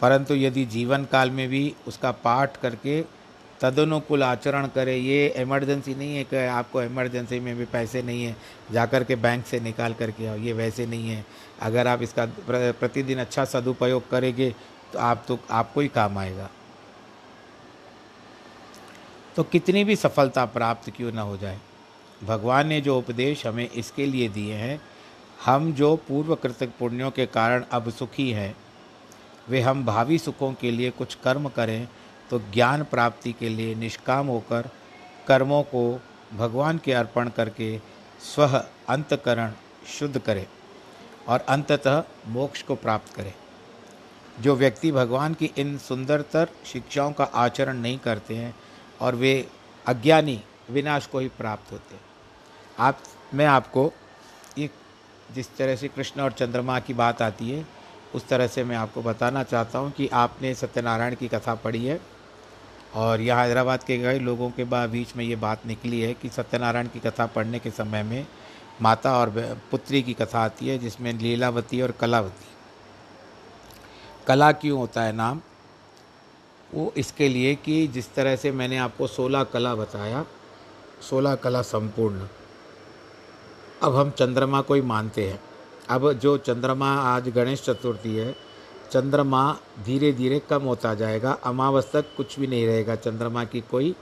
परंतु 0.00 0.34
यदि 0.34 0.64
जीवन 0.66 1.04
काल 1.04 1.30
में 1.30 1.48
भी 1.48 1.74
उसका 1.88 2.10
पाठ 2.24 2.56
करके 2.56 3.02
तदनुकूल 3.60 4.22
आचरण 4.22 4.66
करे, 4.66 4.96
ये 4.96 5.28
इमरजेंसी 5.38 5.94
नहीं 5.94 6.16
है 6.16 6.24
कि 6.24 6.36
आपको 6.36 6.82
इमरजेंसी 6.82 7.38
में 7.40 7.54
भी 7.56 7.64
पैसे 7.64 8.02
नहीं 8.02 8.24
है, 8.24 8.36
जाकर 8.72 9.04
के 9.04 9.16
बैंक 9.16 9.44
से 9.46 9.60
निकाल 9.60 9.94
करके 9.94 10.26
आओ, 10.26 10.36
ये 10.36 10.52
वैसे 10.52 10.86
नहीं 10.86 11.08
है। 11.08 11.24
अगर 11.60 11.86
आप 11.86 12.02
इसका 12.02 12.26
प्रतिदिन 12.48 13.18
अच्छा 13.18 13.44
सदुपयोग 13.44 14.08
करेंगे 14.10 14.50
तो 14.92 14.98
आप 14.98 15.24
तो 15.28 15.38
आपको 15.50 15.80
ही 15.80 15.88
काम 15.88 16.18
आएगा। 16.18 16.48
तो 19.36 19.42
कितनी 19.42 19.84
भी 19.84 19.96
सफलता 19.96 20.44
प्राप्त 20.46 20.90
क्यों 20.90 21.12
ना 21.12 21.22
हो 21.22 21.36
जाए? 21.36 21.58
भगवान 22.24 22.68
ने 22.68 22.80
जो 22.80 22.98
उपदेश 22.98 23.46
हमें 23.46 23.68
इसके 23.68 24.06
लिए 24.06 24.28
दिए 24.28 24.54
हैं, 24.54 24.80
हम 25.44 25.72
जो 25.72 25.94
पूर्व 26.08 26.34
कृतक 26.34 26.72
पुण्यों 26.78 27.10
के 27.10 27.26
कारण 27.28 27.64
अब 27.72 27.90
सुखी 27.90 28.30
हैं 28.30 28.54
वे 29.48 29.60
हम 29.60 29.84
भावी 29.84 30.18
सुखों 30.18 30.52
के 30.52 30.70
लिए 30.70 30.90
कुछ 30.90 31.14
कर्म 31.14 31.48
करें 31.48 31.88
तो 32.30 32.38
ज्ञान 32.38 32.82
प्राप्ति 32.84 33.32
के 33.32 33.48
लिए 33.48 33.74
निष्काम 33.74 34.26
होकर 34.26 34.68
कर्मों 35.28 35.62
को 35.62 36.00
भगवान 36.32 36.78
के 36.78 36.92
अर्पण 36.92 37.28
करके 37.28 37.78
स्व 38.34 38.64
अंतकरण 38.88 39.52
शुद्ध 39.98 40.18
करें 40.18 40.46
और 41.28 41.40
अंततः 41.40 42.02
मोक्ष 42.26 42.62
को 42.62 42.74
प्राप्त 42.74 43.14
करें। 43.14 43.32
जो 44.40 44.54
व्यक्ति 44.56 44.92
भगवान 44.92 45.34
की 45.34 45.50
इन 45.58 45.78
सुंदरतर 45.78 46.48
शिक्षाओं 46.66 47.12
का 47.12 47.24
आचरण 47.24 47.76
नहीं 47.76 47.98
करते 47.98 48.36
हैं 48.36 48.54
और 49.00 49.14
वे 49.14 49.48
अज्ञानी, 49.86 50.40
विनाश 50.70 51.06
को 51.06 51.18
ही 51.18 51.28
प्राप्त 51.28 51.72
होते 51.72 51.94
हैं। 51.94 52.02
आप, 52.78 52.98
मैं 53.34 53.46
आपको 53.46 53.92
ये 54.58 54.70
जिस 55.34 55.56
तरह 55.56 55.76
से 55.76 55.88
कृष्ण 55.88 56.20
और 56.20 56.32
चंद्रमा 56.32 56.80
की 56.80 56.94
बात 56.94 57.22
आती 57.22 57.50
है 57.50 57.66
उस 58.14 58.28
तरह 58.28 58.46
से 58.46 58.64
मैं 58.64 58.76
आपको 58.76 59.02
बताना 59.02 59.42
चाहता 59.42 59.78
हूँ 59.78 59.90
कि 59.90 60.08
आपने 60.08 60.54
सत्यनारायण 60.54 61.14
की 61.14 61.28
कथा 61.28 61.54
पढ़ी 61.54 61.84
है 61.84 62.00
और 62.94 63.20
यह 63.20 63.36
हैदराबाद 63.36 63.82
के 63.82 63.98
गए 63.98 64.18
लोगों 64.18 64.50
के 64.50 64.64
बाद 64.64 64.90
बीच 64.90 65.16
में 65.16 65.24
ये 65.24 65.36
बात 65.36 65.66
निकली 65.66 66.00
है 66.00 66.12
कि 66.14 66.28
सत्यनारायण 66.28 66.88
की 66.88 67.00
कथा 67.00 67.26
पढ़ने 67.26 67.58
के 67.58 67.70
समय 67.70 68.02
में 68.02 68.26
माता 68.82 69.18
और 69.18 69.30
पुत्री 69.70 70.02
की 70.02 70.14
कथा 70.14 70.44
आती 70.44 70.68
है 70.68 70.78
जिसमें 70.78 71.12
लीलावती 71.12 71.80
और 71.82 71.90
कलावती। 71.90 72.46
कला 74.26 74.52
क्यों 74.52 74.78
होता 74.78 75.02
है 75.02 75.12
नाम? 75.12 75.40
वो 76.74 76.92
इसके 76.96 77.28
लिए 77.28 77.54
कि 77.54 77.86
जिस 77.86 78.14
तरह 78.14 78.36
से 78.36 78.52
मैंने 78.52 78.76
आपको 78.76 79.06
सोलह 79.06 79.44
कला 79.44 79.74
बताया, 79.74 80.24
सोलह 81.10 81.34
कला 81.34 81.62
संपूर्ण। 81.62 82.26
अब 83.82 83.96
हम 83.96 84.10
चंद्रमा 84.10 84.60
को 84.60 84.74
ही 84.74 84.80
मानते 84.80 85.28
हैं। 85.28 85.40
अब 85.90 86.12
जो 86.12 86.36
चंद्रमा 86.38 86.94
आज 86.96 87.28
गणेश 87.28 87.62
चतुर्थी 87.62 88.16
है, 88.16 88.34
चंद्रमा 88.92 89.56
धीरे 89.84 90.12
धीरे 90.12 90.38
कम 90.38 90.62
होता 90.62 90.94
जाएगा। 90.94 91.32
अमावस 91.44 91.90
तक 91.92 92.04
कुछ 92.16 92.38
भी 92.40 92.46
नहीं 92.46 92.66
रहेगा। 92.66 92.94
चंद्रमा 92.96 93.44
की 93.44 93.60
कोई 93.60 93.94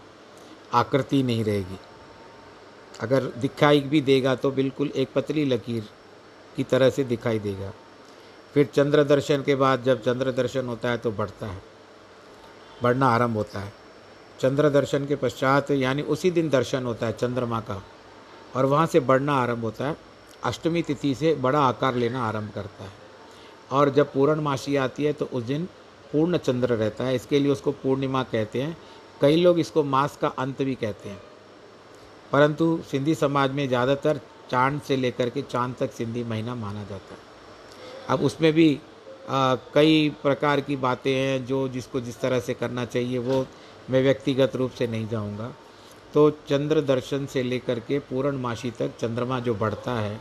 आकृति 0.74 1.22
नहीं 1.22 1.44
रहेगी। 1.44 1.78
अगर 3.00 3.24
दिखाई 3.24 3.80
भी 3.80 4.00
देगा 4.00 4.34
तो 4.34 4.50
बिल्कुल 4.50 4.88
एक 4.88 5.08
पतली 5.14 5.44
लकीर 5.44 5.88
की 6.56 6.64
तरह 6.64 6.90
से 6.90 7.04
दिखाई 7.04 7.38
देगा। 7.38 7.72
फिर 8.54 8.66
चंद्र 8.66 9.04
दर्शन 9.04 9.42
के 9.42 9.54
बाद 9.54 9.82
जब 9.82 10.02
चंद्र 10.02 10.32
दर्शन 10.32 10.66
होता 10.66 10.88
है 10.88 10.98
तो 10.98 11.10
बढ़ता 11.10 11.46
है। 11.46 11.62
बढ़ना 12.82 13.06
आरंभ 13.06 13.36
होता 13.36 13.60
है। 13.60 13.72
चंद्र 14.40 14.70
दर्शन 14.70 15.06
के 15.06 15.16
पश्चात 15.16 15.70
यानी 15.70 16.02
उसी 16.02 16.30
दिन 16.30 16.48
दर्शन 16.48 16.84
होता 16.84 17.06
है 17.06 17.12
चंद्रमा 17.12 17.60
का। 17.60 17.82
और 18.56 18.64
वहाँ 18.64 18.86
से 18.86 19.00
बढ़ना 19.00 19.34
आरंभ 19.34 19.60
होता 19.60 19.84
है। 19.84 19.96
अष्टमी 20.44 20.82
तिथि 20.82 21.14
से 21.14 21.34
बड़ा 21.36 21.60
आकार 21.60 21.94
लेना 21.94 22.22
आरंभ 22.24 22.50
करता 22.54 22.84
है। 22.84 22.90
और 23.70 23.90
जब 23.90 24.12
पूर्णमासी 24.12 24.76
आती 24.76 25.04
है 25.04 25.12
तो 25.12 25.28
उस 25.32 25.44
दिन 25.44 25.68
पूर्ण 26.12 26.36
चंद्र 26.38 26.74
रहता 26.74 27.04
है। 27.04 27.14
इसके 27.14 27.38
लिए 27.38 27.52
उसको 27.52 27.72
पूर्णिमा 27.72 28.22
कहते 28.24 28.62
हैं। 28.62 28.76
कई 29.20 29.36
लोग 29.36 29.58
इसको 29.58 29.82
मास 29.84 30.16
का 30.16 30.28
अंत 30.28 30.62
भी 30.62 30.74
कहते 30.74 31.08
हैं। 31.08 31.20
परंतु 32.32 32.78
सिंधी 32.90 33.14
समाज 33.14 33.50
में 33.50 33.66
ज़्यादातर 33.68 34.20
चाँद 34.50 34.80
से 34.82 34.96
लेकर 34.96 35.28
के 35.30 35.42
चाँद 35.42 35.74
तक 35.80 35.92
सिंधी 35.92 36.24
महीना 36.24 36.54
माना 36.54 36.82
जाता 36.82 37.14
है। 37.14 37.20
अब 38.08 38.24
उसमें 38.24 38.52
भी 38.52 38.78
आ, 39.22 39.54
कई 39.74 40.08
प्रकार 40.22 40.60
की 40.60 40.76
बातें 40.76 41.12
हैं 41.12 41.44
जो 41.46 41.66
जिसको 41.68 42.00
जिस 42.00 42.20
तरह 42.20 42.40
से 42.40 42.54
करना 42.54 42.84
चाहिए 42.84 43.18
वो 43.18 43.46
मैं 43.90 44.02
व्यक्तिगत 44.02 44.56
रूप 44.56 44.70
से 44.70 44.86
नहीं 44.86 45.06
जाऊँगा। 45.08 45.52
तो 46.14 46.28
चंद्र 46.48 46.80
दर्शन 46.80 47.26
से 47.26 47.42
लेकर 47.42 47.80
के 47.80 47.98
पूर्णमासी 48.00 48.70
तक 48.70 48.96
चंद्रमा 49.00 49.38
जो 49.40 49.54
बढ़ता 49.54 49.92
है 49.92 50.20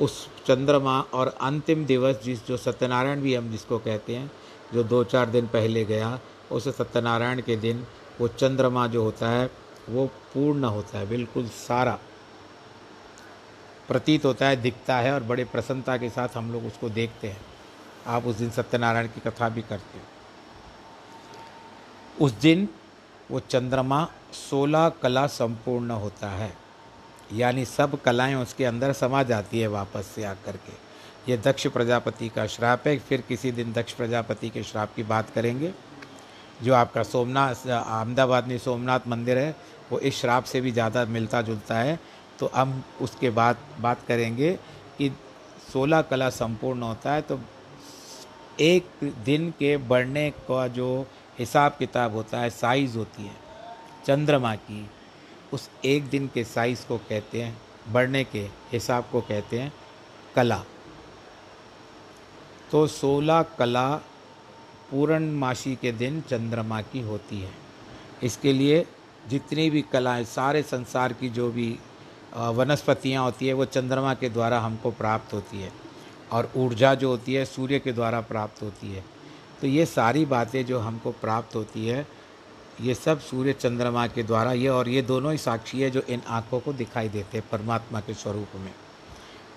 उस 0.00 0.28
चंद्रमा 0.46 1.00
और 1.00 1.28
अंतिम 1.40 1.86
दिवस 1.86 2.22
जिस, 2.22 2.46
जो 2.46 2.56
सत्यनारायण 2.56 3.20
भी 3.20 3.34
हम 3.34 3.50
जिसको 3.50 3.78
कहते 3.78 4.16
हैं, 4.16 4.32
जो 4.74 4.84
दो 4.84 5.04
चार 5.04 5.30
दिन 5.30 5.46
पहले 5.46 5.84
गया, 5.84 6.20
उस 6.52 6.68
सत्यनारायण 6.68 7.42
के 7.42 7.56
दिन 7.56 7.86
वो 8.20 8.28
चंद्रमा 8.28 8.86
जो 8.86 9.02
होता 9.02 9.28
है, 9.28 9.50
वो 9.88 10.06
पूर्ण 10.06 10.64
होता 10.64 10.98
है, 10.98 11.08
बिल्कुल 11.08 11.48
सारा। 11.48 11.98
प्रतीत 13.88 14.24
होता 14.24 14.46
है, 14.46 14.56
दिखता 14.56 14.96
है 14.96 15.12
और 15.12 15.22
बड़े 15.22 15.44
प्रसन्नता 15.44 15.96
के 15.96 16.10
साथ 16.10 16.28
हम 16.34 16.52
लोग 16.52 16.66
उसको 16.66 16.88
देखते 16.88 17.28
हैं। 17.28 17.40
आप 18.06 18.24
उस 18.24 18.36
दिन 18.36 18.50
सत्यनारायण 18.50 19.06
की 19.06 19.20
कथा 19.20 19.48
भी 19.48 19.62
करते 19.62 19.98
हो। 19.98 20.04
उस 22.26 22.32
दिन 22.32 22.68
वो 23.30 23.40
चंद्रमा 23.40 24.08
सोलह 24.32 24.88
कला 24.88 25.26
संपूर्ण 25.26 25.90
होता 25.90 26.28
है। 26.28 26.61
यानी 27.32 27.64
सब 27.64 28.00
कलाएँ 28.02 28.34
उसके 28.34 28.64
अंदर 28.64 28.92
समा 28.92 29.22
जाती 29.22 29.60
है 29.60 29.66
वापस 29.68 30.06
से 30.14 30.24
आकर 30.24 30.56
के। 30.56 30.72
ये 31.30 31.36
दक्ष 31.38 31.66
प्रजापति 31.68 32.28
का 32.28 32.46
श्राप 32.46 32.86
है, 32.86 32.98
फिर 32.98 33.20
किसी 33.20 33.52
दिन 33.52 33.72
दक्ष 33.72 33.92
प्रजापति 33.92 34.48
के 34.50 34.62
श्राप 34.62 34.94
की 34.96 35.02
बात 35.04 35.30
करेंगे। 35.30 35.72
जो 36.62 36.74
आपका 36.74 37.02
सोमनाथ, 37.02 37.66
अहमदाबाद 37.66 38.48
में 38.48 38.58
सोमनाथ 38.58 39.08
मंदिर 39.08 39.38
है, 39.38 39.54
वो 39.92 39.98
इस 40.00 40.20
श्राप 40.20 40.44
से 40.44 40.60
भी 40.60 40.72
ज़्यादा 40.72 41.04
मिलता 41.06 41.42
जुलता 41.42 41.78
है। 41.78 41.98
तो 42.38 42.50
हम 42.54 42.82
उसके 43.00 43.30
बाद 43.30 43.56
बात 43.80 44.04
करेंगे 44.08 44.52
कि 44.98 45.10
सोलह 45.72 46.02
कला 46.02 46.28
संपूर्ण 46.30 46.82
होता 46.82 47.12
है 47.12 47.22
तो 47.22 47.38
एक 48.60 48.88
दिन 49.24 49.50
के 49.58 49.76
बढ़ने 49.84 50.30
का 50.48 50.66
जो 50.68 50.88
हिसाब 51.38 51.76
किताब 51.78 52.14
होता 52.14 52.38
है, 52.38 52.50
साइज़ 52.50 52.96
होती 52.98 53.22
है, 53.22 53.36
चंद्रमा 54.06 54.54
की। 54.56 54.88
उस 55.52 55.68
एक 55.84 56.04
दिन 56.04 56.30
के 56.34 56.44
साइज़ 56.44 56.86
को 56.86 56.96
कहते 56.98 57.42
हैं, 57.42 57.56
बढ़ने 57.88 58.24
के 58.24 58.40
हिसाब 58.72 59.08
को 59.12 59.20
कहते 59.20 59.58
हैं, 59.58 59.72
कला। 60.36 60.62
तो 62.70 62.86
सोलह 62.86 63.42
कला 63.42 63.88
पूर्णमासी 64.90 65.74
के 65.76 65.92
दिन 65.92 66.20
चंद्रमा 66.20 66.80
की 66.82 67.00
होती 67.00 67.40
है। 67.40 67.50
इसके 68.22 68.52
लिए 68.52 68.86
जितनी 69.28 69.70
भी 69.70 69.82
कलाएँ 69.82 70.24
सारे 70.24 70.62
संसार 70.62 71.12
की 71.12 71.28
जो 71.28 71.50
भी 71.50 71.78
वनस्पतियाँ 72.34 73.24
होती 73.24 73.46
है, 73.46 73.52
वो 73.52 73.64
चंद्रमा 73.64 74.14
के 74.14 74.28
द्वारा 74.28 74.60
हमको 74.60 74.90
प्राप्त 74.90 75.34
होती 75.34 75.60
है। 75.60 75.72
और 76.32 76.52
ऊर्जा 76.56 76.94
जो 76.94 77.08
होती 77.08 77.34
है, 77.34 77.44
सूर्य 77.44 77.78
के 77.78 77.92
द्वारा 77.92 78.20
प्राप्त 78.20 78.62
होती 78.62 78.92
है। 78.92 79.04
तो 79.60 79.66
ये 79.66 79.86
सारी 79.86 80.24
बातें 80.24 80.64
जो 80.66 80.78
हमको 80.78 81.10
प्राप्त 81.12 81.54
होती 81.56 81.86
है 81.86 82.06
ये 82.82 82.94
सब 82.94 83.20
सूर्य 83.20 83.52
चंद्रमा 83.52 84.06
के 84.06 84.22
द्वारा 84.22 84.52
ये 84.52 84.68
और 84.68 84.88
ये 84.88 85.02
दोनों 85.02 85.32
ही 85.32 85.38
साक्षी 85.38 85.80
है 85.80 85.90
जो 85.90 86.00
इन 86.00 86.22
आँखों 86.28 86.60
को 86.60 86.72
दिखाई 86.72 87.08
देते 87.08 87.38
हैं 87.38 87.48
परमात्मा 87.52 88.00
के 88.00 88.14
स्वरूप 88.14 88.56
में। 88.56 88.74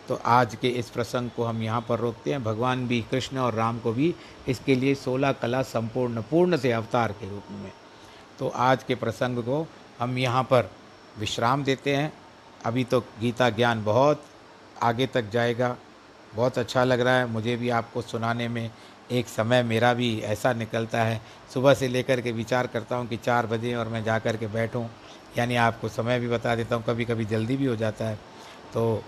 तो 0.07 0.19
आज 0.25 0.55
के 0.55 0.67
इस 0.67 0.89
प्रसंग 0.89 1.29
को 1.29 1.43
हम 1.43 1.63
यहाँ 1.63 1.85
पर 1.89 1.99
रोकते 1.99 2.31
हैं। 2.31 2.43
भगवान 2.43 2.87
भी, 2.87 3.01
कृष्ण 3.01 3.37
और 3.37 3.53
राम 3.53 3.79
को 3.79 3.91
भी 3.91 4.15
इसके 4.47 4.75
लिए 4.75 4.95
सोलह 4.95 5.31
कला 5.31 5.61
संपूर्ण, 5.61 6.21
पूर्ण 6.21 6.57
से 6.57 6.71
अवतार 6.71 7.11
के 7.11 7.29
रूप 7.29 7.43
में। 7.51 7.71
तो 8.39 8.47
आज 8.47 8.83
के 8.83 8.95
प्रसंग 8.95 9.37
को 9.37 9.67
हम 9.99 10.17
यहाँ 10.17 10.43
पर 10.43 10.71
विश्राम 11.19 11.63
देते 11.63 11.95
हैं। 11.95 12.13
अभी 12.65 12.83
तो 12.83 12.99
गीता 12.99 13.49
ज्ञान 13.49 13.83
बहुत 13.83 14.23
आगे 14.83 15.07
तक 15.07 15.29
जाएगा। 15.29 15.75
बहुत 16.35 16.57
अच्छा 16.57 16.83
लग 16.83 16.99
रहा 16.99 17.13
है। 17.13 17.25
मुझे 17.25 17.55
भी 17.55 17.69
आपको 17.69 18.01
सुनाने 18.01 18.47
में 18.47 18.71
एक 19.11 19.27
समय 19.27 19.63
मेरा 19.63 19.93
भी 19.93 20.19
ऐसा 20.19 20.53
निकलता 20.53 21.03
है। 21.03 21.21
सुबह 21.53 21.73
से 21.73 21.87
लेकर 21.87 22.21
के 22.21 22.31
विचार 22.31 22.67
करता 22.67 22.95
हूँ 22.95 23.07
कि 23.07 23.17
चार 23.17 23.45
बजे 23.45 23.73
और 23.75 23.87
मैं 23.87 24.03
जा 24.03 24.19
कर 24.19 24.37
के 24.37 24.47
बैठूँ। 24.47 24.89
यानी 25.37 25.55
आपको 25.55 25.89
समय 25.89 26.19
भी 26.19 26.27
बता 26.27 26.55
देता 26.55 26.75
हूँ 26.75 26.83
कभी 26.83 27.05
कभी 27.05 27.25
जल्दी 27.25 27.57
भी 27.57 27.65
हो 27.65 27.75
जाता 27.75 28.05
है। 28.05 28.19
तो 28.73 29.03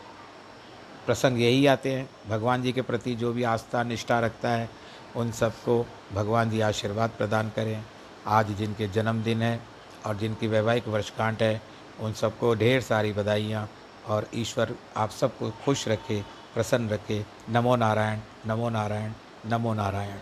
प्रसंग 1.06 1.42
यही 1.42 1.66
आते 1.66 1.94
हैं। 1.94 2.10
भगवान 2.30 2.62
जी 2.62 2.72
के 2.74 2.82
प्रति 2.82 3.16
जो 3.16 3.34
भी 3.34 3.44
आस्था, 3.44 3.84
निष्ठा 3.84 4.20
रखता 4.20 4.50
है, 4.50 4.70
उन 5.16 5.32
सबको 5.32 5.86
भगवान 6.14 6.50
जी 6.50 6.62
आशीर्वाद 6.62 7.10
प्रदान 7.10 7.50
करें। 7.50 7.84
आज 8.28 8.52
जिनके 8.52 8.88
जन्मदिन 8.88 9.42
है 9.42 9.60
और 10.06 10.18
जिनकी 10.18 10.48
वैवाहिक 10.48 10.88
वर्षगांठ 10.88 11.42
है, 11.42 11.62
उन 12.00 12.14
सबको 12.14 12.54
ढेर 12.56 12.82
सारी 12.82 13.14
बधाइयाँ 13.14 13.70
और 14.08 14.28
ईश्वर 14.36 14.76
आप 14.98 15.10
सबको 15.10 15.50
खुश 15.66 15.88
रखे, 15.88 16.22
प्रसन्न 16.54 16.90
रखे। 16.90 17.26
नमो 17.50 17.76
नारायण 17.76 18.20
नमो 18.48 18.70
नारायण। 18.70 19.14
नमो 19.48 19.74
नारायण। 19.74 20.16